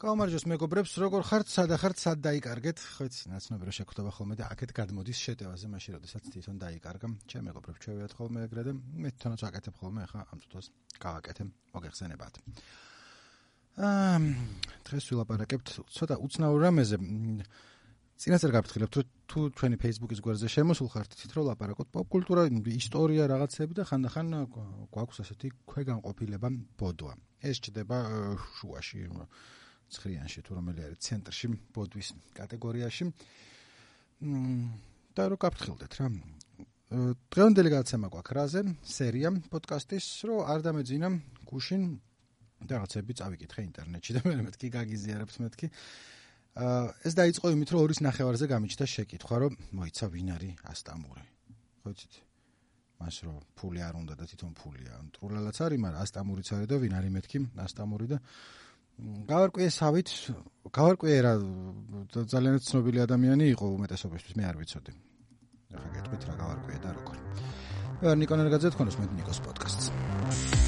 გამარჯოს 0.00 0.46
მეგობრებს, 0.48 0.94
როგორ 0.96 1.22
ხართ, 1.28 1.50
სადა 1.52 1.76
ხართ, 1.76 1.98
სად 2.00 2.20
დაიკარგეთ? 2.24 2.78
ხო 2.80 3.04
იცი, 3.04 3.24
ნაცნობი 3.36 3.66
რა 3.68 3.72
შეხვდება 3.76 4.10
ხოლმე 4.16 4.34
და 4.40 4.46
აქეთ 4.48 4.70
გადმოდის 4.72 5.18
შეტევაზე, 5.20 5.68
მაშინ 5.68 5.92
როდესაც 6.00 6.22
თვითონ 6.32 6.56
დაიკარგა. 6.56 7.06
ჩემ 7.28 7.44
მეგობრებს 7.52 7.82
ჩვევიათ 7.84 8.12
ხოლმე 8.16 8.38
ეგრე 8.48 8.62
და 8.64 8.72
მე 8.80 9.08
თვითონაც 9.12 9.40
ვაკეთებ 9.44 9.74
ხოლმე, 9.76 10.00
ხა 10.08 10.20
ამ 10.24 10.38
წუთას 10.40 10.66
გავაკეთე, 11.04 11.42
მოგეხსენებათ. 11.76 12.34
აა 13.76 14.16
დღეს 14.88 15.04
ვილაპარაკებთ 15.04 15.68
ცოტა 15.92 16.16
უცნაურ 16.16 16.60
რამეზე. 16.64 16.96
წინასწარ 18.20 18.52
გაფრთხილებთ, 18.56 18.94
რომ 18.96 19.06
თუ 19.28 19.38
ჩვენი 19.52 19.76
Facebook-ის 19.84 20.20
გვერდზე 20.24 20.48
შემოსულ 20.48 20.88
ხართ, 20.96 21.12
თვით 21.12 21.32
რომ 21.36 21.44
ლაპარაკობთ 21.52 21.88
პოპკულტურა, 21.92 22.48
ისტორია 22.72 23.28
რაღაცები 23.28 23.72
და 23.76 23.84
ხანდახან 23.84 24.26
გვაქვს 24.92 25.20
ასეთი 25.24 25.48
ქვეგანყოფილება 25.68 26.48
ბოდვა. 26.80 27.12
ეს 27.40 27.56
ჩდება 27.64 27.96
შუაში. 28.60 29.08
ცხრიანში 29.94 30.40
თუ 30.46 30.58
რომელი 30.58 30.80
არის 30.86 30.98
ცენტრში 31.06 31.46
ბოდვის 31.74 32.08
კატეგორიაში. 32.36 33.04
და 35.16 35.22
რო 35.26 35.36
გაფრთხილდეთ 35.40 35.92
რა. 36.00 36.06
დღევანდელი 36.90 37.70
გადაცემა 37.70 38.06
გვაქვს 38.10 38.34
რაზე? 38.36 38.60
სერია 38.82 39.30
პოდკასტის, 39.50 40.06
რო 40.26 40.36
არ 40.44 40.60
დამეძინა 40.66 41.08
გუშინ 41.46 41.82
რაღაცები 42.68 43.12
წავიკითხე 43.16 43.60
ინტერნეტში 43.64 44.12
და 44.16 44.20
მე 44.26 44.34
მეთქი 44.44 44.68
გაგიზიარებთ 44.74 45.36
მეთქი. 45.44 45.66
აა 46.60 46.82
ეს 47.06 47.14
დაიწყო 47.14 47.46
იმით, 47.54 47.68
რომ 47.72 47.80
ორის 47.86 48.00
ნახევარზე 48.04 48.46
გამიჩნდა 48.50 48.86
შეკითხვა, 48.90 49.36
რომ 49.38 49.52
მოიცა 49.70 50.06
ვინ 50.10 50.28
არის 50.34 50.52
ასტამური. 50.66 51.22
ხო 51.80 51.88
იცით? 51.94 52.14
მას 53.00 53.16
რო 53.24 53.34
ფული 53.56 53.80
არ 53.80 53.94
უნდა 53.96 54.14
და 54.20 54.24
თვითონ 54.28 54.52
ფულია. 54.60 54.92
ნტრულალაც 55.08 55.56
არის, 55.56 55.78
მაგრამ 55.80 56.02
ასტამურიც 56.04 56.48
არის 56.52 56.68
და 56.68 56.76
ვინ 56.82 56.94
არის 57.00 57.12
მეთქი? 57.16 57.38
ასტამური 57.64 58.06
და 58.12 58.18
გავარკვიე 58.18 58.59
სავით, 59.74 60.08
გავარკვიე 60.70 61.18
რა 61.24 61.32
ძალიან 62.10 62.58
ცნობილი 62.64 62.98
ადამიანი 63.06 63.44
იყო 63.54 63.66
უმეტესობისთვის, 63.76 64.36
მე 64.36 64.44
არ 64.50 64.56
ვიცოდი. 64.60 64.92
ახლა 65.70 65.90
გეტყვით 65.96 66.22
რა 66.26 66.34
გავარკვიე 66.42 66.78
და 66.82 66.90
როგორ. 66.98 67.16
მე 68.02 68.14
ნიკონ 68.20 68.42
ერგაძე 68.44 68.68
თქვენს 68.74 68.94
მე 68.98 69.04
ნიკოს 69.20 69.38
პოდკასტს. 69.44 70.59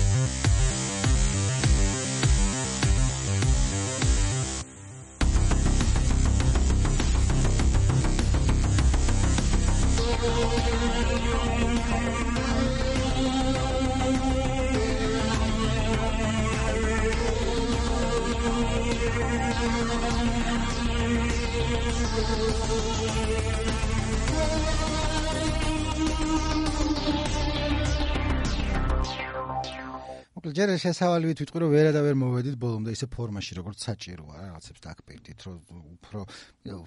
შესავალივით 30.80 31.42
ვიტყვი 31.42 31.60
რომ 31.62 31.72
ვერა 31.72 31.90
და 31.96 32.00
ვერ 32.06 32.16
მოვედით 32.20 32.56
ბოლომდე 32.62 32.94
ისე 32.96 33.08
ფორმაში 33.12 33.56
როგორც 33.58 33.84
საჭიროა 33.88 34.36
რაღაცებს 34.42 34.84
დაგპირდით 34.86 35.44
რომ 35.48 35.58
უფრო 35.96 36.24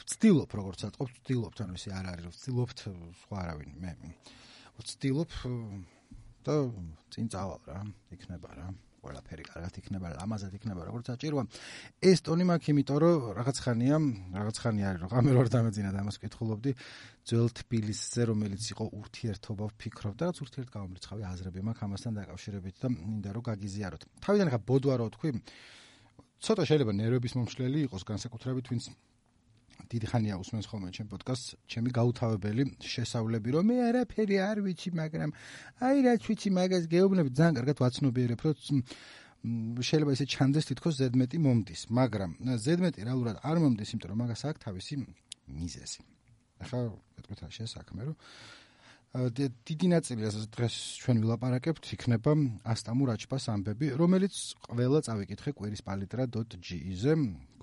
ვცდილობ 0.06 0.56
როგორც 0.60 0.86
ატყობ 0.90 1.12
ვცდილობთ 1.16 1.62
ანუ 1.66 1.78
ისე 1.80 1.94
არ 2.00 2.10
არის 2.14 2.26
რომ 2.26 2.36
ვცდილობთ 2.36 2.84
სხვა 3.22 3.38
არავინ 3.44 3.72
მე 3.84 3.94
ვცდილობ 4.80 5.38
და 6.46 6.56
წინ 7.16 7.32
წავალ 7.36 7.62
რა 7.70 7.80
იქნება 8.16 8.50
რა 8.60 8.68
ყველაფერი 9.06 9.44
კარგად 9.46 9.74
იქნება, 9.80 10.08
ლამაზად 10.18 10.54
იქნება, 10.58 10.82
როგორც 10.90 11.06
საჭიროა. 11.14 11.44
ეს 12.02 12.20
ტონი 12.26 12.44
მაქვს, 12.50 12.70
იმიტომ 12.74 12.98
რომ 13.06 13.16
რაღაც 13.38 13.58
ხანია, 13.62 13.98
რაღაც 14.34 14.56
ხანი 14.66 14.82
არის, 14.90 15.00
რომ 15.06 15.10
გამერ 15.14 15.34
ვარ 15.38 15.50
დამეძინა 15.54 15.90
და 15.94 16.00
ამას 16.02 16.18
კითხულობდი. 16.26 16.72
ძველ 17.26 17.48
თბილისზე, 17.58 18.22
რომელიც 18.30 18.64
იყო 18.74 18.86
ურთიერთობა, 19.02 19.64
ვფიქრობ 19.66 20.14
და 20.14 20.24
რაც 20.30 20.38
ურთიერთგამომრიცხავი 20.46 21.24
აზრები 21.26 21.60
მაქვს 21.66 21.86
ამასთან 21.86 22.14
დაკავშირებით 22.22 22.76
და 22.82 22.88
მინდა 22.94 23.30
რომ 23.34 23.44
გაგიზიაროთ. 23.50 24.02
თავიდან 24.22 24.48
ხა 24.54 24.60
ბოდვა 24.62 24.96
რო 25.02 25.08
თქვი, 25.16 25.30
ცოტა 26.46 26.64
შეიძლება 26.70 26.94
ნერვების 26.94 27.34
მომშლელი 27.34 27.80
იყოს 27.90 28.04
განსაკუთრებით, 28.06 28.66
ვინც 28.70 28.86
დიდი 29.92 30.08
ხანია 30.12 30.36
უსმენს 30.42 30.68
ხოლმე 30.72 30.90
ჩემ 30.96 31.10
პოდკასტს, 31.12 31.48
ჩემი 31.70 31.90
გაუთავებელი 31.96 32.64
შესავლები, 32.82 33.50
რომ 33.56 33.66
მე 33.70 33.76
არაფერი 33.90 34.36
არ 34.42 34.58
ვიცი, 34.66 34.90
მაგრამ 35.00 35.30
აი 35.86 35.98
რაც 36.08 36.22
ვიცი, 36.30 36.50
მაგას 36.56 36.86
გეუბნები 36.90 37.30
ძალიან 37.36 37.54
კარგად 37.60 37.78
ვაცნობიერებ, 37.86 38.40
რომ 38.46 38.82
შეიძლება 39.86 40.12
ისე 40.18 40.26
ჩანდეს 40.26 40.66
თითქოს 40.72 40.94
ზედმეტი 41.00 41.38
მომდის, 41.46 41.82
მაგრამ 41.94 42.32
ზედმეტი 42.66 43.00
რეალურად 43.06 43.38
არ 43.46 43.58
მომდის, 43.62 43.90
იმიტომ 43.94 44.10
რომ 44.10 44.20
მაგას 44.26 44.42
აქვს 44.50 44.64
თავისი 44.66 44.94
მიზეზი. 45.54 46.00
ახლა 46.66 46.80
მეტყვით 46.90 47.40
რა 47.44 47.50
შესაქმე, 47.52 48.02
რომ 48.10 48.16
დიდი 49.16 49.88
ნაწილი 49.96 50.28
ასე 50.28 50.42
დღეს 50.52 50.76
ჩვენ 51.00 51.18
ვილაპარაკებთ 51.24 51.88
იქნება 51.96 52.32
ასტამურ 52.68 53.12
აჩპას 53.16 53.46
ამბები, 53.54 53.88
რომელიც 53.96 54.36
ყველა 54.68 55.00
წავიკითხე 55.08 55.52
queryspalitra.ge-ზე, 55.56 57.14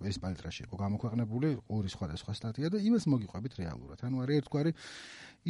queryspalitra-ში 0.01 0.65
იყო 0.65 0.77
გამოქვეყნებული 0.81 1.49
ორი 1.69 1.93
სხვადასხვა 1.93 2.33
სტატია 2.41 2.73
და 2.73 2.81
იმას 2.81 3.05
მოგიყვებით 3.05 3.53
რეალურად. 3.61 3.99
ანუ 4.01 4.17
არის 4.25 4.37
ერთგვარი 4.41 4.73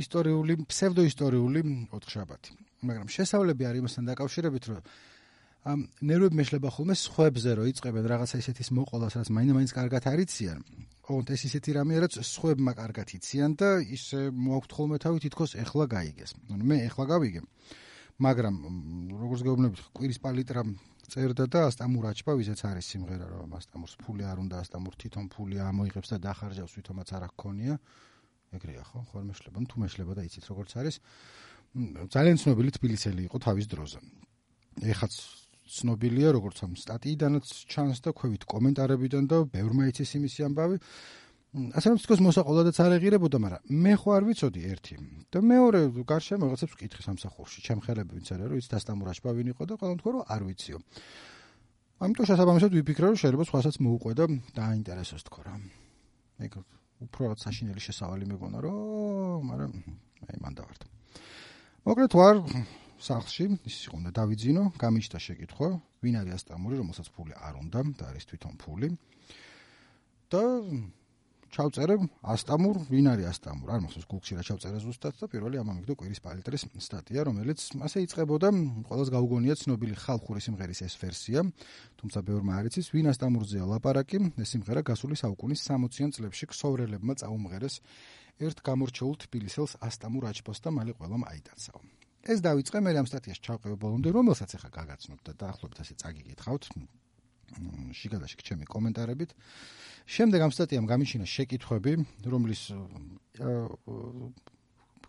ისტორიული, 0.03 0.53
ფსევდოისტორიული 0.67 1.61
ოთხშაბათი. 1.95 2.53
მაგრამ 2.83 3.07
შესავლები 3.07 3.63
არის 3.63 3.81
იმასთან 3.87 4.05
დაკავშირებით, 4.11 4.65
რომ 4.75 4.83
ამ 5.63 5.85
ნერვები 6.03 6.35
მეშლება 6.35 6.71
ხოლმე 6.75 6.95
სხვებზე 6.99 7.51
რო 7.55 7.65
იწებენ 7.71 8.07
რაღაცა 8.11 8.37
ისეთის 8.43 8.69
მოყოლას, 8.75 9.15
რაც 9.15 9.29
მაინდა-მაინც 9.31 9.73
კარგად 9.79 10.03
არიციან. 10.11 10.61
ოღონდ 11.07 11.29
ეს 11.31 11.43
ისეთი 11.47 11.71
რამეა, 11.79 11.99
რაც 12.03 12.15
სხვებმა 12.19 12.73
კარგად 12.75 13.09
იციან 13.15 13.51
და 13.55 13.69
ის 13.79 14.05
მოაქვთ 14.35 14.71
ხოლმე 14.75 14.97
თავი 14.99 15.19
თითქოს 15.23 15.55
ეხლა 15.63 15.85
გაიგეს. 15.87 16.31
ანუ 16.51 16.65
მე 16.67 16.77
ეხლა 16.91 17.05
გავიგე. 17.15 17.41
მაგრამ 18.23 18.55
როგორც 19.23 19.41
გეუბნებით, 19.47 19.81
კვირის 19.95 20.19
პალიტრა 20.23 20.63
წერდა 21.13 21.45
და 21.47 21.61
ასტამურაჩბა 21.71 22.33
ვიზეც 22.39 22.61
არის 22.67 22.87
სიმღერა, 22.93 23.27
რომ 23.31 23.51
ასტამურს 23.59 23.95
ფული 24.03 24.25
არ 24.27 24.39
უნდა, 24.43 24.57
ასტამურ 24.63 24.95
თვითონ 24.99 25.25
ფული 25.31 25.57
ამოიღებს 25.63 26.09
და 26.11 26.17
დახარჯავს, 26.27 26.75
თვითონაც 26.75 27.09
არ 27.13 27.23
აქონია. 27.31 27.75
ეგრეა 28.53 28.83
ხო? 28.83 28.99
ხოლმე 29.11 29.25
მეშლება, 29.31 29.59
თუ 29.69 29.77
მეშლება 29.83 30.13
და 30.19 30.23
იცით 30.27 30.45
როგორც 30.51 30.71
არის. 30.79 30.97
ძალიან 32.15 32.37
ცნობილი 32.37 32.71
თბილისელი 32.79 33.21
იყო 33.29 33.37
თავის 33.43 33.67
დროზე. 33.73 33.99
ეხაც 34.93 35.13
ცნობილია 35.73 36.31
როგორც 36.37 36.59
ამ 36.67 36.73
სტატიიდანაც 36.77 37.47
ჩანს 37.73 37.99
და 38.05 38.11
ქვევით 38.13 38.45
კომენტარებიდან 38.45 39.25
და 39.33 39.37
ბევრმა 39.49 39.89
იცის 39.91 40.11
იმისი 40.21 40.41
ამბავი. 40.49 40.77
ასე 41.53 41.87
რომ 41.93 41.99
თქოს 42.01 42.21
მოსაყოლადაც 42.25 42.77
არ 42.81 42.93
ეღირებოდა, 42.97 43.37
მაგრამ 43.45 43.63
მე 43.85 43.93
ხო 44.01 44.09
არ 44.17 44.23
ვიცოდი 44.25 44.61
ერთი. 44.73 44.95
და 45.33 45.39
მეორე 45.45 45.81
გარშემო 46.09 46.49
რაღაცებს 46.49 46.73
ვკითხე 46.77 47.01
სამსახურში. 47.05 47.59
ჩემ 47.61 47.81
ხელები 47.85 48.13
ვინც 48.17 48.29
არის, 48.33 48.47
რომ 48.49 48.57
ის 48.57 48.69
დასტამურაშბა 48.73 49.31
ვინ 49.37 49.49
იყო 49.53 49.63
და 49.69 49.75
ყველამ 49.77 49.99
თქვა 50.01 50.11
რომ 50.13 50.23
არ 50.33 50.43
ვიციო. 50.49 50.79
ამიტომ 52.03 52.25
შესაბამისად 52.31 52.71
ვიფიქრე 52.73 53.07
რომ 53.13 53.19
შეიძლება 53.21 53.45
სხვასაც 53.53 53.75
მოუყვე 53.85 54.13
და 54.17 54.25
დააინტერესოს 54.57 55.23
თქო 55.29 55.41
რა. 55.45 55.55
უფრო 57.03 57.35
რაც 57.35 57.41
საშინელი 57.43 57.81
შესავალი 57.83 58.25
მეგონა 58.31 58.59
რომ, 58.63 59.41
მაგრამ 59.51 59.73
აი 60.31 60.37
მან 60.43 60.53
დავართ. 60.59 60.81
მოკლედ 61.87 62.13
ვარ 62.15 62.37
სახლში 63.03 63.45
ის 63.67 63.77
იყო 63.89 63.99
და 64.07 64.11
დავიძინო, 64.15 64.63
გამიჩნდა 64.79 65.19
შეკითხვა, 65.27 65.69
ვინ 66.03 66.15
არის 66.23 66.35
ასტამური, 66.39 66.79
რომელსაც 66.79 67.09
ფული 67.15 67.35
არ 67.35 67.55
უნდა 67.63 67.81
და 67.99 68.05
არის 68.15 68.25
თვითონ 68.31 68.55
ფული. 68.63 68.89
და 70.33 70.43
ჩავწერე 71.53 71.99
ასტამურ, 72.25 72.79
ვინ 72.89 73.07
არის 73.13 73.27
ასტამურ? 73.29 73.69
არ 73.77 73.81
მახსოვს 73.85 74.07
გუგლში 74.09 74.33
რა 74.39 74.43
ჩავწერე 74.49 74.79
ზუსტად 74.81 75.15
და 75.21 75.27
პირველი 75.29 75.61
ამამ 75.61 75.77
მიგდო 75.83 75.95
კვირის 76.01 76.21
პალიტრის 76.25 76.65
სტატია, 76.81 77.21
რომელიც 77.29 77.61
ასე 77.77 77.99
იწყებოდა, 78.09 78.49
ყოველს 78.89 79.09
გაუგონია 79.13 79.55
ცნობილი 79.61 79.95
ხალხური 80.01 80.41
სიმღერის 80.41 80.81
ეს 80.89 80.95
ვერსია, 80.97 81.45
თუმცა 82.01 82.19
ბევრმა 82.25 82.53
არ 82.57 82.73
იცის, 82.73 82.89
ვინ 82.97 83.13
ასტამურზეა 83.13 83.65
ლაპარაკი, 83.69 84.19
ეს 84.41 84.49
სიმღერა 84.57 84.81
გასული 84.81 85.15
საუკუნის 85.21 85.61
60-იან 85.69 86.11
წლებში 86.17 86.45
ქსოვრელებმა 86.49 87.13
წაუმღერეს 87.21 87.75
ერთ 88.41 88.59
გამორჩეულ 88.65 89.15
თბილისელს 89.29 89.77
ასტამურ 89.85 90.33
აჩბოს 90.33 90.65
და 90.65 90.73
მალე 90.73 90.97
ყველამ 90.97 91.29
აიტაცაო. 91.29 92.02
ეს 92.23 92.39
დავიწყე 92.39 92.79
მე 92.87 92.91
ამ 93.03 93.07
სტატიას 93.11 93.39
ჩავყევ 93.43 93.75
ბოლომდე 93.83 94.11
რომელსაც 94.15 94.51
ახლა 94.59 94.71
გაგაცნობ 94.79 95.19
და 95.27 95.33
დაახლოებით 95.43 95.79
ასე 95.83 95.95
წაგიგითხავთ 96.03 96.63
შიგადაში 97.93 98.37
ჩემი 98.43 98.65
კომენტარებით. 98.65 99.35
შემდეგ 100.07 100.41
ამ 100.47 100.53
სტატიამ 100.55 100.87
გამიჩინა 100.87 101.27
შეკითხვები 101.27 101.93
რომლის 102.27 102.63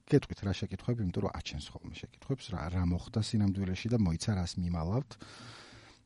კეთვით 0.10 0.39
რა 0.45 0.54
შეკითხვები 0.54 1.00
იმიტომ 1.06 1.24
რომ 1.25 1.33
აჩენს 1.33 1.65
ხოლმე 1.74 1.95
შეკითხვებს 1.98 2.45
რა 2.54 2.63
რა 2.74 2.83
მოხდა 2.92 3.19
სინამდვილეში 3.24 3.88
და 3.94 3.98
მოიცა 3.98 4.31
რას 4.38 4.54
მიმალავთ 4.60 5.12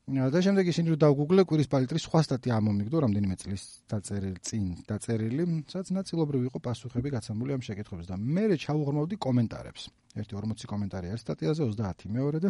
და 0.07 0.39
შემდეგ 0.39 0.69
ისინი 0.71 0.93
რომ 0.93 0.99
დავგუგლე 1.03 1.43
კვირის 1.43 1.67
პალიტრის 1.67 2.03
სხვა 2.07 2.19
სტატია 2.23 2.57
ამომიგდო 2.61 2.99
რამდენიმე 3.03 3.35
წლის 3.43 3.63
დაწერილი 3.91 4.39
წინ 4.39 4.67
დაწერილი, 4.87 5.45
სადაც 5.67 5.91
ნაწილობრივ 5.97 6.45
იყო 6.47 6.59
პასუხები 6.63 7.11
გაცემული 7.11 7.51
ამ 7.51 7.65
შეკითხვებზე 7.67 8.15
და 8.15 8.15
მე 8.15 8.55
ჩაუღრმავდი 8.55 9.15
კომენტარებს. 9.19 9.83
ერთი 10.15 10.33
40 10.39 10.71
კომენტარი 10.71 11.11
არის 11.11 11.25
სტატიაზე 11.27 11.61
30 11.75 12.07
მეორე 12.07 12.39
და 12.39 12.49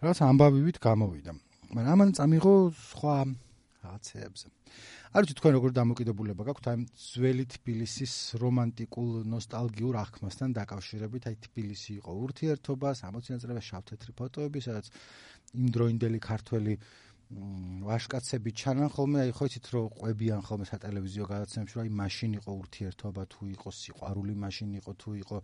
რაღაც 0.00 0.18
ამბავივით 0.32 0.76
გამოვიდა. 0.80 1.32
მაგრამ 1.76 1.92
ამან 1.92 2.10
წამიღო 2.16 2.54
სხვა 2.72 3.16
რაღაცეებზე. 3.84 4.46
არ 5.08 5.24
ვიცი 5.24 5.34
თქვენ 5.38 5.52
როგორ 5.56 5.70
დამოკიდებულება 5.76 6.42
გაქვთ 6.48 6.66
აი 6.72 6.76
ძველი 6.88 7.44
თბილისის 7.52 8.12
რომანტიკულ 8.42 9.08
ნოსტალგიურ 9.32 9.94
აღქმასთან 10.04 10.48
დაკავშირებით, 10.58 11.22
აი 11.28 11.36
თბილისი 11.48 11.90
იყო 12.00 12.10
ურთიერთობა, 12.28 12.88
60-იან 13.00 13.40
წლებში 13.44 13.68
შავ-თეთრი 13.72 14.12
ფოტოები, 14.18 14.58
სადაც 14.60 14.86
იმდროინდელი 15.54 16.18
ქართველი 16.20 16.74
ვაშკაცები 17.28 18.50
ჩანან 18.56 18.88
ხოლმე, 18.88 19.18
აი 19.28 19.32
ხო 19.36 19.44
იცით 19.48 19.66
რომ 19.68 19.86
ყვებიან 20.00 20.40
ხოლმე 20.48 20.64
სატელევიზიო 20.64 21.24
გადაცემებში, 21.28 21.74
რომ 21.76 21.84
აი 21.84 21.92
მაშინ 22.00 22.30
იყო 22.40 22.50
ურთიერთობა, 22.62 23.22
თუ 23.28 23.42
იყო 23.52 23.68
სიყვარული 23.68 24.34
მაშინ 24.44 24.70
იყო, 24.80 24.90
თუ 24.96 25.10
იყო 25.28 25.36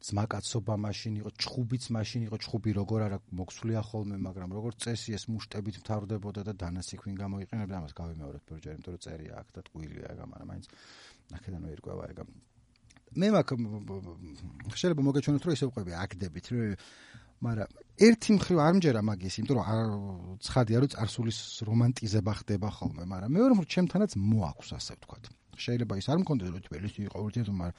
ძმაკაცობა 0.00 0.74
მაშინ 0.80 1.14
იყო, 1.20 1.30
ჩხუბიც 1.36 1.84
მაშინ 1.92 2.20
იყო, 2.24 2.36
ჩხუბი 2.40 2.70
როგორ 2.80 3.00
არა 3.04 3.18
მოქსულია 3.36 3.80
ხოლმე, 3.84 4.16
მაგრამ 4.16 4.50
როგორ 4.56 4.72
წესი 4.80 5.12
ეს 5.12 5.24
მუშტებით 5.28 5.76
მთავრდებოდა 5.84 6.40
და 6.48 6.52
დანასიქვინ 6.56 7.14
გამოიყენებდა, 7.20 7.74
ამას 7.84 7.92
გავიმეორებ 8.00 8.42
ბორჯერ, 8.48 8.72
იმიტომ 8.80 8.92
რომ 8.96 9.04
წერია 9.04 9.32
აქ 9.44 9.48
და 9.52 9.60
ტყუილია 9.68 10.06
ეგ, 10.16 10.18
მაგრამ 10.24 10.48
მაინც 10.48 10.66
აქედან 11.36 11.62
ვერკვევა 11.68 12.04
ეგ. 12.16 12.18
მე 13.20 13.28
მაგ 13.36 13.48
შეიძლება 14.80 15.02
მოგეჩვენოთ 15.04 15.42
რომ 15.44 15.52
ისე 15.52 15.66
ვყვები 15.68 15.92
აკდებით, 16.00 16.46
მაგრამ 17.40 17.68
ერთი 18.00 18.30
მხრივ 18.36 18.58
არ 18.60 18.72
მჯერა 18.76 19.00
მაგის, 19.04 19.34
იმიტომ 19.40 19.56
რომ 19.60 20.38
ცხადია 20.44 20.78
რომ 20.80 20.90
წარსულის 20.94 21.38
რომანტიზება 21.68 22.32
ხდება 22.40 22.68
ხოლმე, 22.76 23.04
მაგრამ 23.08 23.30
მეორე 23.36 23.52
მხრივ 23.56 23.68
ჩემთანაც 23.76 24.12
მოაქვს 24.16 24.70
ასე 24.76 24.92
ვთქვათ. 24.96 25.24
შეიძლება 25.60 25.94
ის 26.00 26.06
არ 26.08 26.18
მქონდეს 26.20 26.48
რომ 26.52 26.62
თბილისი 26.68 27.00
იყო 27.08 27.16
ურთიერთობა, 27.20 27.58
მაგრამ 27.60 27.76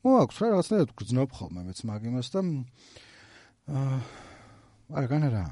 მოაქვს 0.00 0.36
რა 0.40 0.46
რაღაცნაირად 0.56 0.90
გძნობ 0.96 1.30
ხოლმე 1.36 1.60
მეც 1.68 1.78
მაგ 1.84 2.00
იმას 2.08 2.28
და 2.32 2.40
აა 3.70 3.96
არა 4.96 5.06
განარა 5.12 5.44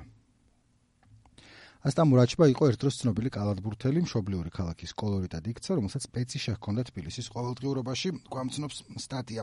ასტა 1.88 2.05
მურაჩბა 2.05 2.46
იყო 2.52 2.67
ერთ 2.69 2.82
დროს 2.85 2.96
ცნობილი 3.00 3.31
კალათბურთელი 3.32 4.00
მშობლიური 4.05 4.50
ქალაქის 4.52 4.93
კოლორიტად 4.93 5.46
იქცა 5.52 5.76
რომელსაც 5.79 6.05
პეცი 6.12 6.38
შეჰქონდა 6.44 6.82
თბილისის 6.90 7.31
ყოველდღიურობაში 7.32 8.08
გვამცნობს 8.29 8.76
სტატია. 9.00 9.43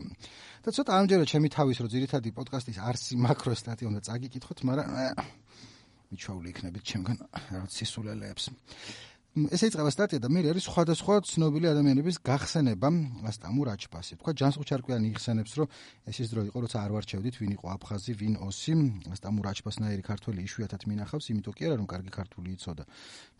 და 0.62 0.70
ცოტა 0.70 0.92
ამჯერად 1.00 1.26
ჩემი 1.26 1.50
თავის 1.50 1.82
რო 1.82 1.90
ძირითადი 1.90 2.30
პოდკასტის 2.38 2.78
არსი 2.86 3.18
მაკრო 3.26 3.54
სტატია 3.58 3.90
უნდა 3.90 4.02
წაგიკითხოთ 4.06 4.60
მაგრამ 4.62 5.26
მიჩვეული 6.14 6.48
იქნებით 6.54 6.84
ჩემგან 6.86 7.18
რაღაც 7.50 7.72
სისულელეებს 7.82 8.46
ესე 9.36 9.68
იწყება 9.68 9.92
სტატია 9.92 10.20
და 10.24 10.30
მე 10.32 10.42
არის 10.48 10.66
სხვადასხვა 10.70 11.16
ცნობილი 11.28 11.68
ადამიანების 11.68 12.18
გახსენება 12.24 12.90
ასტამურ 13.28 13.68
აჩპასი. 13.76 14.16
თქვა 14.16 14.32
ჯანსუღ 14.40 14.64
ჩარკვიანი 14.64 15.08
იხსენებს, 15.12 15.52
რომ 15.60 15.68
ეს 16.08 16.18
ის 16.24 16.28
დრო 16.32 16.42
იყო, 16.50 16.58
როცა 16.64 16.78
არ 16.80 16.92
ვარჩევდით, 16.96 17.36
ვინ 17.44 17.52
იყო 17.60 17.66
აფხაზი, 17.76 18.12
ვინ 18.16 18.36
ოსი. 18.48 18.74
ასტამურ 19.12 19.46
აჩპასნაირი 19.52 20.04
ქართველი 20.08 20.40
იშვიათად 20.48 20.82
მინახავს, 20.88 21.26
იმიტომ 21.36 21.54
კი 21.56 21.64
არა, 21.68 21.76
რომ 21.84 21.88
კარგი 21.92 22.12
ქართული 22.16 22.48
იცოდა. 22.56 22.84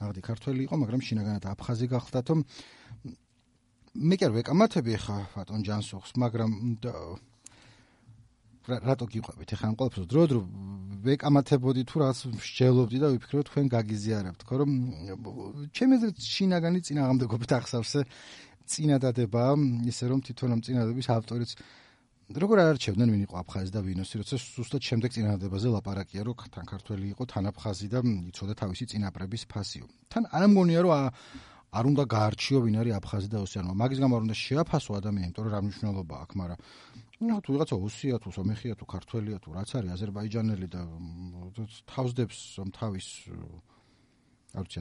ნახდი 0.04 0.22
ქართველი 0.30 0.60
იყო, 0.68 0.76
მაგრამ 0.84 1.02
შინაგანად 1.08 1.44
აფხაზი 1.56 1.88
გახლდათო 1.96 2.34
მე 3.96 4.16
კი 4.20 4.28
არ 4.28 4.34
ვეკამათები 4.36 4.94
ხა 5.00 5.18
ბატონ 5.32 5.64
ჯანსუღს, 5.64 6.20
მაგრამ 6.20 6.52
რატო 8.66 9.06
გიყვებით? 9.06 9.50
ეხლა 9.56 9.66
ამ 9.70 9.76
ყველაფერს 9.78 10.08
დრო 10.10 10.24
დრო 10.30 10.40
ვეკამათებოდი 11.06 11.82
თუ 11.86 11.96
რაღაც 12.02 12.20
შეძლობდი 12.42 12.98
და 12.98 13.08
ვიფიქრე 13.14 13.44
თქვენ 13.46 13.66
გაგიზიარებთ 13.70 14.42
ხო? 14.42 14.56
რომ 14.62 14.70
ჩემი 15.70 15.94
აზრით 16.02 16.18
შინაგანი 16.18 16.80
წინააღმდეგობით 16.82 17.52
ახსავსე 17.62 18.02
წინადადება 18.66 19.44
ისე 19.86 20.06
რომ 20.10 20.20
თვითონ 20.26 20.50
ამ 20.58 20.62
წინადადების 20.66 21.08
ავტორიც 21.14 21.52
როგორ 22.26 22.58
არჩევდნენ 22.74 23.10
ვინ 23.14 23.22
იყო 23.30 23.36
აფხაზი 23.46 23.70
და 23.70 23.82
ვინოსი 23.86 24.16
როცა 24.18 24.36
ზუსტად 24.42 24.82
შემდეგ 24.82 25.10
წინადადებაზე 25.14 25.68
ლაპარაკია 25.78 26.22
რომ 26.26 26.38
თან 26.50 26.66
ქართველი 26.74 27.06
იყო 27.14 27.24
თან 27.30 27.46
აფხაზი 27.54 27.88
და 27.94 28.00
იცოდა 28.02 28.54
თავისი 28.66 28.84
წინაპრების 28.90 29.44
ფასიო. 29.46 29.86
თან 30.10 30.24
არ 30.34 30.46
მგონია 30.50 30.82
რომ 30.82 30.94
არ 31.76 31.86
უნდა 31.86 32.04
გაარჩიო 32.16 32.60
ვინ 32.66 32.76
არის 32.82 32.94
აფხაზი 32.98 33.30
და 33.30 33.38
ოსი 33.46 33.56
ანუ 33.62 33.78
მაგის 33.78 34.00
გამო 34.02 34.14
არ 34.18 34.24
უნდა 34.26 34.36
შეაფასო 34.42 34.92
ადამიანი 34.96 35.26
იმიტომ 35.28 35.44
რომ 35.46 35.54
რა 35.54 35.60
მნიშვნელობა 35.66 36.16
აქვს 36.24 36.36
მაგრამ 36.42 36.60
ну 37.21 37.37
თუ 37.45 37.49
ვიღაცა 37.53 37.77
ოსია 37.77 38.17
თუ 38.23 38.33
სომეხია 38.33 38.75
თუ 38.81 38.85
ქართველია 38.89 39.39
თუ 39.45 39.49
რაც 39.57 39.71
არის 39.77 39.91
აზერბაიჯანელი 39.97 40.69
და 40.73 40.83
თავსდებს 41.93 42.39
თავის 42.77 43.09
არ 44.57 44.65
ვიცი 44.65 44.81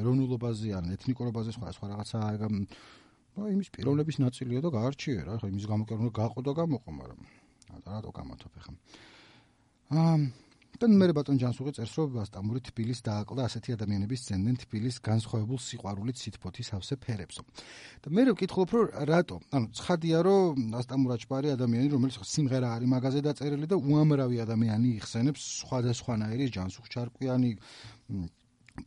ეროვნულობაზე 0.00 0.68
ან 0.78 0.92
ეთნიკურობაზე 0.96 1.50
სხვა 1.56 1.72
სხვა 1.76 1.86
რაღაცა 1.94 2.18
ну 3.34 3.48
იმის 3.50 3.68
პიროვნების 3.74 4.16
ნაწილია 4.22 4.60
და 4.62 4.70
გაარჩიე 4.76 5.20
რა 5.26 5.34
ხო 5.40 5.46
იმის 5.50 5.66
გამო 5.66 5.82
კი 5.88 5.94
უნდა 5.98 6.12
გაყო 6.20 6.40
და 6.46 6.52
გამოყო 6.60 6.90
მაგრამ 7.00 7.20
რატო 7.82 8.10
გამათობ 8.14 8.52
ახლა 8.60 8.74
აა 9.98 10.18
და 10.79 10.87
მე 10.87 11.11
ბატონ 11.11 11.35
ჯანსუღი 11.41 11.73
წერს 11.75 11.93
რომ 11.99 12.13
ასტამური 12.23 12.61
თბილის 12.63 13.03
დააკლდა 13.03 13.47
ასეთი 13.49 13.75
ადამიანების 13.75 14.21
ძენდნენ 14.29 14.55
თბილის 14.63 14.97
განსხვავებულ 15.03 15.59
სიყვარულით 15.59 16.17
სითფოთის 16.23 16.71
ავსე 16.79 16.95
ფერებსო. 17.03 17.43
და 17.99 18.07
მე 18.15 18.21
ვკითხულობ 18.31 18.69
რომ 18.75 18.87
რატო? 19.11 19.37
ანუ 19.51 19.67
ცხადია 19.75 20.19
რომ 20.23 20.55
ასტამურაჩბარი 20.79 21.47
ადამიანი 21.59 21.87
რომელიც 21.91 22.15
სიმღერა 22.23 22.67
არის 22.79 22.91
მაგაზე 22.95 23.19
დაწერილი 23.27 23.67
და 23.67 23.75
უამრავი 23.75 24.37
ადამიანი 24.47 24.87
იხსენებს 25.03 25.41
სხვადასხვანაირი 25.67 26.45
ჯანსუღ 26.55 26.85
ჩარკვიანი 26.95 27.51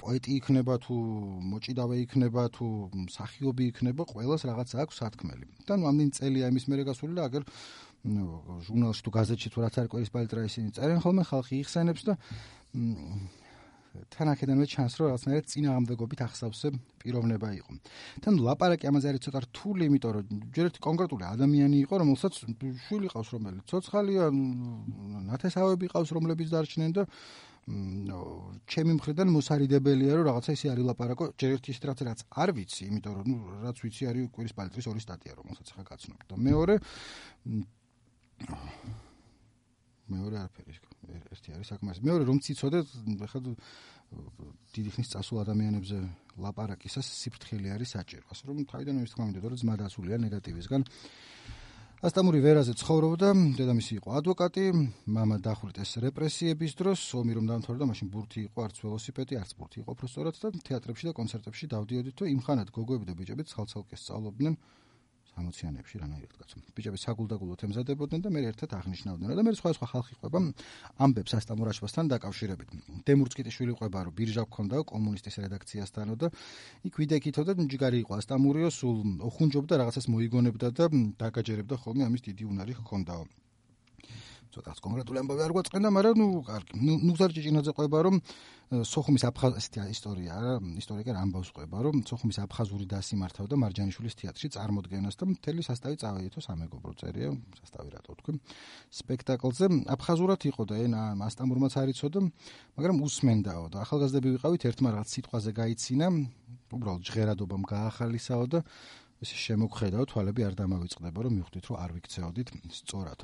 პოეტი 0.00 0.36
იქნება 0.40 0.74
თუ 0.84 0.96
მოჭიდავე 1.52 1.96
იქნება 2.04 2.42
თუ 2.56 2.66
მსახიობი 3.04 3.64
იქნება 3.72 4.02
ყოველას 4.12 4.42
რაღაც 4.48 4.70
აქვს 4.84 5.00
სათქმელი 5.02 5.46
და 5.68 5.76
ნუ 5.76 5.84
ამდენ 5.90 6.10
წელია 6.16 6.48
იმის 6.52 6.64
მერე 6.72 6.86
გასული 6.88 7.12
და 7.18 7.28
აგერ 7.28 7.44
ჟურნალში 8.02 9.02
თუ 9.06 9.10
გაზეთში 9.14 9.49
თუ 9.54 9.58
რაც 9.62 9.75
არის 9.78 10.10
პალიტრა 10.10 10.43
ისინი 10.50 10.75
წერენ 10.75 10.99
ხოლმე 11.04 11.22
ხალხი 11.22 11.54
იხსენებს 11.62 12.02
და 12.08 12.14
თანახედანვე 13.93 14.66
ჩანს 14.72 14.94
რომ 14.99 15.06
რაღაცნაირად 15.12 15.46
წინააღმდეგობით 15.52 16.20
ახსავსე 16.25 16.69
პიროვნება 17.02 17.49
იყო. 17.60 17.70
თან 18.25 18.34
ლაპარაკი 18.40 18.88
ამაზე 18.88 19.06
არის 19.12 19.22
ცოტა 19.26 19.40
რთული, 19.46 19.82
იმიტომ 19.88 20.12
რომ 20.16 20.25
ჯერ 20.56 20.64
ერთი 20.72 20.81
კონკრეტული 20.88 21.25
ადამიანი 21.28 21.76
იყო, 21.84 21.94
რომელსაც 22.02 22.32
შვილი 22.88 23.08
ყავს, 23.12 23.28
რომელიც 23.37 23.64
ცოცხალია, 23.69 24.25
ნათესავები 25.28 25.87
ყავს, 25.93 26.10
რომლებიც 26.16 26.49
დარჩნენ 26.56 26.90
და 26.96 27.02
ჩემი 28.66 28.93
მხრიდან 28.99 29.28
მოსარიდებელია 29.31 30.12
რომ 30.19 30.25
რაღაცა 30.26 30.50
ისე 30.56 30.66
არის 30.72 30.84
ლაპარაკო, 30.88 31.25
ჯერ 31.38 31.50
ერთი 31.60 31.69
ისეთ 31.70 31.84
რაც 31.93 32.00
რაც 32.08 32.20
არ 32.43 32.49
ვიცი, 32.58 32.82
იმიტომ 32.90 33.12
რომ 33.22 33.26
ნუ 33.31 33.38
რაც 33.62 33.76
ვიცი 33.87 34.02
არის 34.10 34.25
კვირის 34.34 34.54
პალიტრის 34.58 34.87
ორი 34.90 35.00
სტატია, 35.04 35.32
რომელსაც 35.38 35.69
ხა 35.70 35.82
გაცნობ. 35.87 36.19
და 36.26 36.34
მეორე 36.43 36.75
მეორე 40.07 40.35
არაფერი 40.39 40.74
ერთი 41.35 41.53
არის 41.57 41.71
საკმაოდ 41.74 42.03
მეორე 42.07 42.24
რომ 42.27 42.38
ციცოდე 42.45 42.79
ხა 43.31 43.39
დიდი 44.75 44.89
ხნის 44.95 45.09
წასულ 45.13 45.38
ადამიანებზე 45.44 45.98
ლაპარაკისას 46.43 47.07
სიფრთხილე 47.22 47.74
არის 47.75 47.89
საჭირო 47.98 48.25
ასე 48.31 48.43
რომ 48.48 48.63
თავიდან 48.72 49.03
ის 49.03 49.12
თქმა 49.12 49.25
უნდა 49.31 49.39
რომ 49.43 49.60
ძმა 49.62 49.75
დასულია 49.84 50.15
ნეგატივისგან 50.24 50.81
ასტამური 52.07 52.39
ვერაზე 52.46 52.74
ცხოვრობდა 52.77 53.29
დედამისი 53.57 53.93
იყო 53.98 54.10
ადვოკატი 54.19 54.63
мама 55.17 55.41
დახვრიტეს 55.41 55.91
რეპრესიების 56.05 56.72
დროს 56.77 57.00
ომი 57.19 57.34
რომ 57.38 57.46
დამთავრდა 57.51 57.86
მაშინ 57.89 58.07
ბურთი 58.13 58.39
იყო 58.48 58.60
არც 58.67 58.75
ველოსიპედი 58.86 59.34
არც 59.41 59.51
ბურთი 59.57 59.77
იყო 59.81 59.91
პროფესორად 59.98 60.36
და 60.38 60.48
თეატრებში 60.67 61.10
და 61.10 61.13
კონცერტებში 61.19 61.65
დავდიოდით 61.74 62.15
თუ 62.22 62.29
იმხანად 62.38 62.69
გოგოები 62.77 63.05
და 63.10 63.13
ბიჭები 63.17 63.43
ცალ-ცალკე 63.50 63.98
სწავლობდნენ 63.98 64.53
60-იანებში 65.32 65.96
რანაირად 66.02 66.32
კაცო. 66.36 66.56
ბიჭები 66.76 66.98
საგულდაგულოდ 67.00 67.60
ემზადებოდნენ 67.66 68.20
და 68.20 68.30
მე 68.32 68.40
ერთად 68.52 68.70
აღნიშნავდნენ 68.76 69.32
და 69.32 69.42
მე 69.46 69.52
სხვა 69.56 69.70
სხვა 69.76 69.86
ხალხი 69.92 70.14
ყვება 70.20 70.38
ამბებს 71.04 71.32
ასტამურაშბასთან 71.38 72.04
დაკავშირებით. 72.12 72.68
დემურცკიტიშვილი 73.08 73.72
ყვება 73.80 73.98
რომ 74.06 74.16
ბირჟა 74.18 74.44
გქონდა 74.48 74.76
კომუნისტის 74.92 75.36
რედაქციასთანო 75.44 76.14
და 76.20 76.28
იქ 76.84 76.94
ვიდექითო 77.00 77.42
და 77.48 77.52
ჯიგარი 77.56 77.98
იყო 78.04 78.12
ასტამურიო 78.20 78.68
სულ 78.68 78.98
ოხუნჯობდა 79.28 79.74
რაღაცას 79.80 80.06
მოიგონებდა 80.12 80.68
და 80.76 80.84
დაგაჯერებდა 81.16 81.76
ხოლმე 81.80 82.02
ამის 82.08 82.22
დიდი 82.28 82.44
უნარი 82.52 82.72
ჰქონდაო. 82.76 83.24
ცოტა 84.52 84.73
კონკრეტული 84.85 85.18
ამბავი 85.23 85.42
არ 85.47 85.52
გვაწყენდა, 85.56 85.88
მაგრამ 85.97 86.16
ნუ 86.21 86.26
კარგი. 86.44 86.73
ნუ 86.87 86.94
ნუ 87.09 87.12
ზარჭიჭინაძე 87.21 87.73
ყვება 87.73 87.99
რომ 88.06 88.16
სოხუმის 88.73 89.25
აფხაზეთი 89.28 89.80
ისტორია 89.92 90.35
რა, 90.40 90.52
ისტორიკერ 90.80 91.16
ამბავს 91.23 91.49
ყვება 91.52 91.78
რომ 91.85 91.97
სოხუმის 92.09 92.38
აფხაზური 92.44 92.87
დასი 92.88 93.14
მართავდა 93.21 93.54
მარჯანიშვილის 93.61 94.14
თეატრში 94.16 94.49
წარმოდგენას 94.56 95.14
და 95.21 95.25
მთელი 95.28 95.61
სასტავი 95.68 95.97
წავედითო 96.00 96.40
სამეგობრო 96.40 96.92
წერია, 96.97 97.30
სასტავი 97.61 97.88
რატო 97.92 98.12
თქვი. 98.16 98.32
სპექტაკლზე 98.97 99.66
აფხაზურად 99.92 100.40
იყო 100.52 100.62
და 100.68 100.75
ენა 100.88 101.02
მასტამურმაც 101.21 101.73
არიცოდა, 101.85 102.21
მაგრამ 102.80 102.97
უსმენდაო 103.04 103.64
და 103.73 103.76
ახალგაზრდები 103.85 104.28
ვიყავით 104.40 104.62
ერთმა 104.73 104.88
რაღაც 104.97 105.09
სიტყვაზე 105.21 105.50
გაიცინა, 105.52 106.06
უბრალოდ 106.73 107.02
ჟღერადობამ 107.04 107.62
გაახალისაო 107.68 108.44
და 108.56 108.59
ესე 109.23 109.37
შემოგხედაო 109.38 110.04
თვალები 110.11 110.42
არ 110.49 110.54
დამავიწყდება 110.59 111.18
რომ 111.25 111.37
მივხვდით 111.38 111.64
რომ 111.71 111.76
არ 111.78 111.90
ვიქცეოდით 111.97 112.49
სწორად. 112.78 113.21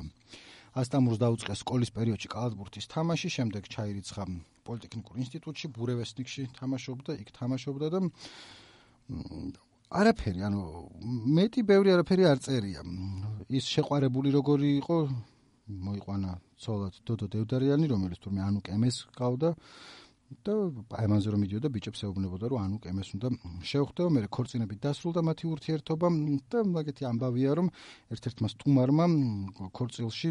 ასტამურს 0.79 1.19
დაუწყეს 1.23 1.63
სკოლის 1.65 1.91
პერიოდში 1.97 2.29
კალათბურთის 2.33 2.87
თამაში, 2.93 3.29
შემდეგ 3.37 3.69
ჩაირიცხა 3.75 4.25
პოლიტექნიკურ 4.69 5.21
ინსტიტუტში, 5.25 5.67
ბურევესნიკში 5.75 6.43
თამაშობდა, 6.59 7.17
იქ 7.23 7.29
თამაშობდა 7.39 7.87
და 7.95 8.01
არაფერი, 9.99 10.41
ანუ 10.49 10.61
მეტი 11.39 11.61
ბევრი 11.71 11.95
არაფერი 11.97 12.25
არ 12.29 12.39
წერია. 12.45 12.81
ის 13.49 13.65
შეყვარებული 13.75 14.29
როგორი 14.39 14.69
იყო, 14.85 14.97
მოიყვანა 15.69 16.31
ცოლად 16.61 16.95
დოდო 17.09 17.27
დევდარიანი, 17.33 17.87
რომელიც 17.89 18.19
თურმე 18.21 18.41
ანუ 18.45 18.61
კემეს 18.69 19.09
ყავდა. 19.17 19.57
და 20.45 20.55
აიმანზე 20.93 21.33
რომ 21.33 21.41
მიდიოდა 21.41 21.69
ბიჭებს 21.73 22.05
ეუბნებოდა 22.05 22.49
რომ 22.53 22.61
ანუ 22.61 22.77
კემეს 22.85 23.17
უნდა 23.17 23.29
შეხვდეო 23.65 24.09
მე 24.13 24.21
ქორწინებით 24.29 24.79
დასრულდა 24.85 25.21
მათი 25.25 25.45
ურთიერთობა 25.49 26.09
და 26.53 26.59
მაგეთი 26.69 27.03
ამბავია 27.09 27.53
რომ 27.57 27.71
ერთ-ერთმა 28.13 28.49
სტუმარმა 28.53 29.07
ქორწილში 29.73 30.31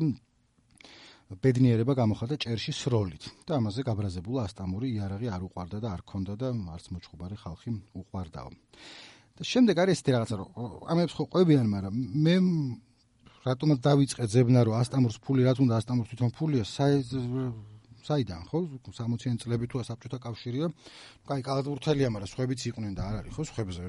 ბედნიერება 1.28 1.92
გამოხატა 1.92 2.38
ჭერში 2.40 2.72
სროლით 2.72 3.26
და 3.48 3.60
ამაზე 3.60 3.84
გაბრაზებულა 3.84 4.48
ასტამური 4.48 4.88
იარაღი 4.96 5.28
არ 5.28 5.42
უყარდა 5.48 5.80
და 5.84 5.90
არ 5.92 6.02
ქონდა 6.08 6.34
და 6.40 6.52
არც 6.72 6.86
მოჭუბარი 6.96 7.36
ხალხი 7.44 7.74
უყარდაო 8.00 8.52
და 9.36 9.44
შემდეგ 9.44 9.76
არის 9.84 10.00
ეს 10.00 10.08
რაღაცა 10.08 10.36
რომ 10.40 10.48
ამებს 10.88 11.14
ხო 11.20 11.24
ყვებიან 11.28 11.68
მაგრამ 11.68 11.96
მე 12.24 12.36
რატომაც 13.44 13.80
დავიწყე 13.84 14.26
ძებნა 14.32 14.62
რომ 14.72 14.80
ასტამურს 14.80 15.18
ფული 15.20 15.44
რაც 15.44 15.60
უნდა 15.68 15.74
ასტამურს 15.84 16.10
თვითონ 16.16 16.32
ფულია 16.32 16.64
საიდან 18.08 18.42
ხო? 18.48 18.60
60-იან 18.88 19.38
წლები 19.44 19.68
თუ 19.68 19.84
საბჭოთა 19.84 20.20
კავშირია 20.24 20.72
კაი 21.28 21.42
კალათურთელია 21.44 22.08
მაგრამ 22.08 22.32
სხვებიც 22.32 22.60
იყვნენ 22.72 22.94
და 22.96 23.04
არ 23.04 23.16
არის 23.20 23.34
ხო? 23.36 23.44
სხვებზე 23.52 23.84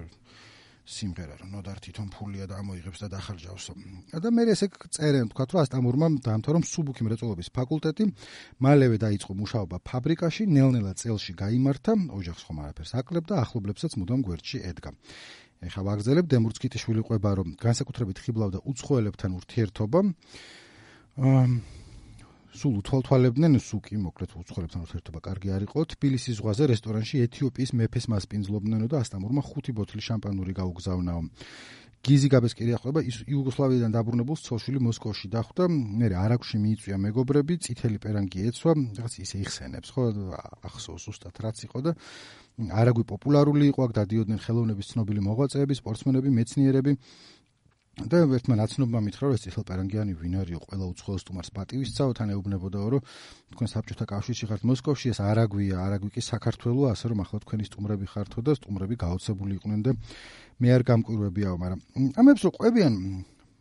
სიმღერა 0.89 1.35
რომ 1.41 1.49
ნოდარ 1.53 1.79
თვითონ 1.85 2.09
ფულია 2.09 2.45
და 2.49 2.59
ამოიღებს 2.65 2.99
და 3.05 3.09
დახარჯავს. 3.13 3.67
და 4.25 4.29
მე 4.33 4.43
ესე 4.53 4.67
წერენ 4.89 5.29
თქვა 5.29 5.45
რომ 5.53 5.61
ასტამურმა 5.63 6.07
დაამთავრა 6.25 6.59
სუბუქი 6.65 7.03
მრეწველობის 7.05 7.49
ფაკულტეტი 7.53 8.05
მალევე 8.65 8.97
დაიწყო 9.05 9.33
მუშაობა 9.37 9.77
ფაბრიკაში 9.85 10.43
ნელ-ნელა 10.49 10.93
წელში 10.97 11.33
გამართა 11.37 11.93
ოჯახს 12.19 12.43
ხომ 12.49 12.59
არაფერს 12.65 12.93
აკლებდა 13.05 13.35
ახლობლებსაც 13.45 13.93
მუდამ 14.01 14.21
გვერდში 14.25 14.59
ედგა. 14.65 14.91
ეხა 15.69 15.81
ვაგზელებ 15.83 16.27
დემურცკიტიშვილი 16.33 17.03
ყვება 17.05 17.31
რომ 17.37 17.49
განსაკუთრებით 17.59 18.19
ხიბლავდა 18.25 18.59
უცხოელებთან 18.71 19.31
ურთიერთობა 19.39 20.01
სულ 22.59 22.79
უთვალთვალებდნენ 22.83 23.59
სუკი 23.63 23.99
მოკლედ 24.03 24.33
უცხოელებთან 24.43 24.81
ურთიერთობა 24.83 25.21
კარგი 25.23 25.49
არ 25.55 25.63
იყო. 25.69 25.79
თბილისის 25.95 26.39
ზღვაზე 26.39 26.65
რესტორანში 26.75 27.17
ეთიოპიის 27.29 27.71
მეფეს 27.79 28.07
მასპინძლობდნენო 28.11 28.87
და 28.91 28.97
ასტამურმა 29.03 29.43
ხუთი 29.47 29.73
ბოთლი 29.79 30.03
შამპანური 30.09 30.53
გაუგზავნაო 30.59 31.23
გიზი 31.99 32.29
გაბესკერი 32.31 32.75
ახლობა 32.79 33.01
იუგოსლავიიდან 33.11 33.95
დაბრუნებულ 33.95 34.37
ცოლშვილი 34.39 34.81
მოსკოვში 34.87 35.29
დახვდა 35.35 35.65
მე 35.71 36.09
არაკში 36.25 36.59
მიიწვია 36.63 36.97
მეგობრები 37.05 37.55
წითელი 37.67 37.99
პერანგი 38.05 38.45
ეცვა 38.51 38.73
რაღაც 38.99 39.15
ისე 39.19 39.37
იხსენებს 39.43 39.89
ხო? 39.95 40.05
ახსოვს 40.63 41.05
უბრალოდ 41.11 41.43
რაც 41.43 41.59
იყო 41.67 41.79
და 41.83 41.93
არაგვი 42.59 43.05
პოპულარული 43.13 43.67
იყო 43.71 43.81
აქ 43.87 43.93
დადიოდნენ 43.99 44.39
ხელოვნების 44.47 44.91
ცნობილი 44.95 45.21
მოღვაწეები 45.27 45.75
სპორტსმენები 45.79 46.31
მეცნიერები 46.39 46.93
და 48.07 48.19
ერთმა 48.23 48.55
ნაცნობმა 48.63 49.01
მითხრა 49.03 49.27
რომ 49.27 49.35
ეს 49.35 49.43
ციხელპარანგიანი 49.43 50.13
ვინ 50.21 50.35
არისო 50.39 50.61
ყველა 50.71 50.87
უცხოელ 50.93 51.19
სტუმარს 51.19 51.51
პატივისცაო 51.57 52.13
თან 52.15 52.31
ეუბნებოდაო 52.35 52.89
რომ 52.95 53.03
თქვენ 53.55 53.69
საბჭოთა 53.75 54.05
კავშირში 54.13 54.47
ხართ 54.47 54.63
მოსკოვში 54.71 55.11
ეს 55.11 55.19
არაგვია 55.19 55.77
არაგვი 55.83 56.11
კი 56.15 56.23
საქართველოა 56.23 56.95
ასე 56.95 57.11
რომ 57.11 57.25
ახლა 57.27 57.43
თქვენი 57.43 57.65
სტუმრები 57.67 58.07
ხართო 58.13 58.39
და 58.47 58.55
სტუმრები 58.55 58.95
გაოცებული 59.03 59.59
იყვნენ 59.59 59.81
და 59.83 59.91
მე 60.63 60.69
არ 60.79 60.83
გამკვირვებიაო 60.95 61.57
მაგრამ 61.59 61.81
ამებს 62.23 62.47
რო 62.47 62.51
ყვებიან 62.55 62.95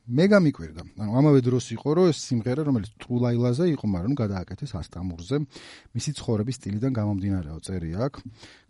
მე 0.07 0.25
გამიკვირდა. 0.31 0.83
ანუ 1.03 1.11
ამავე 1.19 1.39
დროს 1.43 1.65
იყო 1.75 1.89
რომ 1.99 2.05
ეს 2.07 2.19
სიმღერა 2.31 2.63
რომელიც 2.63 2.91
ტრულაილაზე 2.95 3.65
იყო 3.75 3.85
მაგრამ 3.91 4.13
გადააკეთეს 4.15 4.71
ასტამურზე 4.79 5.35
მისი 5.91 6.11
ცხოვრების 6.15 6.55
სტილიდან 6.63 6.95
გამომდინარეო 6.95 7.59
წერი 7.59 7.91
აქ. 8.07 8.13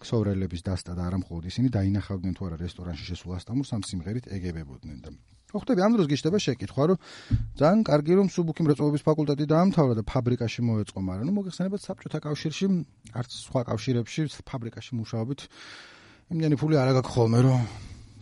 ქსოვრელების 0.01 0.65
დასტა 0.65 0.97
და 0.97 1.03
არა 1.13 1.17
მხოლოდ 1.21 1.43
ისინი 1.45 1.67
დაინახავდნენ 1.77 2.33
თუ 2.33 2.41
არა 2.49 2.57
რესტორანში 2.65 3.05
შესულ 3.13 3.37
ასტამურს 3.37 3.69
ამ 3.69 3.81
სიმღერით 3.85 4.25
ეგებებოდნენ 4.33 4.97
და 5.05 5.36
ხო 5.47 5.59
ხტები 5.63 5.79
ამ 5.79 5.93
დროს 5.95 6.07
გიშდება 6.11 6.39
შეკითხვა 6.43 6.83
რომ 6.91 6.97
ძალიან 7.55 7.81
კარგი 7.87 8.13
რომ 8.19 8.27
სუბუქი 8.35 8.61
მრეწველობის 8.67 9.03
ფაკულტეტი 9.07 9.45
დაამთავრა 9.47 9.93
და 9.95 10.03
ფაბრიკაში 10.03 10.59
მოეწყო 10.67 10.99
მაგრამ 11.07 11.25
ნუ 11.31 11.33
მოგეხსენებათ 11.39 11.81
საბჭოთა 11.87 12.19
კავშირში 12.27 12.65
არც 13.15 13.31
სხვა 13.47 13.61
კავშირებში 13.71 14.21
ფაბრიკაში 14.43 14.91
მუშაობით 14.99 15.39
იმდენი 16.35 16.55
ფული 16.59 16.75
არ 16.75 16.99
აქვს 16.99 17.11
ხოლმე 17.15 17.39
რომ 17.47 17.61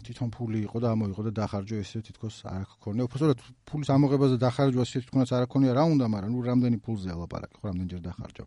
თვითონ 0.06 0.30
ფული 0.30 0.60
იყო 0.70 0.78
და 0.86 0.88
ამოიღო 0.94 1.22
და 1.26 1.32
დახარჯო 1.42 1.76
ესე 1.82 2.00
თითქოს 2.06 2.36
არ 2.46 2.62
აქვს 2.62 2.78
უბრალოდ 2.86 3.40
ფულის 3.66 3.90
ამოღებაზე 3.96 4.36
დახარჯვა 4.46 4.84
ესე 4.86 5.02
თითქოს 5.02 5.34
არ 5.34 5.46
აქვს 5.50 5.66
რა 5.74 5.84
უნდა 5.90 6.06
მაგრამ 6.14 6.30
ნუ 6.30 6.40
რამდენი 6.46 6.78
ფულზე 6.86 7.10
ალაპარაკი 7.10 7.58
ხო 7.58 7.66
რამდენჯერ 7.74 8.02
დახარჯო? 8.06 8.44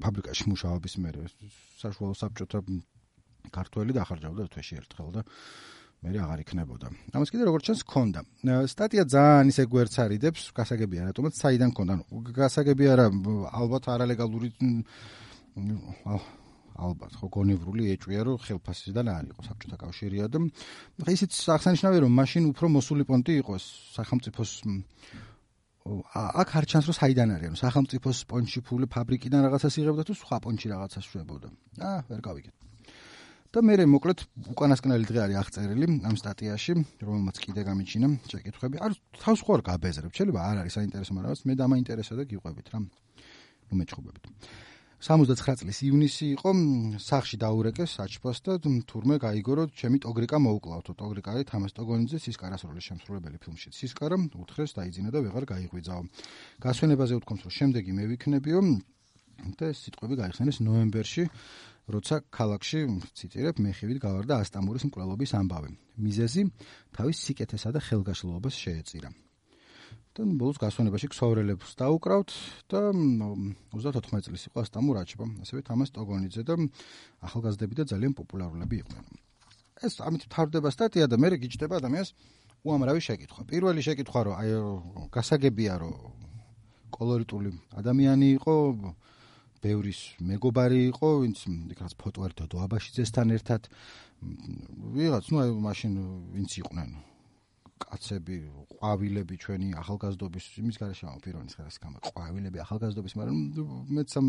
ფაბრიკაში 0.00 0.44
მუშაობის 0.48 0.94
მერე 1.04 1.20
საშუალო 1.84 2.14
საბჭოთა 2.16 2.58
ქართველი 3.52 3.92
დახარჯავდა 4.00 4.42
თვეში 4.48 4.74
ერთხელ 4.80 5.08
და 5.12 5.20
მე 5.98 6.18
აღარ 6.22 6.40
იქნებოდა. 6.46 6.86
ამას 7.10 7.30
კიდე 7.34 7.44
როგორც 7.48 7.64
ჩანს 7.68 7.82
ქონდა. 7.82 8.20
სტატია 8.70 9.02
ძალიან 9.02 9.46
ისე 9.50 9.62
გვერდს 9.66 9.96
არიდებს, 9.98 10.42
გასაგებია 10.54 11.10
რატომაც 11.10 11.34
საიდან 11.42 11.70
ქონდა. 11.74 11.94
გასაგებია 12.38 12.92
რა 13.02 13.06
ალბათ 13.50 13.84
არალეგალური 13.90 14.48
ალბათ 16.78 17.18
ხო 17.18 17.26
გონევრული 17.34 17.90
ეჭვია 17.94 18.22
რომ 18.26 18.38
ხელფასიდან 18.38 19.10
არ 19.10 19.24
იყო 19.34 19.42
საბჭოთა 19.48 19.76
კავშირია 19.82 20.28
და 20.30 20.38
ხა 21.02 21.14
ისიც 21.16 21.32
აღსანიშნავია 21.54 22.00
რომ 22.06 22.12
მაშინ 22.14 22.46
უფრო 22.54 22.70
მოსული 22.78 23.02
პონტი 23.08 23.32
იყოს 23.42 23.64
სახელმწიფოს 23.98 24.52
აქ 26.38 26.48
არ 26.60 26.64
ჩანს 26.70 26.86
რომ 26.86 26.96
საიდან 27.00 27.28
არის 27.34 27.50
ანუ 27.50 27.58
სახელმწიფოს 27.64 28.18
პონჩი 28.30 28.60
ფული 28.62 28.86
ფაბრიკიდან 28.94 29.40
რაღაცას 29.48 29.74
იღებდა 29.82 30.02
თუ 30.06 30.14
სხვა 30.22 30.36
პონჩი 30.44 30.66
რაღაცას 30.74 31.04
შვებოდა. 31.10 31.48
აა 31.82 31.98
ვერ 32.12 32.20
გავიგეთ. 32.28 32.67
და 33.48 33.62
მე 33.64 33.84
მოკლედ 33.88 34.20
უკანასკნელი 34.52 35.04
დღე 35.08 35.20
არის 35.24 35.36
აღწერილი 35.40 35.86
ამ 36.04 36.16
სტატიაში, 36.20 36.72
რომელმაც 37.00 37.36
კიდე 37.40 37.62
გამიჩინა 37.64 38.08
შეკითხები. 38.28 38.76
არ 38.76 38.92
თავს 39.24 39.40
ხო 39.40 39.52
არ 39.56 39.62
გაბეზრებ, 39.68 40.12
შეიძლება 40.12 40.40
არ 40.44 40.56
არის 40.62 40.74
საინტერესო, 40.76 41.12
მაგრამ 41.16 41.32
რაც 41.32 41.40
მე 41.48 41.54
დამაინტერესა 41.56 42.14
და 42.20 42.24
გიყვებით 42.28 42.66
რა. 42.68 42.78
ნუ 43.68 43.74
მეჩხუბებით. 43.80 44.24
69 44.98 45.62
წლის 45.62 45.78
ივნისი 45.86 46.26
იყო, 46.34 46.50
სახში 46.98 47.36
დაურეკეს 47.38 47.90
საჩფას 47.96 48.38
და 48.42 48.52
თურმე 48.82 49.16
გაიგორო 49.22 49.70
ჩემი 49.70 50.02
ტოგრიკა 50.02 50.36
მოუკლავთო. 50.42 50.92
ტოგრიკა 50.98 51.28
არის 51.38 51.46
თამას 51.48 51.72
ტოგონიძე 51.78 52.18
სისკარას 52.18 52.66
როლის 52.66 52.84
შემსრულებელი 52.90 53.38
ფილმში. 53.38 53.70
სისკარა 53.78 54.18
უთხრეს 54.42 54.74
დაიძინა 54.74 55.10
და 55.14 55.22
ვეღარ 55.22 55.44
გაიღვიძაო. 55.54 56.02
გასვენებაზე 56.58 57.14
უთქვამს, 57.14 57.42
რომ 57.46 57.52
შემდეგი 57.58 57.92
მე 57.94 58.04
ვიქნებიო 58.10 58.60
და 59.54 59.66
სიტყვები 59.70 60.14
გაიხსენეს 60.18 60.58
ნოემბერში 60.66 61.30
როცა 61.88 62.20
ქალაქში 62.28 62.80
ციტირებ 63.16 63.60
მეხივით 63.64 63.98
გავარდა 64.04 64.34
ასტამურის 64.44 64.84
მკვლელობის 64.88 65.32
ამბავი. 65.40 65.70
მიზეზი 65.96 66.42
თავის 66.92 67.16
სიკეთესა 67.24 67.72
და 67.72 67.80
ხელგაშლობას 67.80 68.54
შეეწირა. 68.54 69.10
და 70.18 70.26
ბოლოს 70.34 70.58
გასვენებაში 70.58 71.06
ქსოვრელებს 71.14 71.78
დაუკრავთ 71.78 72.30
და 72.68 72.80
34 72.90 74.26
წლის 74.26 74.42
იყო 74.50 74.58
ასტამურ 74.66 74.96
აჩბა, 74.98 75.26
ასევე 75.46 75.60
თამას 75.62 75.94
ტოგონიძე 75.94 76.42
და 76.42 76.54
ახალგაზრდები 77.22 77.74
და 77.78 77.84
ძალიან 77.86 78.12
პოპულარულები 78.18 78.74
იყვნენ. 78.82 79.04
ეს 79.78 80.02
ამით 80.02 80.26
თავდება 80.26 80.68
სტატია 80.74 81.06
და 81.06 81.16
მე 81.22 81.38
გიჩდება 81.38 81.78
ადამიანს 81.78 82.10
უამრავი 82.66 83.00
შეკითხვა. 83.06 83.40
პირველი 83.46 83.80
შეკითხვა 83.86 84.20
რომ 84.26 84.34
აი 84.42 84.50
გასაგებია 85.14 85.74
რომ 85.78 85.94
კოლორიტული 86.90 87.50
ადამიანი 87.78 88.26
იყო 88.42 88.54
ბევრის 89.62 90.00
მეგობარი 90.22 90.80
იყო, 90.92 91.08
ვინც 91.22 91.38
იქ 91.74 91.78
რაც 91.84 91.94
ფოტო 91.98 92.26
ერთო 92.28 92.44
დოაბაშიძესთან 92.54 93.28
ერთად 93.36 93.62
ვიღაც, 94.98 95.24
ну, 95.30 95.36
აი 95.42 95.50
მაშინ 95.62 95.92
ვინც 96.34 96.50
იყვნენ 96.62 96.90
კაცები, 97.78 98.36
ყვავილები 98.74 99.34
ჩვენი 99.38 99.68
ახალგაზრდობის 99.78 100.44
იმის 100.62 100.76
garaშე 100.82 101.06
ამფირონის 101.14 101.54
ხერას 101.58 101.78
გამა 101.78 101.98
ყვავილები 102.02 102.58
ახალგაზრდობის, 102.64 103.14
მაგრამ 103.18 103.38
მეც 103.94 104.10
ამ 104.18 104.26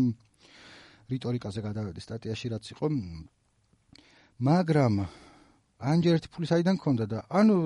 რიტორიკაზე 1.10 1.60
გადავედი 1.66 2.00
სტატიაში 2.06 2.46
რაც 2.54 2.64
იყო. 2.74 2.86
მაგრამ 4.40 4.94
ანჯერტი 5.80 6.28
ფული 6.30 6.46
საიდან 6.46 6.76
ქონდა 6.78 7.04
და 7.10 7.18
ანუ 7.28 7.56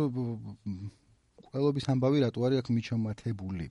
ყველობის 1.52 1.84
ამბავი 1.92 2.18
რატო 2.24 2.40
არის 2.46 2.58
აქ 2.64 2.68
მიჩომათებული? 2.74 3.66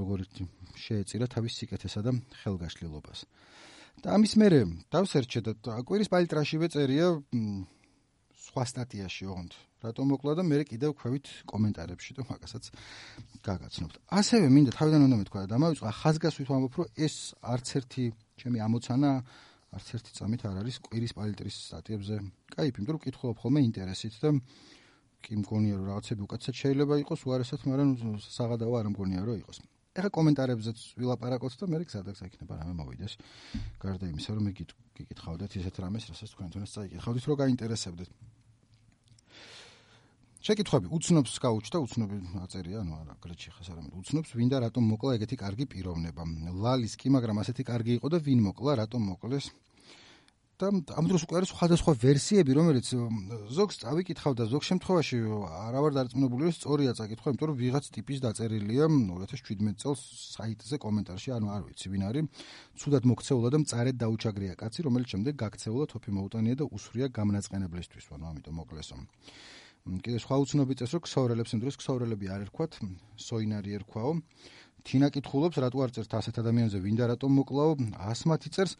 როგორც 0.00 0.42
შეეწირა 0.84 1.26
თავის 1.28 1.52
სიკეთესა 1.58 2.00
და 2.06 2.12
ხელგაშლილობას. 2.42 3.20
და 4.02 4.08
ამის 4.16 4.32
მერე 4.40 4.60
დავსერჩე 4.92 5.40
და 5.46 5.52
აკვირის 5.78 6.08
პალიტრაშივე 6.08 6.66
წერია 6.72 7.08
სხვა 8.46 8.64
სტატიაში 8.72 9.28
ოღონდ 9.28 9.52
რატომ 9.82 10.14
მოკლა 10.14 10.32
და 10.38 10.42
მე 10.46 10.62
კიდევ 10.70 10.94
ქვევით 10.94 11.26
კომენტარებში 11.50 12.14
და 12.14 12.22
მაგასაც 12.30 12.64
გაგაცნობთ. 13.42 13.94
ასევე 14.14 14.46
მინდა 14.54 14.72
თავიდან 14.78 15.00
უნდა 15.06 15.16
მეთქვა 15.22 15.40
და 15.42 15.48
დამავიწყო 15.52 15.94
ხაზგასვით 16.02 16.48
ვამბობ, 16.52 16.72
რომ 16.78 16.86
ეს 17.06 17.16
არც 17.42 17.66
ერთი 17.82 18.04
ჩემი 18.38 18.58
ამოცანა 18.62 19.10
არც 19.74 19.86
ერთი 19.96 20.10
წამით 20.18 20.40
არ 20.46 20.56
არის 20.62 20.76
კვირის 20.86 21.12
პალიტრის 21.18 21.56
სტატიებზე. 21.66 22.14
კაიფ, 22.54 22.74
იმიტომ 22.78 22.94
რომ 22.94 23.02
კითხულობ 23.02 23.36
ხოლმე 23.42 23.60
ინტერესით 23.66 24.14
და 24.22 24.30
კი 25.22 25.32
მგონია 25.42 25.74
რომ 25.78 25.86
რაღაცები 25.90 26.20
უკაცად 26.26 26.54
შეიძლება 26.62 26.94
იყოს 27.02 27.20
უარესად, 27.26 27.60
მაგრამ 27.66 27.90
საღადაო 28.22 28.74
არ 28.78 28.86
მგონია 28.92 29.22
რომ 29.26 29.36
იყოს. 29.42 29.58
ეხა 29.92 30.08
კომენტარებზეც 30.08 30.78
ვილაპარაკოთ 30.96 31.56
და 31.60 31.66
მე 31.68 31.76
რიგსადაც 31.82 32.20
იქნება 32.24 32.56
რამე 32.56 32.74
მოვიდეს. 32.80 33.16
გარდა 33.76 34.08
იმისა, 34.08 34.30
რომ 34.32 34.44
მე 34.48 34.52
გიკითხავდეთ 34.56 35.52
ისეთ 35.60 35.74
რამეს, 35.84 36.04
რასაც 36.08 36.30
თქვენ 36.32 36.48
თვითონაც 36.48 36.70
წაიკითხავდით, 36.72 37.24
რომ 37.28 37.36
გაინტერესებდეთ. 37.42 38.08
შეკითხები 40.42 40.88
უცნობს 40.96 41.32
გაუჩნდა 41.44 41.78
უცნობი 41.86 42.16
აწერია, 42.42 42.78
ანუ 42.82 42.92
არა, 42.98 43.14
გრეჩი 43.22 43.48
ხას 43.54 43.68
არ 43.68 43.78
ამბობ. 43.78 44.00
უცნობს 44.00 44.30
ვინ 44.34 44.48
და 44.50 44.58
რატომ 44.64 44.82
მოკლა 44.90 45.10
ეგეთი 45.20 45.36
კარგი 45.38 45.64
პიროვნება. 45.70 46.22
ლალის 46.56 46.96
კი, 46.98 47.12
მაგრამ 47.14 47.36
ასეთი 47.44 47.62
კარგი 47.62 47.92
იყო 48.00 48.08
და 48.10 48.18
ვინ 48.26 48.40
მოკლა, 48.48 48.72
რატომ 48.82 49.00
მოკლეს? 49.12 49.52
და 50.62 50.68
ამ 50.70 51.06
დროს 51.10 51.24
უკვე 51.26 51.36
არის 51.42 51.50
სხვადასხვა 51.52 51.92
ვერსიები, 52.02 52.52
რომელიც 52.54 52.86
ზოგს 53.58 53.76
წავიკითხავ 53.82 54.32
და 54.38 54.44
ზოგ 54.52 54.62
შემთხვევაში 54.70 55.18
არა 55.66 55.80
ვარ 55.82 55.92
დარწმუნებული, 55.98 56.42
რომ 56.46 56.54
სწორია 56.54 56.92
წაკითხვა, 56.98 57.28
იმიტომ 57.34 57.48
რომ 57.50 57.56
ვიღაც 57.58 57.84
ტიპის 57.96 58.18
დაწერილია 58.22 58.86
2017 58.86 59.82
წელს 59.82 60.00
საიტზე 60.38 60.76
კომენტარში, 60.86 61.28
ანუ 61.34 61.46
არ 61.50 61.62
ვიცი 61.66 61.86
ვინ 61.90 62.02
არის, 62.08 62.46
ცუდად 62.78 63.04
მოქცეულა 63.10 63.48
და 63.50 63.58
მწარედ 63.66 63.96
დაუჩაგრია 63.98 64.54
კაცი, 64.62 64.80
რომელიც 64.86 65.08
შემდეგ 65.12 65.34
გაქცეულა 65.42 65.84
თოფი 65.90 66.10
მოუტანია 66.14 66.54
და 66.62 66.64
უსვრია 66.70 67.06
გამნაწყენებლისთვის, 67.10 68.04
ანუ 68.14 68.24
ამიტომ 68.30 68.54
მოკლესო. 68.62 68.96
კიდე 69.82 70.18
სხვა 70.22 70.36
უცნობი 70.46 70.74
წეს 70.78 70.92
რომ 70.94 71.02
ქსოვრელებს 71.02 71.52
იმ 71.58 71.60
დროს 71.62 71.74
ქსოვრელები 71.82 72.26
არ 72.30 72.40
ერქვათ, 72.46 72.72
სოინარი 73.18 73.70
ერქვაო. 73.82 74.12
თინა 74.86 75.08
კითხულობს, 75.14 75.58
რატო 75.62 75.78
არ 75.82 75.90
წერთ 75.94 76.12
ასეთ 76.18 76.38
ადამიანზე, 76.42 76.78
ვინ 76.82 76.96
და 76.98 77.04
რატომ 77.10 77.30
მოკლაო? 77.38 77.72
ასმათი 77.98 78.48
წერს, 78.54 78.74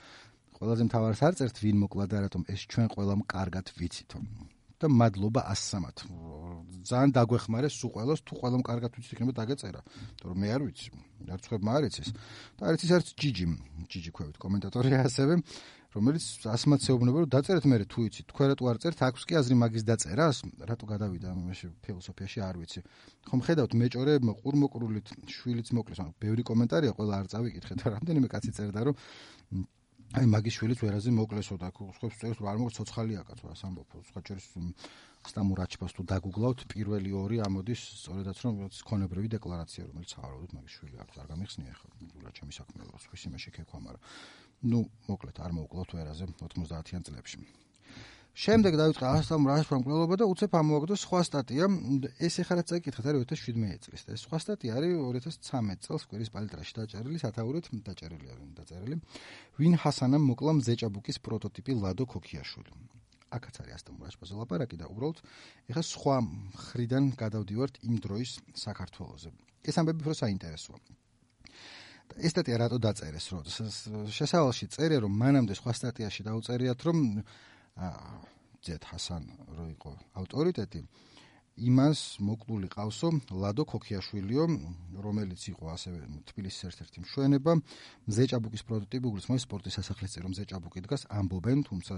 ყველაზე 0.62 0.84
მთავარს 0.86 1.20
არ 1.26 1.34
წერთ 1.42 1.56
ვინ 1.58 1.76
მოკლა 1.82 2.04
და 2.06 2.18
რატომ 2.22 2.42
ეს 2.54 2.62
ჩვენ 2.70 2.86
ყველამ 2.94 3.20
კარგად 3.26 3.66
ვიცითო. 3.74 4.18
და 4.82 4.86
მადლობა 4.90 5.42
ასამათ. 5.46 5.98
ძალიან 6.90 7.10
დაგვეხმარე 7.14 7.68
სულ 7.70 7.90
ყველას 7.94 8.20
თუ 8.26 8.32
ყველამ 8.38 8.62
კარგად 8.66 8.90
ვიცით 8.98 9.14
იქნება 9.14 9.32
დაგეწერა. 9.38 9.80
იმიტომ 9.82 10.26
რომ 10.30 10.38
მე 10.42 10.48
არ 10.54 10.62
ვიცი. 10.66 10.88
არც 11.34 11.44
ხებ 11.50 11.62
მარიცის 11.66 12.08
და 12.58 12.62
არც 12.66 12.80
ის 12.86 12.90
არც 12.98 13.06
ჯიჯი. 13.14 13.46
ჯიჯი 13.90 14.10
ქვევით 14.10 14.36
კომენტატორი 14.42 14.90
ასევე 15.06 15.34
რომელიც 15.92 16.24
ასმათ 16.48 16.80
შეუბნება 16.82 17.18
რომ 17.22 17.30
დაწერეთ 17.30 17.64
მე 17.68 17.76
თუ 17.86 17.98
იცით 18.08 18.26
თქვენ 18.32 18.46
რატო 18.50 18.64
არ 18.70 18.78
წერთ? 18.82 18.98
აქვს 19.06 19.22
კი 19.28 19.34
აზრი 19.38 19.54
მაგის 19.62 19.84
დაწერას. 19.86 20.36
რატო 20.66 20.84
გადავიდა? 20.88 21.26
ამაში 21.30 21.66
ფილოსოფიაში 21.84 22.38
არ 22.42 22.56
ვიცი. 22.58 22.80
ხომ 23.28 23.40
ხედავთ? 23.46 23.72
მეჭორე 23.76 24.12
ყურმოყრულით 24.42 25.06
შვილიც 25.30 25.68
მოკლეს. 25.76 25.98
ანუ 26.02 26.10
ბევრი 26.18 26.42
კომენტარია 26.42 26.92
ყველა 26.96 27.14
არ 27.22 27.26
წავიკითხეთ. 27.30 27.76
და 27.82 27.86
რამდენიმე 27.98 28.28
კაცი 28.32 28.50
წერდა 28.56 28.80
რომ 28.88 28.96
აი 30.12 30.26
მაგის 30.28 30.56
შვილიც 30.60 30.80
ვერაზე 30.84 31.10
მოკლესო 31.16 31.56
და 31.56 31.68
ხობს 31.72 32.18
წერს 32.20 32.40
არ 32.44 32.58
მოგცოცხალია 32.60 33.22
კაცო 33.24 33.48
ას 33.48 33.62
ამბობ 33.64 33.94
სხვა 34.10 34.20
ჩერს 34.28 34.48
სტამურაჩფას 35.24 35.96
თუ 35.96 36.04
დაგუგლავთ 36.10 36.64
პირველი 36.68 37.14
ორი 37.16 37.40
ამოდის 37.46 37.80
სწორედაც 37.96 38.36
რომ 38.44 38.60
ქონებრივი 38.92 39.32
დეკლარაცია 39.32 39.88
რომელიც 39.88 40.12
აღაროთ 40.20 40.52
მაგის 40.52 40.76
შვილი 40.76 41.00
აქვს 41.00 41.16
არ 41.22 41.26
გამიხსნია 41.32 41.74
ხო 41.80 41.88
რა 42.28 42.32
ჩემი 42.36 42.52
საქმეა 42.60 43.00
სხვისი 43.08 43.32
მე 43.32 43.38
შეკექვა 43.40 43.78
მაგრამ 43.88 44.02
ნუ 44.68 44.80
მოკლედ 45.08 45.36
არ 45.48 45.52
მოუკლავთ 45.56 45.90
ვერაზე 45.96 46.24
90-იან 46.44 47.02
წლებში 47.08 47.38
შემდეგ 48.32 48.76
დაიწყე 48.80 49.04
ასამ 49.12 49.44
რას 49.44 49.66
პრობლემა 49.68 50.16
და 50.16 50.24
უცებ 50.24 50.54
ამოაგდო 50.56 50.96
სხვა 50.96 51.20
სტატია. 51.28 51.68
ეს 52.16 52.40
ეხლა 52.40 52.64
რაც 52.64 52.66
წაიკითხეთ 52.72 53.06
არის 53.12 53.20
2017 53.28 53.84
წლის 53.84 54.02
და 54.08 54.10
ეს 54.16 54.20
სხვა 54.24 54.38
სტატია 54.40 54.72
არის 54.80 54.92
2013 54.96 55.84
წელს 55.84 56.02
კვირის 56.08 56.30
პალიტრაში 56.32 56.72
დაჭერილი 56.80 57.18
სათაურით 57.20 57.66
დაჭერილი 57.84 58.26
არის 58.32 58.48
დაწერილი. 58.56 58.96
ვინ 59.60 59.74
ჰასანამ 59.84 60.22
მოკლა 60.32 60.52
მზეჭაბუკის 60.64 61.18
პროტოტიპი 61.20 61.72
ლადო 61.76 62.04
ქოქიაშვილი? 62.08 62.72
აქაც 63.36 63.54
არის 63.60 63.74
ასამ 63.76 63.96
რას 64.00 64.16
პაზოლაპარაკი 64.16 64.76
და 64.80 64.86
უბრალოდ 64.92 65.18
ეხლა 65.68 65.82
სხვა 65.92 66.16
ხრიდან 66.72 67.04
გადავდივართ 67.20 67.74
იმ 67.84 67.94
დროის 68.00 68.30
საქართველოსზე 68.64 69.28
ეს 69.68 69.76
ამბები 69.76 70.00
უფრო 70.04 70.14
საინტერესოა. 70.16 70.78
ეს 72.16 72.30
სტატია 72.32 72.56
რატო 72.60 72.76
დაწერეს? 72.80 73.24
რომ 73.32 73.40
შესავალში 74.08 74.66
წერე 74.74 74.96
რომ 75.04 75.12
მანამდე 75.16 75.54
სხვა 75.56 75.72
სტატიაში 75.80 76.20
დაუწერიათ 76.28 76.80
რომ 76.88 76.98
ძეთ 78.62 78.82
ჰასან 78.90 79.24
რო 79.56 79.66
იყო 79.74 79.92
ავტორიტეტი 80.22 80.80
იმას 81.52 82.00
მოკლული 82.24 82.68
ყავსო 82.72 83.08
ლადო 83.36 83.64
ქოქიაშვილიო 83.68 84.44
რომელიც 85.04 85.42
იყო 85.52 85.68
ასევე 85.74 85.98
თბილისის 86.30 86.64
ერთ-ერთი 86.68 87.04
მშვენება 87.04 87.52
მზეჭაბუკის 88.08 88.62
პროტოტიპი 88.68 89.06
უგრძნო 89.12 89.36
სპორტის 89.44 89.76
სასახლეზე 89.76 90.24
რომ 90.24 90.32
მზეჭაბუკი 90.32 90.80
დგას 90.88 91.02
ამბობენ 91.12 91.58
თუმცა 91.68 91.94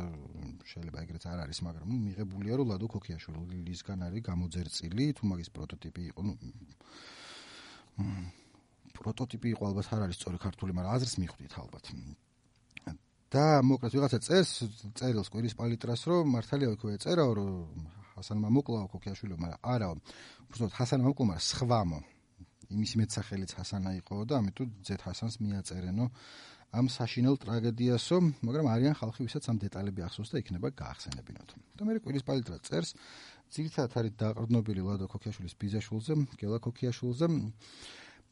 შეიძლება 0.71 0.99
ეგრეც 1.07 1.25
არ 1.31 1.39
არის 1.47 1.59
მაგრამ 1.71 1.89
მიღებულია 2.07 2.55
რომ 2.59 2.67
ლადო 2.75 2.87
ქოქიაშვილისგან 2.99 3.99
არის 4.11 4.27
გამოძერწილი 4.31 5.05
თუ 5.15 5.23
მაგის 5.31 5.51
პროტოტიპი 5.55 6.03
იყო 6.11 6.21
ნუ 6.27 6.35
პროტოტიპი 8.99 9.49
იყო 9.55 9.63
ალბათ 9.71 9.87
არ 9.95 10.03
არის 10.07 10.17
სწორი 10.19 10.39
ქართული 10.43 10.73
მაგრამ 10.75 10.95
აზრს 10.99 11.15
მიხვდით 11.23 11.53
ალბათ 11.63 11.85
და 13.35 13.45
მოკლედ 13.67 13.95
ვიღაცა 13.97 14.19
წერს 14.23 14.51
წერილს 14.95 15.29
კვირის 15.33 15.57
პალიტრას 15.59 16.03
რომ 16.07 16.35
მართალია 16.37 16.75
იქ 16.77 16.83
ეწერაო 16.95 17.33
რომ 17.35 17.87
ჰასანმა 18.15 18.49
მოკლაო 18.57 18.87
ქოქიაშვილი 18.95 19.35
მაგრამ 19.43 19.61
არა 19.75 19.89
უბრალოდ 20.47 20.75
ჰასანმა 20.79 21.07
მოკლო 21.11 21.27
მაგრამ 21.31 21.47
სხვამო. 21.51 21.99
იმის 22.75 22.93
მეცახელიც 22.99 23.51
ჰასანა 23.59 23.91
იყო 24.01 24.15
და 24.29 24.35
ამიტომ 24.41 24.69
ძეთ 24.87 25.01
ჰასანს 25.07 25.35
მიაწერენო 25.43 26.07
ამ 26.79 26.87
საშინელ 26.91 27.37
ტრაგედიასო 27.43 28.17
მაგრამ 28.47 28.67
არიან 28.75 28.95
ხალხი 28.99 29.21
ვისაც 29.27 29.45
ამ 29.51 29.59
დეტალები 29.63 30.01
ახსოვს 30.07 30.31
და 30.33 30.37
იქნება 30.43 30.69
გაახსენებინოთ. 30.81 31.49
და 31.77 31.83
მე 31.87 31.93
კვირის 32.07 32.25
პალიტრა 32.29 32.57
წერს. 32.67 32.91
ძირითადად 33.55 33.93
არის 33.99 34.13
დაყრდნობილი 34.19 34.83
ლადო 34.89 35.07
ქოქიაშვილის 35.11 35.55
ბიზაშვილზე 35.61 36.15
გელა 36.41 36.59
ქოქიაშვილზე 36.67 37.27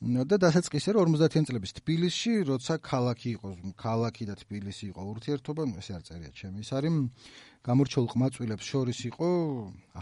და 0.02 0.34
დასაწყისე 0.34 0.96
რომ 0.98 1.14
50-იან 1.14 1.44
წლების 1.46 1.72
თბილისში, 1.78 2.32
როცა 2.50 2.74
ქალაქი 2.82 3.28
იყო, 3.38 3.48
ქალაქი 3.78 4.26
და 4.26 4.34
თბილისი 4.34 4.90
იყო 4.90 5.02
ურთიერთობა, 5.14 5.62
ესე 5.78 5.94
არ 5.94 6.02
წერია 6.02 6.30
ჩემი, 6.34 6.58
ის 6.66 6.70
არის 6.74 6.94
გამორჩეულ 7.62 8.06
ყმაწვილებს 8.10 8.66
შორის 8.66 8.98
იყო 9.14 9.28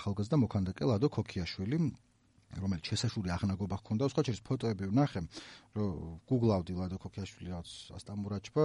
ახალგაზრდა 0.00 0.36
მოქანდაკე 0.40 0.88
ლადო 0.88 1.08
ქოქიაშვილი, 1.12 1.78
რომელიც 2.64 2.84
შესაშური 2.88 3.28
აღნაგობა 3.36 3.76
ჰქონდა, 3.76 4.08
სხვა 4.08 4.22
შეიძლება 4.24 4.48
ფოტოები 4.48 4.84
ვნახე, 4.88 5.20
რომ 5.76 5.92
გუგლავდი 6.32 6.72
ლადო 6.80 6.96
ქოქიაშვილი 7.04 7.50
რაც 7.52 7.68
ასტამურაჩბა, 8.00 8.64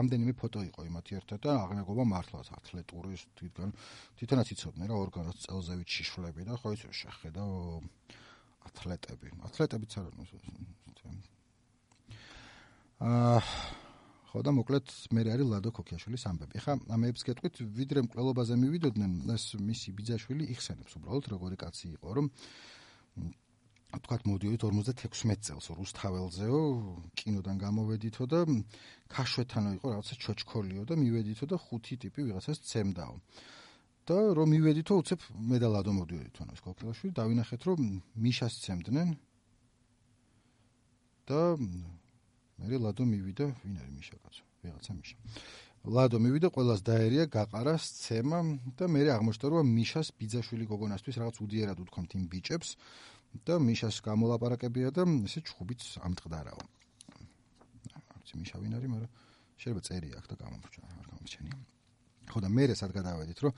რამდენიმე 0.00 0.32
ფოტო 0.32 0.60
იყო 0.72 0.80
იმათი 0.88 1.12
ერთად 1.20 1.38
და 1.44 1.50
აღნაგობა 1.60 2.04
მართლაც 2.08 2.48
ათლეტური 2.56 3.20
თვითონ 3.36 3.68
თვითონაც 4.16 4.48
იცოდნენ 4.56 4.88
რა 4.88 4.96
ორგანოს 5.04 5.44
წელზევით 5.44 5.88
შიშვლები 5.94 6.42
და 6.48 6.56
ხო 6.56 6.72
ისე 6.74 6.88
შეხედა 7.04 7.44
ათლეტები. 8.68 9.28
ათლეტებიც 9.48 9.92
არ 10.00 10.06
აა 13.04 13.40
ხო 14.34 14.40
და 14.42 14.50
მოკლედ 14.50 14.90
მე 15.14 15.22
არის 15.30 15.46
ლადო 15.46 15.70
ქოქიაშვილის 15.76 16.24
ამბები. 16.26 16.58
ხა 16.64 16.74
ამებს 16.90 17.22
გეტყვით, 17.26 17.60
ვიდრე 17.78 18.02
მკვლელობაზე 18.06 18.54
მივიდოდნენ, 18.58 19.12
ეს 19.30 19.44
მისი 19.62 19.88
ბიძაშვილი 19.94 20.44
იხსენებს 20.54 20.96
უბრალოდ 20.98 21.24
როგორი 21.34 21.56
კაცი 21.60 21.86
იყო, 21.94 22.08
რომ 22.18 22.26
თქვათ 23.94 24.22
მოდიოდით 24.26 24.62
56 24.66 25.38
წელს 25.46 25.66
რუსთაველზეო, 25.78 26.60
კინოდან 27.14 27.56
გამოვედითო 27.62 28.24
და 28.26 28.40
ქაშვეთანო 29.06 29.70
იყო 29.78 29.86
რაღაცა 29.94 30.14
ჩოჩქოლიო 30.18 30.82
და 30.82 30.94
მივედითო 30.98 31.46
და 31.46 31.56
ხუთი 31.60 31.94
ტიპი 32.02 32.26
ვიღაცას 32.26 32.58
ცემდაო. 32.58 33.14
და 34.08 34.16
რომ 34.36 34.48
მივედითო 34.52 34.94
უცებ 35.00 35.20
მე 35.48 35.56
და 35.62 35.68
ლადო 35.72 35.92
მოდიოდით 35.96 36.32
თონოს 36.36 36.60
კოკილაშვილი 36.64 37.12
დავინახეთ 37.16 37.62
რომ 37.68 37.80
მიშას 38.20 38.54
ცემდნენ. 38.64 39.08
და 41.24 41.40
მე 42.60 42.76
ლადო 42.84 43.04
მივიდა 43.08 43.46
ვინ 43.64 43.76
არის 43.80 43.94
მიშა 43.96 44.16
კაცო? 44.20 44.42
ვიღაცა 44.60 44.92
მიშა. 44.92 45.16
ლადო 45.84 46.16
მივიდა 46.20 46.48
ყოველას 46.52 46.80
დაერია 46.84 47.24
გაყარას 47.32 47.84
ცემა 48.04 48.40
და 48.76 48.84
მე 48.88 49.00
აღმოჩნდა 49.16 49.46
რომ 49.52 49.66
მიშას 49.78 50.08
ბიძაშვილი 50.20 50.64
გოგონასთვის 50.68 51.16
რაღაც 51.20 51.36
უდიერად 51.44 51.78
უთქვამთ 51.84 52.10
იმ 52.16 52.24
ბიჭებს 52.32 52.68
და 53.44 53.54
მიშას 53.60 53.96
გამოლაპარაკებია 54.04 54.88
და 54.96 55.04
ესე 55.28 55.40
ჩხუბიც 55.44 55.80
ამტყდარაო 56.06 56.62
არც 58.16 58.28
მიშა 58.40 58.56
ვინ 58.64 58.72
არის 58.80 58.90
მაგრამ 58.94 59.12
შეიძლება 59.60 59.82
წერია 59.88 60.14
აქ 60.20 60.26
და 60.30 60.34
გამომრჩა 60.40 60.80
არ 60.88 61.06
გამომრჩენია 61.12 61.56
ხო 62.30 62.38
და 62.44 62.48
მე 62.48 62.64
რესად 62.72 62.90
გადავედით 62.94 63.38
რომ 63.44 63.52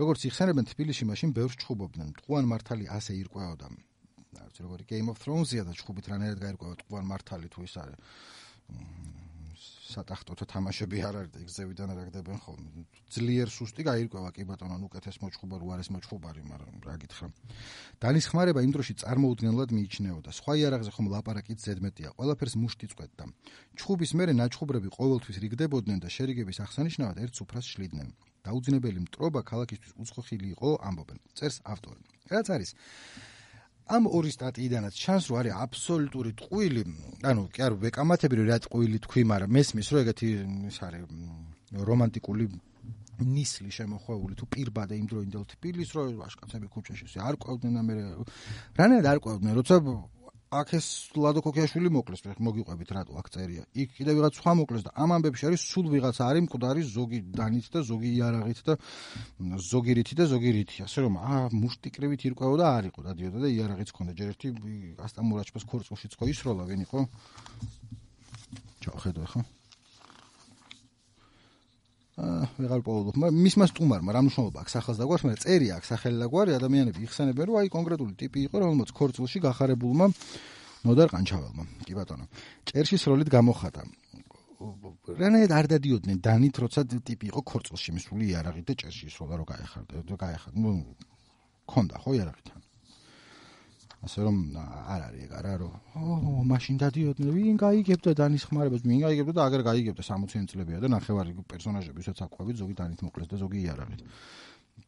როგორც 0.00 0.20
იხსენებენ 0.30 0.64
თბილისში 0.70 1.04
მაშინ 1.10 1.30
ბევრს 1.36 1.56
ჩხუბობდნენ. 1.60 2.08
ტყუან 2.20 2.44
მართალი 2.50 2.84
ასე 2.90 3.12
ირკვეოდა. 3.20 3.68
არც 4.40 4.56
როგორი 4.62 4.84
game 4.86 5.08
of 5.10 5.18
thrones-ია 5.18 5.64
და 5.66 5.72
ჩხუბით 5.74 6.06
რანაირად 6.10 6.38
გაირკვევა 6.44 6.74
ტყუან 6.84 7.04
მართალი 7.10 7.48
თუ 7.50 7.60
ის 7.66 7.74
არის 7.82 7.98
სატახტოთა 9.90 10.44
თამაშები 10.52 10.98
არ 11.08 11.16
არის 11.20 11.32
და 11.34 11.38
იგზევიდან 11.44 11.90
რა 11.98 12.04
გდებენ 12.08 12.38
ხოლმე 12.44 12.84
ძლიერ 13.10 13.48
სუსტი 13.50 13.82
გაირკვევა 13.90 14.30
კი 14.30 14.46
ბატონო 14.46 14.76
ნუ 14.78 14.88
კეთეს 14.94 15.18
მოჩხუბარ 15.18 15.60
უარეს 15.66 15.90
მოჩხუბარი 15.90 16.42
მაგრამ 16.46 16.76
რა 16.86 16.94
გითხრა. 17.02 17.26
დანის 17.98 18.26
ხმარება 18.30 18.60
იმ 18.62 18.72
დროში 18.74 18.94
წარმოუდგენლად 19.02 19.70
მიიჩნეოდა. 19.74 20.30
სხვა 20.30 20.52
იარაღზე 20.62 20.90
ხომ 20.94 21.06
ლაპარაკით 21.10 21.58
ზედმეტია. 21.66 22.08
ყველაფერს 22.14 22.54
მუშტი 22.62 22.86
წვეთდა 22.94 23.24
ჩხუბის 23.78 24.12
მერე 24.14 24.32
ნაჩხუბრები 24.38 24.88
ყოველთვის 24.94 25.36
რიგდებოდნენ 25.42 25.98
და 25.98 26.08
შერიგების 26.16 26.62
აღსანიშნავად 26.64 27.16
ერთ 27.24 27.32
სუფრას 27.34 27.66
შლიდნენ. 27.66 28.08
დაუძინებელი 28.46 29.00
მტრობა 29.10 29.40
ქალაქისთვის 29.50 29.92
უცხოხილი 30.00 30.46
იყო 30.54 30.68
ამბობენ. 30.86 31.18
წერს 31.34 31.58
ავტორი. 31.66 32.00
რაც 32.30 32.46
არის 32.54 32.70
ამ 33.90 34.06
ორი 34.06 34.30
სტატიიდანაც 34.30 34.94
ჩანს 34.94 35.24
რომ 35.30 35.38
არის 35.40 35.54
აბსოლუტური 35.64 36.32
ტყუილი 36.40 36.82
ანუ 37.26 37.42
კი 37.54 37.60
არ 37.66 37.72
ვეკამათები 37.84 38.34
რომ 38.38 38.46
რა 38.50 38.58
ტყუილი 38.66 38.98
თქვი 39.06 39.22
მაგრამ 39.30 39.50
მესმის 39.56 39.88
რომ 39.90 40.02
ეგეთი 40.04 40.28
ის 40.70 40.78
არის 40.86 41.02
რომანტიკული 41.90 42.44
ნისლი 43.20 43.70
შემოხვეული 43.74 44.34
თუ 44.38 44.44
პირბადე 44.54 44.94
იმ 44.96 45.06
დროინდელ 45.10 45.44
თბილის 45.52 45.90
რომ 45.96 46.06
ვაშკაცები 46.22 46.66
ქუჩაში 46.72 47.20
არ 47.20 47.34
ყვევდნენ 47.42 47.72
და 47.76 47.82
მე 47.84 47.94
რანაირად 48.80 49.08
არ 49.10 49.18
ყვევდნენ 49.26 49.52
როცა 49.60 49.76
აქ 50.50 50.70
ეს 50.74 50.86
ლადო 51.14 51.44
ქოქიაშვილი 51.46 51.90
მოკლეს, 51.94 52.24
მოგიყვებით 52.42 52.90
რატო 52.90 53.14
აქ 53.20 53.26
წერია. 53.30 53.62
იქ 53.70 53.92
კიდე 53.94 54.16
ვიღაც 54.18 54.34
სხვა 54.42 54.52
მოკლეს 54.58 54.82
და 54.82 54.90
ამ 54.98 55.14
ამბებში 55.14 55.46
არის 55.46 55.62
სულ 55.62 55.86
ვიღაც 55.94 56.18
არის 56.26 56.42
მკვდარი 56.46 56.82
ზოგი 56.90 57.20
დანით 57.38 57.66
და 57.70 57.82
ზოგი 57.86 58.10
იარაღით 58.18 58.60
და 58.66 58.74
ზოგი 59.70 59.92
რითი 60.00 60.18
და 60.18 60.26
ზოგი 60.26 60.50
რითი. 60.58 60.82
ასე 60.90 61.06
რომ 61.06 61.14
აა 61.22 61.54
მუშტიკრივით 61.54 62.20
ირკვეოდა 62.34 62.66
არისო 62.66 63.00
დადიოდა 63.06 63.38
და 63.46 63.48
იარაღიც 63.54 63.94
ქონდა. 63.94 64.12
ჯერ 64.18 64.28
ერთი 64.34 64.48
ასტამურაჩფას 65.06 65.64
ქორწილშიც 65.70 66.18
ხო 66.18 66.24
ისროლა 66.34 66.66
ვენი 66.66 66.86
ხო? 66.90 67.06
ჩავხედო 68.82 69.22
ხო? 69.30 69.46
ვეღარ 72.60 72.80
პოულობ. 72.86 73.14
მისმა 73.16 73.66
სტუმარმა 73.70 74.10
რა 74.14 74.20
მნიშვნელობა 74.24 74.58
აქვს 74.62 74.74
სახელს 74.76 74.98
დაგვარს, 75.00 75.24
მაგრამ 75.26 75.42
წერია 75.44 75.72
აქვს 75.80 75.88
სახელი 75.92 76.16
დაგვარი 76.20 76.50
ადამიანები 76.56 76.98
იხსენებენ, 77.06 77.44
რომ 77.50 77.56
აი 77.60 77.68
კონკრეტული 77.76 78.14
ტიპი 78.20 78.38
იყო, 78.46 78.56
რომელმაც 78.64 78.90
ქორწილში 78.96 79.38
გახარებულმა 79.44 80.06
ნოდარ 80.86 81.08
ყანჩაველმა. 81.12 81.64
კი 81.84 81.92
ბატონო. 81.98 82.24
ჭერშის 82.64 83.02
როლით 83.10 83.28
გამოხატა. 83.28 83.82
რანაირად 85.20 85.52
არ 85.56 85.66
დადიოდნენ 85.72 86.18
დანით, 86.20 86.54
როცა 86.60 86.80
ტიპი 86.88 87.32
იყო 87.32 87.40
ქორწილში 87.40 87.90
მისული 87.96 88.24
იარაღით 88.28 88.64
და 88.68 88.74
ჭერში 88.80 89.04
ისროლა 89.08 89.34
რომ 89.40 89.46
გაეხარდა, 89.48 90.16
გაეხარდა. 90.20 90.56
ნუ 90.60 90.70
ქონდა 91.64 91.96
ხო 92.02 92.10
იარაღით? 92.16 92.48
ასე 94.00 94.24
რომ 94.24 94.36
არ 94.56 95.00
არის 95.06 95.24
ეგ 95.28 95.32
არა 95.36 95.54
რომ 95.60 95.72
ო 96.00 96.44
მაშინ 96.48 96.76
დადიოდნენ 96.80 97.32
ვინ 97.36 97.56
გაიგებდა 97.60 98.10
დანის 98.16 98.46
ხმარებას 98.48 98.80
ვინ 98.88 99.00
გაიგებდა 99.04 99.32
და 99.36 99.42
აგერ 99.44 99.62
გაიგებდა 99.68 100.02
60-იან 100.08 100.46
წლებია 100.48 100.78
და 100.80 100.88
ნახევარი 100.88 101.36
პერსონაჟები 101.52 102.00
ვისაც 102.00 102.22
აყვავით 102.24 102.56
ზოგი 102.62 102.74
დანით 102.80 103.00
მოკლეს 103.04 103.28
და 103.28 103.36
ზოგი 103.44 103.60
იარაღით. 103.60 104.00